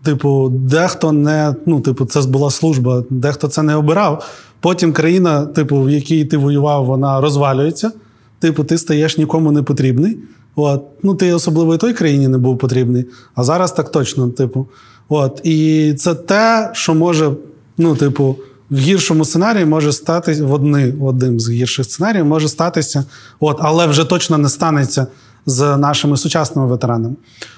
типу, 0.03 0.49
дехто 0.49 1.11
не, 1.11 1.55
ну, 1.65 1.81
типу, 1.81 2.05
це 2.05 2.21
була 2.21 2.49
служба, 2.49 3.03
дехто 3.09 3.47
це 3.47 3.63
не 3.63 3.75
обирав. 3.75 4.25
Потім 4.59 4.93
країна, 4.93 5.45
типу, 5.45 5.81
в 5.81 5.89
якій 5.89 6.25
ти 6.25 6.37
воював, 6.37 6.85
вона 6.85 7.21
розвалюється. 7.21 7.91
Типу, 8.39 8.63
ти 8.63 8.77
стаєш 8.77 9.17
нікому 9.17 9.51
не 9.51 9.63
потрібний. 9.63 10.17
От. 10.55 10.83
Ну, 11.03 11.15
ти 11.15 11.33
особливо 11.33 11.75
і 11.75 11.77
той 11.77 11.93
країні 11.93 12.27
не 12.27 12.37
був 12.37 12.57
потрібний, 12.57 13.05
а 13.35 13.43
зараз 13.43 13.71
так 13.71 13.91
точно, 13.91 14.29
типу. 14.29 14.67
От. 15.09 15.41
І 15.43 15.93
це 15.93 16.15
те, 16.15 16.69
що 16.73 16.93
може, 16.93 17.31
ну, 17.77 17.95
типу, 17.95 18.35
в 18.69 18.77
гіршому 18.77 19.25
сценарії 19.25 19.65
може 19.65 19.91
стати 19.91 20.43
в 20.43 20.53
одни, 20.53 20.93
одним 21.01 21.39
з 21.39 21.49
гірших 21.49 21.85
сценаріїв 21.85 22.25
може 22.25 22.47
статися, 22.47 23.05
от, 23.39 23.57
але 23.61 23.87
вже 23.87 24.05
точно 24.05 24.37
не 24.37 24.49
станеться 24.49 25.07
з 25.45 25.77
нашими 25.77 26.17
сучасними 26.17 26.67
ветеранами. 26.67 27.15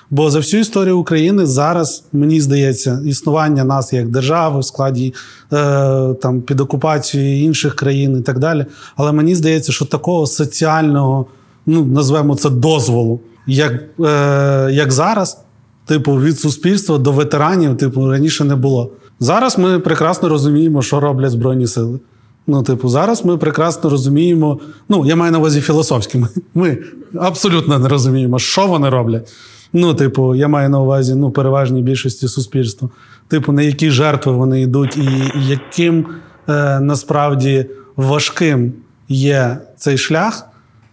Бо 0.09 0.29
за 0.29 0.39
всю 0.39 0.61
історію 0.61 0.97
України 0.99 1.45
зараз, 1.45 2.03
мені 2.13 2.41
здається, 2.41 3.01
існування 3.05 3.63
нас 3.63 3.93
як 3.93 4.09
держави 4.09 4.59
в 4.59 4.65
складі 4.65 5.13
е, 5.53 6.13
там, 6.21 6.41
під 6.41 6.59
окупацією 6.59 7.43
інших 7.43 7.75
країн 7.75 8.17
і 8.19 8.21
так 8.21 8.39
далі. 8.39 8.65
Але 8.95 9.11
мені 9.11 9.35
здається, 9.35 9.71
що 9.71 9.85
такого 9.85 10.27
соціального, 10.27 11.25
ну 11.65 11.85
назвемо 11.85 12.35
це 12.35 12.49
дозволу, 12.49 13.19
як, 13.47 13.73
е, 13.99 14.69
як 14.71 14.91
зараз, 14.91 15.37
типу, 15.85 16.15
від 16.15 16.39
суспільства 16.39 16.97
до 16.97 17.11
ветеранів, 17.11 17.77
типу, 17.77 18.11
раніше 18.11 18.43
не 18.43 18.55
було. 18.55 18.91
Зараз 19.19 19.57
ми 19.57 19.79
прекрасно 19.79 20.29
розуміємо, 20.29 20.81
що 20.81 20.99
роблять 20.99 21.31
Збройні 21.31 21.67
Сили. 21.67 21.99
Ну, 22.47 22.63
типу, 22.63 22.89
зараз 22.89 23.25
ми 23.25 23.37
прекрасно 23.37 23.89
розуміємо. 23.89 24.59
Ну, 24.89 25.05
я 25.05 25.15
маю 25.15 25.31
на 25.31 25.37
увазі 25.39 25.61
філософськи. 25.61 26.25
Ми, 26.53 26.77
абсолютно 27.19 27.79
не 27.79 27.87
розуміємо, 27.87 28.39
що 28.39 28.67
вони 28.67 28.89
роблять. 28.89 29.33
Ну, 29.73 29.93
типу, 29.93 30.35
я 30.35 30.47
маю 30.47 30.69
на 30.69 30.79
увазі 30.79 31.15
ну, 31.15 31.31
переважній 31.31 31.81
більшості 31.81 32.27
суспільства. 32.27 32.89
Типу, 33.27 33.51
на 33.51 33.61
які 33.61 33.91
жертви 33.91 34.31
вони 34.31 34.61
йдуть, 34.61 34.97
і 34.97 35.31
яким 35.49 36.05
е, 36.49 36.79
насправді 36.79 37.65
важким 37.95 38.73
є 39.09 39.57
цей 39.77 39.97
шлях. 39.97 40.47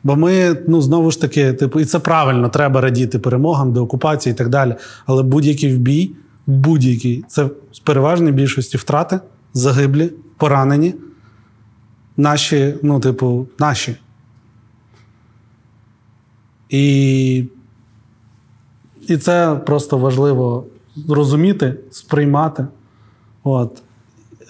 Бо 0.04 0.16
ми, 0.16 0.56
ну 0.68 0.82
знову 0.82 1.10
ж 1.10 1.20
таки, 1.20 1.52
типу, 1.52 1.80
і 1.80 1.84
це 1.84 1.98
правильно, 1.98 2.48
треба 2.48 2.80
радіти 2.80 3.18
перемогам, 3.18 3.72
деокупації 3.72 4.32
і 4.32 4.36
так 4.36 4.48
далі. 4.48 4.74
Але 5.06 5.22
будь-який 5.22 5.74
вбій, 5.74 6.10
будь-який, 6.46 7.24
це 7.28 7.50
з 7.72 7.78
переважної 7.78 8.32
більшості 8.32 8.76
втрати, 8.76 9.20
загиблі, 9.54 10.12
поранені. 10.36 10.94
Наші, 12.16 12.74
ну, 12.82 13.00
типу, 13.00 13.46
наші. 13.58 13.96
І, 16.68 17.44
і 19.08 19.16
це 19.16 19.60
просто 19.66 19.98
важливо 19.98 20.66
розуміти, 21.08 21.74
сприймати. 21.90 22.66
От. 23.44 23.82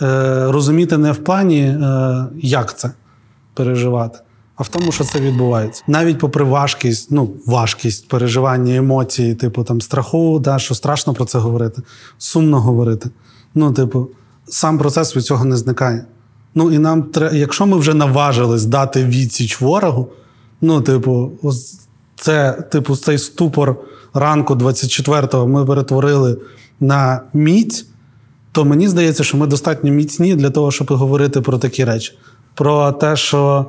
Е, 0.03 0.53
Розуміти 0.53 0.99
не 0.99 1.13
в 1.13 1.25
плані, 1.25 1.61
е, 1.61 2.27
як 2.37 2.79
це 2.79 2.93
переживати, 3.55 4.19
а 4.63 4.65
в 4.65 4.69
тому, 4.69 4.93
що 4.93 5.05
це 5.05 5.21
відбувається. 5.21 5.83
Навіть 5.87 6.19
попри 6.19 6.45
важкість, 6.45 7.11
ну, 7.11 7.31
важкість 7.47 8.09
переживання 8.09 8.77
емоцій, 8.77 9.35
типу 9.35 9.65
там 9.65 9.81
страху, 9.81 10.39
да, 10.39 10.59
що 10.59 10.75
страшно 10.75 11.15
про 11.15 11.25
це 11.25 11.39
говорити, 11.39 11.83
сумно 12.19 12.61
говорити. 12.61 13.11
Ну, 13.55 13.73
типу, 13.73 14.09
сам 14.49 14.79
процес 14.79 15.17
від 15.17 15.25
цього 15.25 15.45
не 15.45 15.57
зникає. 15.57 16.05
Ну 16.55 16.73
і 16.73 16.79
нам 16.79 17.03
треба, 17.03 17.37
якщо 17.37 17.67
ми 17.67 17.77
вже 17.77 17.95
наважились 17.95 18.65
дати 18.65 19.05
відсіч 19.05 19.61
ворогу, 19.61 20.09
ну, 20.61 20.81
типу, 20.81 21.33
це, 22.17 22.53
типу, 22.53 22.97
цей 22.97 23.19
ступор 23.19 23.77
ранку 24.15 24.55
24-го 24.55 25.49
ми 25.49 25.67
перетворили 25.67 26.39
на 26.81 27.21
міць, 27.33 27.87
то 28.53 28.65
мені 28.65 28.89
здається, 28.89 29.25
що 29.25 29.37
ми 29.37 29.47
достатньо 29.47 29.91
міцні 29.91 30.35
для 30.35 30.51
того, 30.51 30.71
щоб 30.71 30.93
говорити 30.93 31.41
про 31.41 31.59
такі 31.59 31.85
речі. 31.85 32.19
Про 32.55 32.93
те, 32.93 33.17
що 33.17 33.67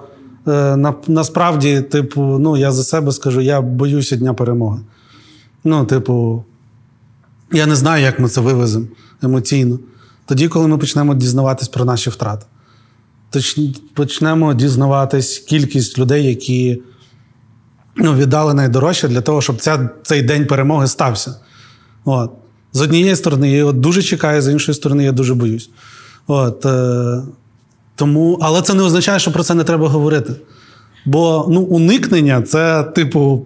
на, 0.51 0.93
насправді, 1.07 1.81
типу, 1.81 2.21
ну, 2.21 2.57
я 2.57 2.71
за 2.71 2.83
себе 2.83 3.11
скажу, 3.11 3.41
я 3.41 3.61
боюся 3.61 4.15
дня 4.15 4.33
перемоги. 4.33 4.79
Ну, 5.63 5.85
типу, 5.85 6.43
я 7.51 7.65
не 7.65 7.75
знаю, 7.75 8.03
як 8.03 8.19
ми 8.19 8.29
це 8.29 8.41
вивеземо 8.41 8.85
емоційно. 9.21 9.79
Тоді, 10.25 10.47
коли 10.47 10.67
ми 10.67 10.77
почнемо 10.77 11.15
дізнаватись 11.15 11.67
про 11.67 11.85
наші 11.85 12.09
втрати. 12.09 12.45
Точ- 13.33 13.79
Почнемо 13.93 14.53
дізнаватись 14.53 15.39
кількість 15.39 15.99
людей, 15.99 16.25
які 16.25 16.81
ну, 17.95 18.15
віддали 18.15 18.53
найдорожче 18.53 19.07
для 19.07 19.21
того, 19.21 19.41
щоб 19.41 19.61
ця, 19.61 19.89
цей 20.03 20.21
день 20.21 20.45
перемоги 20.47 20.87
стався. 20.87 21.35
От. 22.05 22.31
З 22.73 22.81
однієї 22.81 23.15
сторони, 23.15 23.51
я 23.51 23.57
його 23.57 23.71
дуже 23.71 24.01
чекаю, 24.01 24.41
з 24.41 24.51
іншої 24.51 24.75
сторони, 24.75 25.03
я 25.03 25.11
дуже 25.11 25.33
боюсь. 25.33 25.69
От, 26.27 26.65
е, 26.65 27.21
тому, 27.95 28.39
але 28.41 28.61
це 28.61 28.73
не 28.73 28.83
означає, 28.83 29.19
що 29.19 29.31
про 29.31 29.43
це 29.43 29.53
не 29.53 29.63
треба 29.63 29.89
говорити. 29.89 30.33
Бо 31.05 31.47
ну, 31.51 31.61
уникнення 31.61 32.41
це, 32.41 32.83
типу, 32.83 33.45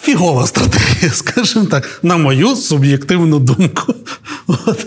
фігова 0.00 0.46
стратегія, 0.46 1.12
скажімо 1.12 1.66
так, 1.66 2.00
на 2.02 2.16
мою 2.16 2.56
суб'єктивну 2.56 3.38
думку. 3.38 3.94
От. 4.46 4.86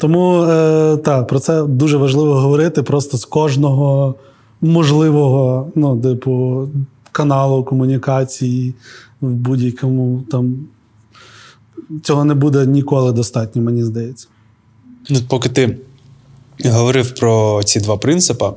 Тому 0.00 0.42
е, 0.42 0.96
так, 0.96 1.26
про 1.26 1.38
це 1.38 1.62
дуже 1.62 1.96
важливо 1.96 2.34
говорити 2.34 2.82
просто 2.82 3.18
з 3.18 3.24
кожного 3.24 4.14
можливого, 4.60 5.72
ну, 5.74 6.00
типу, 6.00 6.68
каналу 7.12 7.64
комунікації 7.64 8.74
в 9.20 9.30
будь-якому 9.30 10.24
там. 10.30 10.56
Цього 12.02 12.24
не 12.24 12.34
буде 12.34 12.66
ніколи 12.66 13.12
достатньо, 13.12 13.62
мені 13.62 13.84
здається. 13.84 14.28
Ну, 15.10 15.18
поки 15.28 15.48
ти 15.48 15.78
говорив 16.64 17.14
про 17.14 17.62
ці 17.64 17.80
два 17.80 17.96
принципи, 17.96 18.50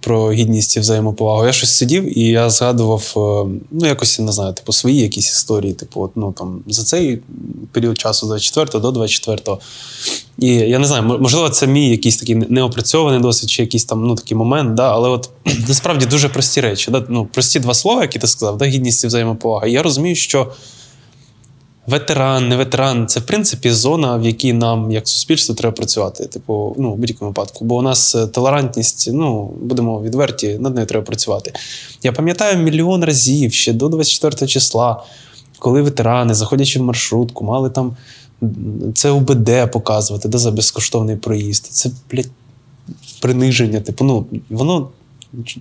про 0.00 0.32
гідність 0.32 0.76
і 0.76 0.80
взаємоповагу, 0.80 1.46
я 1.46 1.52
щось 1.52 1.76
сидів 1.76 2.18
і 2.18 2.22
я 2.22 2.50
згадував, 2.50 3.12
е, 3.16 3.60
ну, 3.70 3.86
якось 3.86 4.18
не 4.18 4.32
знаю, 4.32 4.52
типу, 4.52 4.72
свої 4.72 5.00
якісь 5.00 5.30
історії, 5.30 5.72
типу, 5.72 6.02
от, 6.02 6.10
ну, 6.14 6.32
там, 6.32 6.60
за 6.66 6.84
цей 6.84 7.18
період 7.72 7.98
часу, 7.98 8.26
з 8.26 8.28
24 8.28 8.80
до 8.80 8.90
24. 8.90 9.58
І 10.38 10.48
я 10.48 10.78
не 10.78 10.86
знаю, 10.86 11.02
можливо, 11.20 11.48
це 11.48 11.66
мій 11.66 11.90
якийсь 11.90 12.16
такий 12.16 12.34
неопрацьований 12.34 13.20
досвід, 13.20 13.50
чи 13.50 13.62
якийсь 13.62 13.84
там 13.84 14.06
ну, 14.06 14.14
такий 14.14 14.36
момент, 14.36 14.74
да, 14.74 14.92
але 14.92 15.08
от 15.08 15.30
насправді 15.68 16.06
дуже 16.06 16.28
прості 16.28 16.60
речі. 16.60 16.90
Да, 16.90 17.04
ну, 17.08 17.28
Прості 17.32 17.60
два 17.60 17.74
слова, 17.74 18.02
які 18.02 18.18
ти 18.18 18.26
сказав, 18.26 18.58
да, 18.58 18.64
гідність 18.64 19.04
і 19.04 19.06
взаємоповага. 19.06 19.66
І 19.66 19.72
я 19.72 19.82
розумію, 19.82 20.16
що. 20.16 20.52
Ветеран, 21.86 22.48
не 22.48 22.56
ветеран 22.56 23.06
це 23.06 23.20
в 23.20 23.26
принципі 23.26 23.70
зона, 23.70 24.16
в 24.16 24.24
якій 24.24 24.52
нам, 24.52 24.92
як 24.92 25.08
суспільство, 25.08 25.54
треба 25.54 25.76
працювати. 25.76 26.26
Типу, 26.26 26.76
ну, 26.78 26.92
в 26.92 26.96
будь-якому 26.96 27.30
випадку. 27.30 27.64
Бо 27.64 27.76
у 27.76 27.82
нас 27.82 28.16
толерантність, 28.32 29.10
ну, 29.12 29.54
будемо 29.62 30.02
відверті, 30.02 30.58
над 30.60 30.74
нею 30.74 30.86
треба 30.86 31.06
працювати. 31.06 31.52
Я 32.02 32.12
пам'ятаю 32.12 32.58
мільйон 32.58 33.04
разів 33.04 33.52
ще 33.52 33.72
до 33.72 33.88
24 33.88 34.48
числа, 34.48 35.02
коли 35.58 35.82
ветерани, 35.82 36.34
заходячи 36.34 36.78
в 36.78 36.82
маршрутку, 36.82 37.44
мали 37.44 37.70
там 37.70 37.96
це 38.94 39.10
УБД 39.10 39.70
показувати, 39.72 40.28
де 40.28 40.38
за 40.38 40.50
безкоштовний 40.50 41.16
проїзд. 41.16 41.66
Це, 41.66 41.90
блядь, 42.10 42.30
приниження. 43.20 43.80
Типу, 43.80 44.04
ну, 44.04 44.26
воно. 44.50 44.88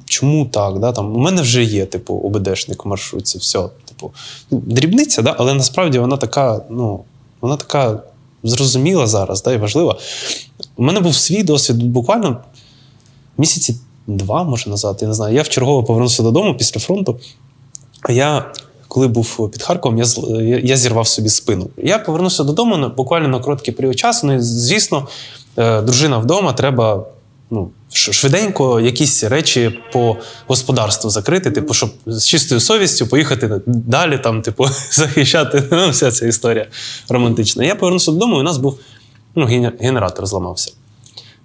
Чому 0.06 0.46
так? 0.46 0.80
Да? 0.80 0.92
Там, 0.92 1.16
У 1.16 1.20
мене 1.20 1.42
вже 1.42 1.64
є, 1.64 1.86
типу, 1.86 2.14
ОБДшник 2.14 2.86
у 2.86 2.90
маршрутці, 2.90 3.38
все. 3.38 3.70
Типу, 4.02 4.14
дрібниця, 4.52 5.22
да? 5.22 5.36
але 5.40 5.54
насправді 5.54 6.00
вона 6.00 6.18
така, 6.18 6.62
ну, 6.70 7.04
вона 7.42 7.58
така 7.58 8.00
зрозуміла 8.44 9.08
зараз 9.08 9.44
да? 9.44 9.54
і 9.54 9.58
важлива. 9.58 9.98
У 10.76 10.84
мене 10.84 11.00
був 11.00 11.16
свій 11.16 11.44
досвід 11.44 11.84
буквально 11.84 12.38
місяці 13.38 13.76
два, 14.08 14.44
може 14.44 14.70
назад, 14.70 14.98
я 15.02 15.08
не 15.08 15.14
знаю. 15.14 15.36
Я 15.36 15.42
вчергово 15.42 15.84
повернувся 15.84 16.24
додому 16.24 16.58
після 16.58 16.80
фронту. 16.80 17.20
А 18.02 18.12
я, 18.12 18.52
коли 18.88 19.08
був 19.08 19.52
під 19.52 19.64
Харковом, 19.64 19.98
я 19.98 20.06
я, 20.64 20.78
зірвав 20.78 21.08
собі 21.08 21.30
спину. 21.30 21.70
Я 21.78 22.00
повернувся 22.00 22.44
додому 22.44 22.90
буквально 22.98 23.28
на 23.28 23.40
короткий 23.40 23.74
період 23.74 24.00
часу. 24.00 24.28
Ну, 24.28 24.34
і, 24.34 24.40
звісно, 24.40 25.08
дружина 25.58 26.18
вдома 26.18 26.54
треба 26.54 27.06
ну, 27.52 27.72
швиденько 27.90 28.80
якісь 28.80 29.24
речі 29.24 29.80
по 29.94 30.18
господарству 30.48 31.10
закрити, 31.10 31.52
типу, 31.52 31.74
щоб 31.74 31.90
з 32.06 32.26
чистою 32.26 32.62
совістю 32.62 33.08
поїхати 33.08 33.62
далі, 33.66 34.18
там, 34.18 34.42
типу, 34.42 34.66
захищати. 34.92 35.64
Ну, 35.72 35.90
вся 35.90 36.12
ця 36.12 36.28
історія 36.28 36.68
романтична. 37.10 37.64
Я 37.64 37.76
повернувся 37.76 38.12
додому, 38.12 38.38
і 38.38 38.40
у 38.40 38.44
нас 38.44 38.58
був 38.58 38.80
ну, 39.36 39.46
генератор 39.80 40.26
зламався. 40.26 40.72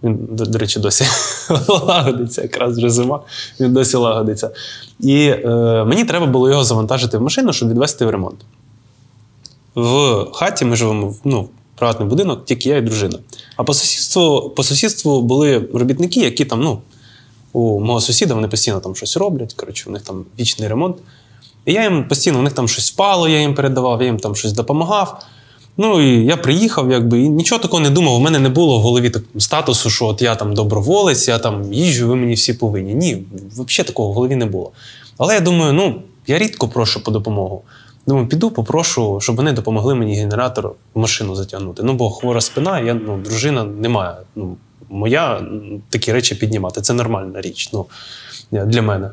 Він, 0.03 0.19
до, 0.31 0.45
до 0.45 0.59
речі, 0.59 0.81
досі 0.81 1.05
лагодиться, 1.69 2.43
якраз 2.43 2.79
вже 2.79 2.91
зима, 2.91 3.21
він 3.61 3.73
досі 3.73 3.97
лагодиться. 3.97 4.51
І 5.01 5.27
е, 5.27 5.85
мені 5.87 6.05
треба 6.05 6.27
було 6.27 6.51
його 6.51 6.65
завантажити 6.65 7.19
в 7.19 7.23
машину, 7.23 7.53
щоб 7.53 7.69
відвести 7.69 8.07
в 8.07 8.11
ремонт. 8.11 8.39
В 9.75 10.25
хаті 10.33 10.65
ми 10.65 10.77
живемо 10.77 11.15
ну, 11.25 11.49
приватний 11.77 12.09
будинок, 12.09 12.45
тільки 12.45 12.69
я 12.69 12.77
і 12.77 12.81
дружина. 12.81 13.19
А 13.57 13.65
по 13.65 13.75
сусідству 13.75 14.53
по 14.57 14.63
сусідству 14.63 15.23
були 15.23 15.69
робітники, 15.75 16.21
які 16.21 16.45
там, 16.45 16.61
ну, 16.61 16.79
у 17.53 17.81
мого 17.81 18.01
сусіда 18.01 18.35
вони 18.35 18.49
постійно 18.49 18.81
там 18.81 18.95
щось 18.95 19.17
роблять. 19.17 19.55
Коротше, 19.55 19.85
у 19.89 19.93
них 19.93 20.03
там 20.03 20.25
вічний 20.41 20.69
ремонт. 20.69 20.97
І 21.67 21.73
я 21.73 21.83
їм 21.83 22.09
постійно, 22.09 22.39
у 22.39 22.43
них 22.43 22.53
там 22.53 22.69
щось 22.69 22.93
впало, 22.93 23.29
я 23.29 23.41
їм 23.41 23.55
передавав, 23.55 24.01
я 24.01 24.07
їм 24.07 24.19
там 24.19 24.37
щось 24.37 24.53
допомагав. 24.53 25.23
Ну 25.77 26.01
і 26.01 26.25
я 26.25 26.37
приїхав, 26.37 26.91
якби, 26.91 27.21
і 27.21 27.29
нічого 27.29 27.63
такого 27.63 27.83
не 27.83 27.91
думав. 27.91 28.15
У 28.15 28.21
мене 28.21 28.39
не 28.39 28.49
було 28.49 28.79
в 28.79 28.81
голові 28.81 29.11
так, 29.11 29.23
статусу, 29.39 29.91
що 29.91 30.07
от 30.07 30.23
я 30.23 30.35
там 30.35 30.55
доброволець, 30.55 31.29
я 31.29 31.39
там 31.39 31.73
їжджу, 31.73 32.09
ви 32.09 32.17
мені 32.17 32.35
всі 32.35 32.55
повинні. 32.55 32.95
Ні, 32.95 33.23
взагалі 33.51 33.87
такого 33.87 34.11
в 34.11 34.13
голові 34.13 34.37
не 34.37 34.47
було. 34.47 34.71
Але 35.19 35.35
я 35.35 35.41
думаю, 35.41 35.73
ну, 35.73 36.03
я 36.27 36.39
рідко 36.39 36.69
прошу 36.69 37.05
по 37.05 37.11
допомогу. 37.11 37.63
Думаю, 38.07 38.29
піду, 38.29 38.51
попрошу, 38.51 39.21
щоб 39.21 39.37
вони 39.37 39.53
допомогли 39.53 39.95
мені 39.95 40.17
генератор 40.17 40.73
в 40.95 40.99
машину 40.99 41.35
затягнути. 41.35 41.83
Ну, 41.83 41.95
бо 41.95 42.11
хвора 42.11 42.41
спина, 42.41 42.81
я 42.81 42.95
ну, 42.95 43.19
дружина 43.19 43.65
немає. 43.65 44.17
Ну, 44.37 44.57
моя 44.89 45.43
такі 45.91 46.13
речі 46.13 46.35
піднімати. 46.35 46.81
Це 46.81 46.93
нормальна 46.93 47.41
річ 47.41 47.71
ну, 47.73 47.87
для 48.51 48.83
мене. 48.83 49.11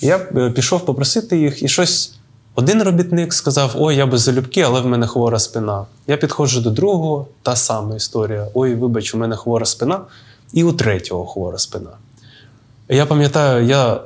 Я 0.00 0.16
е, 0.36 0.50
пішов 0.50 0.84
попросити 0.84 1.38
їх, 1.38 1.62
і 1.62 1.68
щось. 1.68 2.14
Один 2.54 2.82
робітник 2.82 3.34
сказав: 3.34 3.74
Ой, 3.76 3.96
я 3.96 4.06
без 4.06 4.20
залюбки, 4.20 4.60
але 4.60 4.80
в 4.80 4.86
мене 4.86 5.06
хвора 5.06 5.38
спина. 5.38 5.86
Я 6.06 6.16
підходжу 6.16 6.60
до 6.60 6.70
другого, 6.70 7.26
та 7.42 7.56
сама 7.56 7.96
історія. 7.96 8.46
Ой, 8.54 8.74
вибач, 8.74 9.14
у 9.14 9.18
мене 9.18 9.36
хвора 9.36 9.66
спина, 9.66 10.00
і 10.52 10.64
у 10.64 10.72
третього 10.72 11.26
хвора 11.26 11.58
спина. 11.58 11.90
Я 12.88 13.06
пам'ятаю, 13.06 13.66
я 13.66 14.00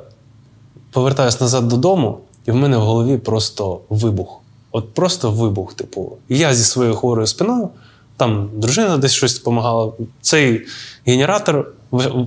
повертаюся 0.91 1.37
назад 1.41 1.67
додому. 1.67 2.19
І 2.45 2.51
в 2.51 2.55
мене 2.55 2.77
в 2.77 2.81
голові 2.81 3.17
просто 3.17 3.79
вибух. 3.89 4.39
От 4.71 4.93
просто 4.93 5.31
вибух, 5.31 5.73
типу. 5.73 6.17
Я 6.29 6.53
зі 6.53 6.63
своєю 6.63 6.95
хворою 6.95 7.27
спиною 7.27 7.69
Там 8.17 8.49
дружина 8.53 8.97
десь 8.97 9.11
щось 9.11 9.39
допомагала. 9.39 9.91
Цей 10.21 10.65
генератор 11.05 11.71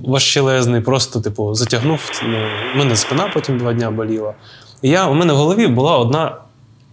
важчелезний, 0.05 0.81
просто, 0.81 1.21
типу, 1.21 1.53
затягнув. 1.53 1.99
Ну, 2.23 2.37
У 2.75 2.77
мене 2.77 2.95
спина 2.95 3.31
потім 3.33 3.57
два 3.57 3.73
дня 3.73 3.91
боліла. 3.91 4.33
І 4.81 4.89
я, 4.89 5.07
у 5.07 5.13
мене 5.13 5.33
в 5.33 5.35
голові 5.35 5.67
була 5.67 5.97
одна 5.97 6.37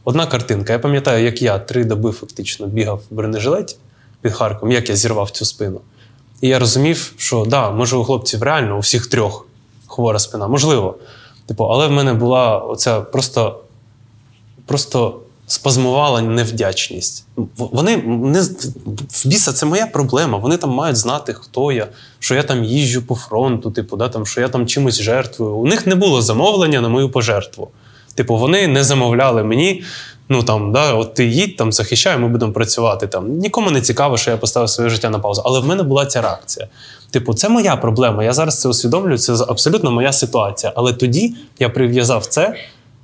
одна 0.04 0.26
картинка. 0.26 0.72
Я 0.72 0.78
пам'ятаю, 0.78 1.24
як 1.24 1.42
я 1.42 1.58
три 1.58 1.84
доби 1.84 2.12
фактично 2.12 2.66
бігав 2.66 3.02
в 3.10 3.14
бронежилеті 3.14 3.76
під 4.20 4.32
Харковом, 4.32 4.72
як 4.72 4.88
я 4.88 4.96
зірвав 4.96 5.30
цю 5.30 5.44
спину. 5.44 5.80
І 6.40 6.48
я 6.48 6.58
розумів, 6.58 7.12
що 7.16 7.44
да, 7.44 7.70
може, 7.70 7.96
у 7.96 8.04
хлопців 8.04 8.42
реально 8.42 8.76
у 8.76 8.78
всіх 8.78 9.06
трьох 9.06 9.46
хвора 9.86 10.18
спина. 10.18 10.48
Можливо. 10.48 10.96
Типу, 11.46 11.64
але 11.64 11.86
в 11.86 11.90
мене 11.90 12.14
була 12.14 12.58
оця 12.58 13.00
просто 13.00 13.60
просто 14.66 15.20
спазмувала 15.46 16.22
невдячність. 16.22 17.26
Вони 17.56 17.96
не 18.06 18.42
в 19.08 19.26
біса, 19.26 19.52
це 19.52 19.66
моя 19.66 19.86
проблема. 19.86 20.38
Вони 20.38 20.56
там 20.56 20.70
мають 20.70 20.96
знати, 20.96 21.34
хто 21.34 21.72
я, 21.72 21.86
що 22.18 22.34
я 22.34 22.42
там 22.42 22.64
їжджу 22.64 23.02
по 23.06 23.14
фронту, 23.14 23.70
типу, 23.70 23.96
да, 23.96 24.08
там, 24.08 24.26
що 24.26 24.40
я 24.40 24.48
там 24.48 24.66
чимось 24.66 25.00
жертвую. 25.00 25.54
У 25.54 25.66
них 25.66 25.86
не 25.86 25.94
було 25.94 26.22
замовлення 26.22 26.80
на 26.80 26.88
мою 26.88 27.10
пожертву. 27.10 27.68
Типу, 28.14 28.36
вони 28.36 28.68
не 28.68 28.84
замовляли 28.84 29.44
мені. 29.44 29.82
Ну 30.28 30.42
там, 30.42 30.72
да, 30.72 30.92
от 30.92 31.14
ти 31.14 31.26
їдь 31.26 31.56
там, 31.56 31.72
захищай, 31.72 32.18
ми 32.18 32.28
будемо 32.28 32.52
працювати. 32.52 33.06
Там 33.06 33.28
нікому 33.28 33.70
не 33.70 33.80
цікаво, 33.80 34.16
що 34.16 34.30
я 34.30 34.36
поставив 34.36 34.70
своє 34.70 34.90
життя 34.90 35.10
на 35.10 35.18
паузу. 35.18 35.42
Але 35.44 35.60
в 35.60 35.66
мене 35.66 35.82
була 35.82 36.06
ця 36.06 36.20
реакція. 36.20 36.68
Типу, 37.14 37.34
це 37.34 37.48
моя 37.48 37.76
проблема. 37.76 38.24
Я 38.24 38.32
зараз 38.32 38.60
це 38.60 38.68
усвідомлюю. 38.68 39.18
Це 39.18 39.32
абсолютно 39.32 39.90
моя 39.90 40.12
ситуація. 40.12 40.72
Але 40.76 40.92
тоді 40.92 41.34
я 41.58 41.68
прив'язав 41.68 42.26
це 42.26 42.54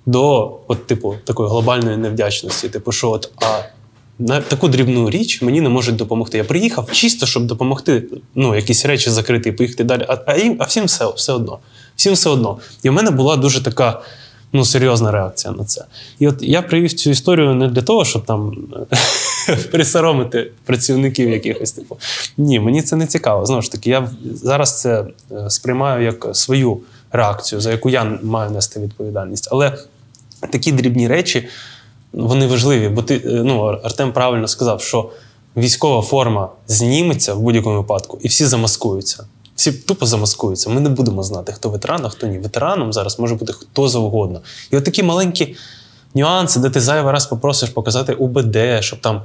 до, 0.07 0.53
от, 0.67 0.87
типу, 0.87 1.15
такої 1.25 1.49
глобальної 1.49 1.97
невдячності. 1.97 2.69
Типу, 2.69 2.93
що 2.93 3.11
от 3.11 3.31
а 3.37 3.63
на 4.19 4.41
таку 4.41 4.69
дрібну 4.69 5.11
річ 5.11 5.43
мені 5.43 5.61
не 5.61 5.69
можуть 5.69 5.97
допомогти. 5.97 6.39
Я 6.39 6.45
приїхав 6.45 6.93
чисто, 6.93 7.27
щоб 7.27 7.47
допомогти. 7.47 8.05
Ну, 8.35 8.55
якісь 8.55 8.87
речі 8.87 9.11
закрити 9.11 9.49
і 9.49 9.53
поїхати 9.53 9.85
далі. 9.85 10.07
А 10.09 10.17
а, 10.27 10.37
їм, 10.37 10.57
а 10.59 10.65
всім 10.65 10.85
все, 10.85 11.07
все 11.17 11.33
одно. 11.33 11.59
Всім 11.97 12.15
все 12.15 12.31
одно. 12.31 12.59
І 12.83 12.91
в 12.91 12.93
мене 12.93 13.11
була 13.11 13.37
дуже 13.37 13.63
така 13.63 14.03
ну, 14.53 14.65
серйозна 14.65 15.11
реакція 15.11 15.55
на 15.55 15.65
це. 15.65 15.85
І 16.19 16.29
от 16.29 16.37
я 16.41 16.63
привів 16.63 16.93
цю 16.93 17.11
історію 17.11 17.55
не 17.55 17.69
для 17.69 17.83
того, 17.83 18.05
щоб 18.05 18.25
там 18.25 18.57
присоромити 19.71 20.51
працівників 20.65 21.31
якихось 21.31 21.73
типу. 21.73 21.97
Ні, 22.37 22.61
мені 22.61 22.83
це 22.83 22.97
не 22.97 23.07
цікаво. 23.07 23.47
Знову 23.47 23.63
ж 23.63 23.73
таки, 23.73 23.91
я 23.91 24.11
зараз 24.35 24.81
це 24.81 25.05
е, 25.33 25.51
сприймаю 25.51 26.05
як 26.05 26.27
свою 26.33 26.81
реакцію, 27.13 27.61
за 27.61 27.71
яку 27.71 27.91
я 27.91 28.19
маю 28.23 28.51
нести 28.51 28.81
відповідальність. 28.81 29.49
Але 29.51 29.79
такі 30.51 30.73
дрібні 30.73 31.09
речі. 31.09 31.49
Вони 32.13 32.47
важливі, 32.47 32.89
бо 32.89 33.03
ти 33.03 33.23
ну 33.25 33.61
Артем 33.65 34.13
правильно 34.13 34.49
сказав, 34.49 34.83
що 34.83 35.11
військова 35.57 36.03
форма 36.03 36.49
зніметься 36.67 37.35
в 37.35 37.41
будь-якому 37.41 37.77
випадку, 37.77 38.19
і 38.23 38.29
всі 38.29 38.47
замаскуються. 38.47 39.25
Всі 39.57 39.73
тупо 39.73 40.07
замаскуються. 40.07 40.71
Ми 40.71 40.81
не 40.81 40.89
будемо 40.89 41.23
знати, 41.23 41.53
хто 41.53 41.69
ветеран, 41.71 42.07
а 42.07 42.09
хто 42.09 42.27
ні. 42.27 42.39
Ветераном 42.39 42.93
зараз 42.93 43.19
може 43.19 43.35
бути 43.35 43.53
хто 43.53 43.89
завгодно. 43.89 44.41
І 44.71 44.77
от 44.77 44.85
такі 44.85 45.03
маленькі 45.03 45.57
нюанси, 46.15 46.61
де 46.61 46.71
ти 46.71 46.81
зайвий 46.81 47.13
раз 47.13 47.27
попросиш 47.27 47.69
показати 47.71 48.15
УБД, 48.15 48.57
щоб 48.81 49.01
там 49.01 49.23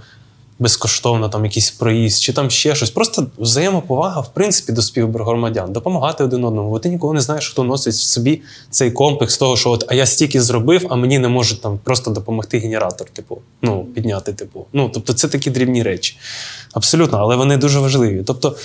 безкоштовно 0.60 1.30
там 1.30 1.46
якийсь 1.46 1.72
проїзд, 1.72 2.22
чи 2.22 2.34
там 2.34 2.50
ще 2.50 2.76
щось. 2.76 2.90
Просто 2.90 3.28
взаємоповага, 3.38 4.22
в 4.22 4.34
принципі, 4.34 4.72
до 4.72 4.82
співгромадян, 4.82 5.74
допомагати 5.74 6.24
один 6.24 6.44
одному. 6.44 6.70
Бо 6.70 6.80
ти 6.80 6.90
ніколи 6.90 7.14
не 7.14 7.22
знаєш, 7.22 7.50
хто 7.50 7.64
носить 7.64 7.94
в 7.94 8.02
собі 8.02 8.42
цей 8.70 8.92
комплекс 8.92 9.38
того, 9.38 9.58
що 9.58 9.72
от 9.72 9.86
а 9.88 9.94
я 9.94 10.06
стільки 10.06 10.42
зробив, 10.42 10.88
а 10.90 10.96
мені 10.96 11.20
не 11.20 11.28
можуть 11.28 11.62
там 11.62 11.80
просто 11.84 12.12
допомогти 12.12 12.60
генератор, 12.60 13.10
типу, 13.10 13.38
ну, 13.62 13.86
підняти, 13.86 14.34
типу. 14.34 14.66
Ну, 14.74 14.90
тобто, 14.94 15.14
це 15.14 15.28
такі 15.28 15.50
дрібні 15.50 15.84
речі. 15.84 16.18
Абсолютно, 16.74 17.18
але 17.18 17.36
вони 17.36 17.58
дуже 17.58 17.80
важливі. 17.80 18.24
Тобто. 18.28 18.56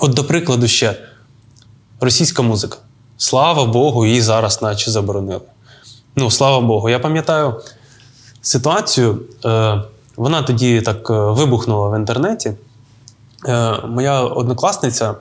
От, 0.00 0.14
до 0.14 0.24
прикладу, 0.24 0.68
ще 0.68 0.96
російська 2.00 2.42
музика. 2.42 2.78
Слава 3.16 3.64
Богу, 3.64 4.06
її 4.06 4.20
зараз 4.20 4.62
наче 4.62 4.90
заборонили. 4.90 5.40
Ну, 6.16 6.30
слава 6.30 6.60
Богу. 6.66 6.88
Я 6.88 6.98
пам'ятаю 6.98 7.54
ситуацію, 8.42 9.20
е, 9.44 9.82
вона 10.16 10.42
тоді 10.42 10.80
так 10.80 11.10
е, 11.10 11.12
вибухнула 11.12 11.88
в 11.88 11.98
інтернеті. 11.98 12.52
Е, 13.48 13.78
моя 13.86 14.22
однокласниця, 14.22 15.14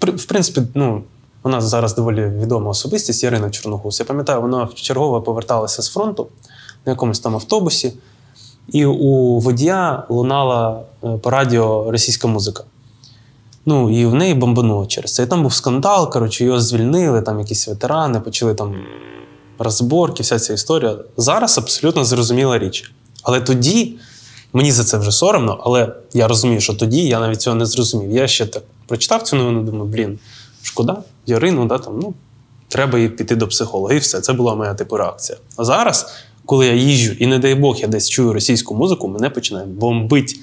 в 0.00 0.24
принципі, 0.28 0.62
ну, 0.74 1.02
вона 1.42 1.60
зараз 1.60 1.94
доволі 1.94 2.26
відома 2.26 2.70
особистість 2.70 3.24
Ярина 3.24 3.50
Чорногус. 3.50 4.00
Я 4.00 4.06
пам'ятаю, 4.06 4.40
вона 4.40 4.64
вчергово 4.64 5.22
поверталася 5.22 5.82
з 5.82 5.88
фронту 5.88 6.26
на 6.86 6.92
якомусь 6.92 7.20
там 7.20 7.34
автобусі, 7.34 7.92
і 8.68 8.86
у 8.86 9.38
водія 9.38 10.02
лунала 10.08 10.80
по 11.22 11.30
радіо 11.30 11.90
російська 11.90 12.28
музика. 12.28 12.64
Ну, 13.66 13.90
і 14.00 14.06
в 14.06 14.14
неї 14.14 14.34
бомбануло 14.34 14.86
через 14.86 15.14
це. 15.14 15.22
І 15.22 15.26
там 15.26 15.42
був 15.42 15.54
скандал, 15.54 16.12
коротше, 16.12 16.44
його 16.44 16.60
звільнили, 16.60 17.22
там 17.22 17.38
якісь 17.38 17.68
ветерани, 17.68 18.20
почали 18.20 18.54
там 18.54 18.74
розборки, 19.58 20.22
вся 20.22 20.38
ця 20.38 20.52
історія. 20.52 20.96
Зараз 21.16 21.58
абсолютно 21.58 22.04
зрозуміла 22.04 22.58
річ. 22.58 22.92
Але 23.22 23.40
тоді, 23.40 23.94
мені 24.52 24.72
за 24.72 24.84
це 24.84 24.98
вже 24.98 25.12
соромно, 25.12 25.60
але 25.64 25.92
я 26.12 26.28
розумію, 26.28 26.60
що 26.60 26.74
тоді 26.74 27.02
я 27.02 27.20
навіть 27.20 27.40
цього 27.40 27.56
не 27.56 27.66
зрозумів. 27.66 28.10
Я 28.10 28.28
ще 28.28 28.46
так 28.46 28.62
прочитав 28.86 29.22
цю 29.22 29.36
новину, 29.36 29.62
думаю, 29.62 29.84
блін, 29.84 30.18
шкода, 30.62 31.02
Ярину, 31.26 31.66
да, 31.66 31.78
там, 31.78 31.98
ну, 32.02 32.14
треба 32.68 32.98
їй 32.98 33.08
піти 33.08 33.36
до 33.36 33.48
психолога. 33.48 33.94
І 33.94 33.98
все. 33.98 34.20
Це 34.20 34.32
була 34.32 34.54
моя 34.54 34.74
типу 34.74 34.96
реакція. 34.96 35.38
А 35.56 35.64
зараз, 35.64 36.14
коли 36.46 36.66
я 36.66 36.74
їжджу, 36.74 37.12
і 37.12 37.26
не 37.26 37.38
дай 37.38 37.54
Бог, 37.54 37.76
я 37.76 37.88
десь 37.88 38.08
чую 38.08 38.32
російську 38.32 38.74
музику, 38.74 39.08
мене 39.08 39.30
починає 39.30 39.66
бомбити. 39.66 40.34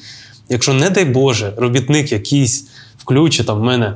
Якщо, 0.49 0.73
не 0.73 0.89
дай 0.89 1.05
Боже, 1.05 1.53
робітник 1.57 2.11
якийсь 2.11 2.67
включи 2.97 3.43
там 3.43 3.59
в 3.59 3.63
мене 3.63 3.93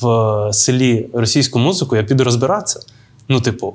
в 0.00 0.08
е, 0.08 0.52
селі 0.52 1.08
російську 1.12 1.58
музику, 1.58 1.96
я 1.96 2.02
піду 2.02 2.24
розбиратися. 2.24 2.80
Ну, 3.28 3.40
типу, 3.40 3.74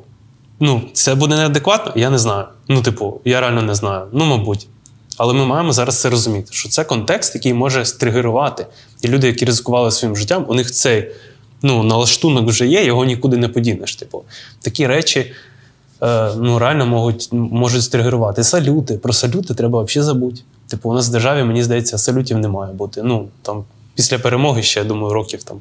ну, 0.62 0.82
це 0.94 1.16
буде 1.16 1.36
неадекватно? 1.36 1.92
Я 1.96 2.10
не 2.10 2.18
знаю. 2.18 2.46
Ну, 2.68 2.82
типу, 2.82 3.22
я 3.26 3.42
реально 3.42 3.62
не 3.62 3.76
знаю. 3.76 4.06
Ну, 4.12 4.26
мабуть. 4.26 4.68
Але 5.18 5.34
ми 5.34 5.46
маємо 5.46 5.74
зараз 5.74 6.02
це 6.02 6.10
розуміти, 6.10 6.48
що 6.52 6.70
це 6.70 6.84
контекст, 6.84 7.36
який 7.36 7.54
може 7.54 7.86
стригерувати. 7.86 8.66
І 9.02 9.08
люди, 9.08 9.28
які 9.28 9.46
ризикували 9.46 9.92
своїм 9.92 10.16
життям, 10.16 10.46
у 10.48 10.54
них 10.54 10.72
цей 10.72 11.12
ну, 11.62 11.84
налаштунок 11.84 12.48
вже 12.48 12.68
є, 12.68 12.86
його 12.86 13.06
нікуди 13.06 13.38
не 13.38 13.48
подінеш. 13.48 13.96
Типу, 13.96 14.24
такі 14.62 14.88
речі 14.88 15.34
е, 16.04 16.32
ну, 16.38 16.60
реально 16.60 16.86
можуть 16.86 17.30
можуть 17.32 17.84
стригерувати. 17.84 18.44
Салюти. 18.44 18.98
Про 18.98 19.14
салюти 19.14 19.54
треба 19.54 19.84
взагалі 19.84 20.06
забути. 20.06 20.42
Типу, 20.68 20.90
у 20.90 20.94
нас 20.94 21.10
в 21.10 21.12
державі, 21.12 21.44
мені 21.44 21.64
здається, 21.64 21.98
салютів 21.98 22.38
не 22.38 22.48
має 22.48 22.74
бути. 22.74 23.04
Ну, 23.04 23.28
там 23.42 23.64
після 23.96 24.20
перемоги 24.20 24.64
ще, 24.64 24.80
я 24.80 24.86
думаю, 24.86 25.14
років 25.14 25.44
там 25.44 25.58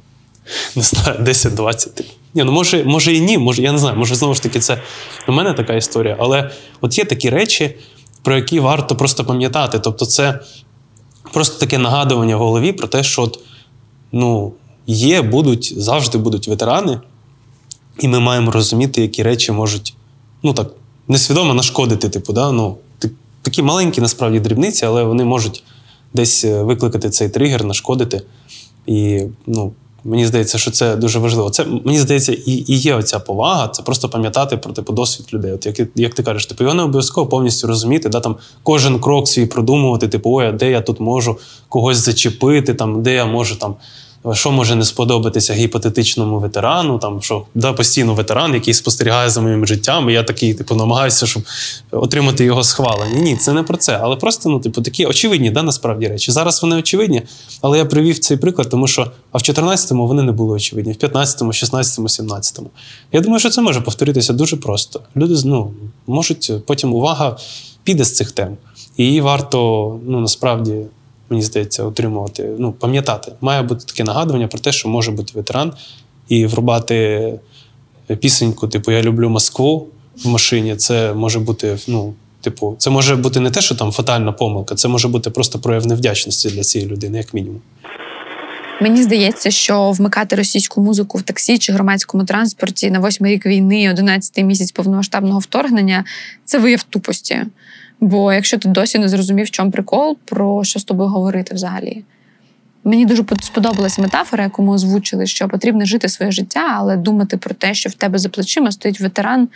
не 0.76 0.82
знаю, 0.82 1.18
10-20. 1.18 1.94
Типу. 1.94 2.11
Ні, 2.34 2.44
ну 2.44 2.53
може, 2.53 2.84
може 2.84 3.14
і 3.14 3.20
ні, 3.20 3.38
може, 3.38 3.62
я 3.62 3.72
не 3.72 3.78
знаю, 3.78 3.96
може 3.96 4.14
знову 4.14 4.34
ж 4.34 4.42
таки 4.42 4.61
це 4.61 4.82
у 5.28 5.32
мене 5.32 5.53
така 5.53 5.74
історія. 5.74 6.16
Але 6.20 6.51
от 6.80 6.98
є 6.98 7.05
такі 7.05 7.30
речі, 7.30 7.76
про 8.22 8.36
які 8.36 8.61
варто 8.61 8.96
просто 8.96 9.24
пам'ятати. 9.24 9.78
Тобто, 9.78 10.07
це 10.07 10.40
просто 11.32 11.59
таке 11.59 11.78
нагадування 11.78 12.36
в 12.36 12.38
голові 12.38 12.72
про 12.72 12.88
те, 12.88 13.03
що 13.03 13.22
от, 13.22 13.38
ну, 14.12 14.53
є, 14.86 15.22
будуть, 15.22 15.74
завжди 15.76 16.18
будуть 16.18 16.48
ветерани, 16.48 17.01
і 17.98 18.09
ми 18.09 18.20
маємо 18.20 18.51
розуміти, 18.51 19.03
які 19.03 19.22
речі 19.22 19.53
можуть 19.53 19.94
ну 20.42 20.53
так, 20.53 20.72
несвідомо 21.09 21.55
нашкодити. 21.55 22.09
Типу, 22.09 22.32
да? 22.32 22.53
ну, 22.53 22.76
такі 23.42 23.62
маленькі 23.62 24.01
насправді 24.01 24.40
дрібниці, 24.40 24.86
але 24.86 25.05
вони 25.05 25.24
можуть 25.24 25.62
десь 26.14 26.44
е, 26.44 26.62
викликати 26.62 27.11
цей 27.11 27.28
тригер, 27.28 27.64
нашкодити. 27.64 28.22
І 28.86 29.22
ну, 29.46 29.72
мені 30.05 30.26
здається, 30.26 30.59
що 30.59 30.70
це 30.70 30.96
дуже 30.96 31.18
важливо. 31.18 31.51
Це 31.51 31.64
мені 31.64 31.98
здається, 31.98 32.32
і 32.32 32.53
і 32.53 32.76
є 32.76 32.94
оця 32.94 33.18
повага, 33.18 33.68
це 33.68 33.82
просто 33.82 34.09
пам'ятати 34.09 34.57
про 34.57 34.72
типу, 34.72 34.92
досвід 34.92 35.26
людей. 35.34 35.53
От 35.53 35.66
як 35.66 35.80
як 35.94 36.14
ти 36.14 36.22
кажеш, 36.22 36.46
типу, 36.46 36.64
його 36.64 36.74
не 36.74 36.82
обов'язково 36.82 37.26
повністю 37.26 37.66
розуміти, 37.66 38.09
да, 38.09 38.20
там 38.20 38.36
кожен 38.62 39.01
крок 39.01 39.28
свій 39.28 39.46
продумувати, 39.46 40.09
типу, 40.09 40.30
ой, 40.34 40.46
а 40.46 40.53
де 40.53 40.70
я 40.70 40.80
тут 40.80 41.01
можу 41.01 41.38
когось 41.68 41.96
зачепити, 41.96 42.74
там, 42.74 43.03
де 43.03 43.14
я 43.14 43.24
можу 43.24 43.57
там 43.57 43.74
що 44.33 44.51
може 44.51 44.75
не 44.75 44.85
сподобатися 44.85 45.55
гіпотетичному 45.55 46.39
ветерану, 46.39 46.99
там 46.99 47.23
що 47.23 47.45
да, 47.55 47.73
постійно 47.73 48.14
ветеран, 48.14 48.55
який 48.55 48.75
спостерігає 48.75 49.31
за 49.31 49.41
моїм 49.41 49.66
життям, 49.66 50.11
і 50.11 50.12
я 50.12 50.23
такий, 50.23 50.55
типу, 50.55 50.75
намагаюся, 50.75 51.27
щоб 51.27 51.43
отримати 51.91 52.45
його 52.45 52.64
схвалення. 52.64 53.21
Ні, 53.21 53.37
це 53.37 53.53
не 53.53 53.62
про 53.62 53.77
це. 53.77 54.01
Але 54.03 54.16
просто 54.16 54.49
ну, 54.49 54.61
типу, 54.61 54.83
такі 54.83 55.07
очевидні, 55.07 55.51
да, 55.51 55.62
насправді 55.62 56.09
речі. 56.09 56.33
Зараз 56.33 56.62
вони 56.62 56.77
очевидні, 56.77 57.23
але 57.61 57.79
я 57.79 57.85
привів 57.85 58.18
цей 58.18 58.37
приклад, 58.37 58.71
тому 58.71 58.87
що 58.87 59.11
а 59.33 59.39
в 59.39 59.41
14-му 59.41 60.07
вони 60.07 60.23
не 60.23 60.33
були 60.33 60.57
очевидні, 60.57 60.93
в 60.93 60.97
15-му, 60.97 61.51
16-му, 61.51 62.07
17-му. 62.07 62.71
Я 63.12 63.21
думаю, 63.21 63.41
що 63.41 63.51
це 63.51 63.62
може 63.62 63.81
повторитися 63.81 64.33
дуже 64.33 64.57
просто. 64.57 65.01
Люди 65.16 65.35
ну, 65.45 65.73
можуть 66.07 66.53
потім 66.66 66.95
увага 66.95 67.37
піде 67.85 68.05
з 68.05 68.14
цих 68.14 68.33
тем. 68.33 68.57
І 68.97 69.05
її 69.05 69.21
варто 69.21 70.01
ну, 70.07 70.21
насправді 70.21 70.75
мені 71.31 71.43
здається, 71.43 71.85
отримувати, 71.85 72.51
ну, 72.59 72.72
пам'ятати. 72.72 73.33
Має 73.41 73.62
бути 73.62 73.85
таке 73.85 74.05
нагадування 74.05 74.49
про 74.49 74.59
те, 74.59 74.72
що 74.72 74.89
може 74.89 75.11
бути 75.11 75.33
ветеран, 75.35 75.72
і 76.28 76.47
врубати 76.47 77.35
пісеньку, 78.20 78.68
типу 78.68 78.93
Я 78.93 79.03
люблю 79.03 79.28
Москву 79.28 79.87
в 80.24 80.28
машині. 80.28 80.76
Це 80.76 81.14
може 81.14 81.39
бути 81.39 81.78
ну, 81.89 82.14
Типу, 82.41 82.76
це 82.78 82.91
може 82.91 83.16
бути 83.16 83.41
не 83.41 83.51
те, 83.51 83.61
що 83.61 83.74
там 83.74 83.93
фатальна 83.93 84.33
помилка, 84.33 84.74
це 84.74 84.89
може 84.89 85.09
бути 85.09 85.31
просто 85.31 85.59
прояв 85.59 85.87
невдячності 85.87 86.51
для 86.51 86.62
цієї 86.62 86.91
людини, 86.91 87.18
як 87.18 87.35
мінімум. 87.35 87.61
Мені 88.83 89.03
здається, 89.03 89.51
що 89.51 89.91
вмикати 89.91 90.37
російську 90.37 90.81
музику 90.81 91.18
в 91.18 91.22
таксі 91.22 91.59
чи 91.59 91.72
громадському 91.72 92.24
транспорті 92.24 92.91
на 92.91 92.99
восьмий 92.99 93.35
рік 93.35 93.47
війни, 93.47 93.91
одинадцятий 93.91 94.45
місяць 94.45 94.72
повномасштабного 94.72 95.39
вторгнення 95.39 96.05
це 96.45 96.59
вияв 96.59 96.83
тупості. 96.83 97.43
Бо 98.01 98.32
якщо 98.32 98.59
ти 98.59 98.68
досі 98.68 98.98
не 98.98 99.09
зрозумів, 99.09 99.46
в 99.46 99.51
чому 99.51 99.70
прикол, 99.70 100.16
про 100.24 100.64
що 100.64 100.80
з 100.80 100.84
тобою 100.84 101.09
говорити 101.09 101.55
взагалі. 101.55 102.05
Мені 102.84 103.07
дуже 103.07 103.24
сподобалася 103.42 104.03
метафора, 104.03 104.44
яку 104.44 104.62
ми 104.62 104.72
озвучили, 104.72 105.26
що 105.26 105.48
потрібно 105.48 105.84
жити 105.84 106.09
своє 106.09 106.32
життя, 106.32 106.74
але 106.76 106.96
думати 106.96 107.36
про 107.36 107.55
те, 107.55 107.74
що 107.74 107.88
в 107.88 107.94
тебе 107.94 108.18
за 108.18 108.28
плечима 108.28 108.72
стоїть 108.72 109.01
ветеран, 109.01 109.48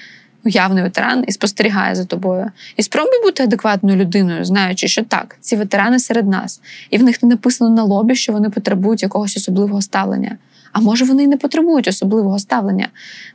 уявний 0.45 0.82
ветеран, 0.82 1.24
і 1.28 1.32
спостерігає 1.32 1.95
за 1.95 2.05
тобою. 2.05 2.51
І 2.76 2.82
спробуй 2.82 3.22
бути 3.22 3.42
адекватною 3.42 3.97
людиною, 3.97 4.45
знаючи, 4.45 4.88
що 4.88 5.05
так, 5.05 5.36
ці 5.40 5.57
ветерани 5.57 5.99
серед 5.99 6.28
нас, 6.28 6.61
і 6.90 6.99
в 6.99 7.03
них 7.03 7.22
не 7.22 7.28
написано 7.28 7.70
на 7.70 7.82
лобі, 7.82 8.14
що 8.14 8.32
вони 8.32 8.51
потребують 8.51 9.03
якогось 9.03 9.36
особливого 9.36 9.82
ставлення. 9.82 10.36
А 10.72 10.80
може, 10.80 11.05
вони 11.05 11.22
і 11.22 11.26
не 11.26 11.36
потребують 11.36 11.88
особливого 11.88 12.38
ставлення. 12.38 12.88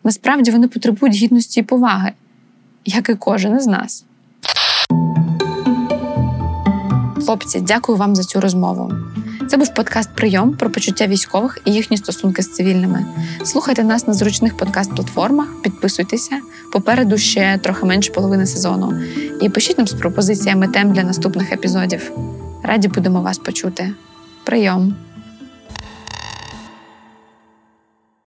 Насправді 0.04 0.52
вони 0.52 0.68
потребують 0.68 1.16
гідності 1.16 1.60
і 1.60 1.64
поваги, 1.64 2.12
як 2.86 3.10
і 3.10 3.16
кожен 3.16 3.58
із 3.58 3.68
нас. 3.68 4.06
Хлопці, 7.26 7.62
дякую 7.62 7.98
вам 7.98 8.16
за 8.16 8.24
цю 8.24 8.42
розмову. 8.42 8.94
Це 9.48 9.58
був 9.58 9.74
подкаст 9.74 10.10
Прийом 10.16 10.54
про 10.54 10.70
почуття 10.70 11.08
військових 11.08 11.58
і 11.66 11.72
їхні 11.72 11.98
стосунки 11.98 12.42
з 12.42 12.54
цивільними. 12.54 13.06
Слухайте 13.44 13.84
нас 13.84 14.08
на 14.08 14.14
зручних 14.14 14.58
подкаст-платформах, 14.58 15.62
підписуйтеся. 15.62 16.40
Попереду 16.74 17.18
ще 17.18 17.60
трохи 17.64 17.86
менше 17.86 18.12
половини 18.12 18.46
сезону. 18.46 19.02
І 19.42 19.50
пишіть 19.50 19.78
нам 19.78 19.88
з 19.88 19.94
пропозиціями 19.94 20.68
тем 20.68 20.94
для 20.94 21.04
наступних 21.04 21.52
епізодів. 21.52 22.12
Раді 22.64 22.88
будемо 22.88 23.22
вас 23.22 23.38
почути. 23.38 23.94
Прийом! 24.44 25.09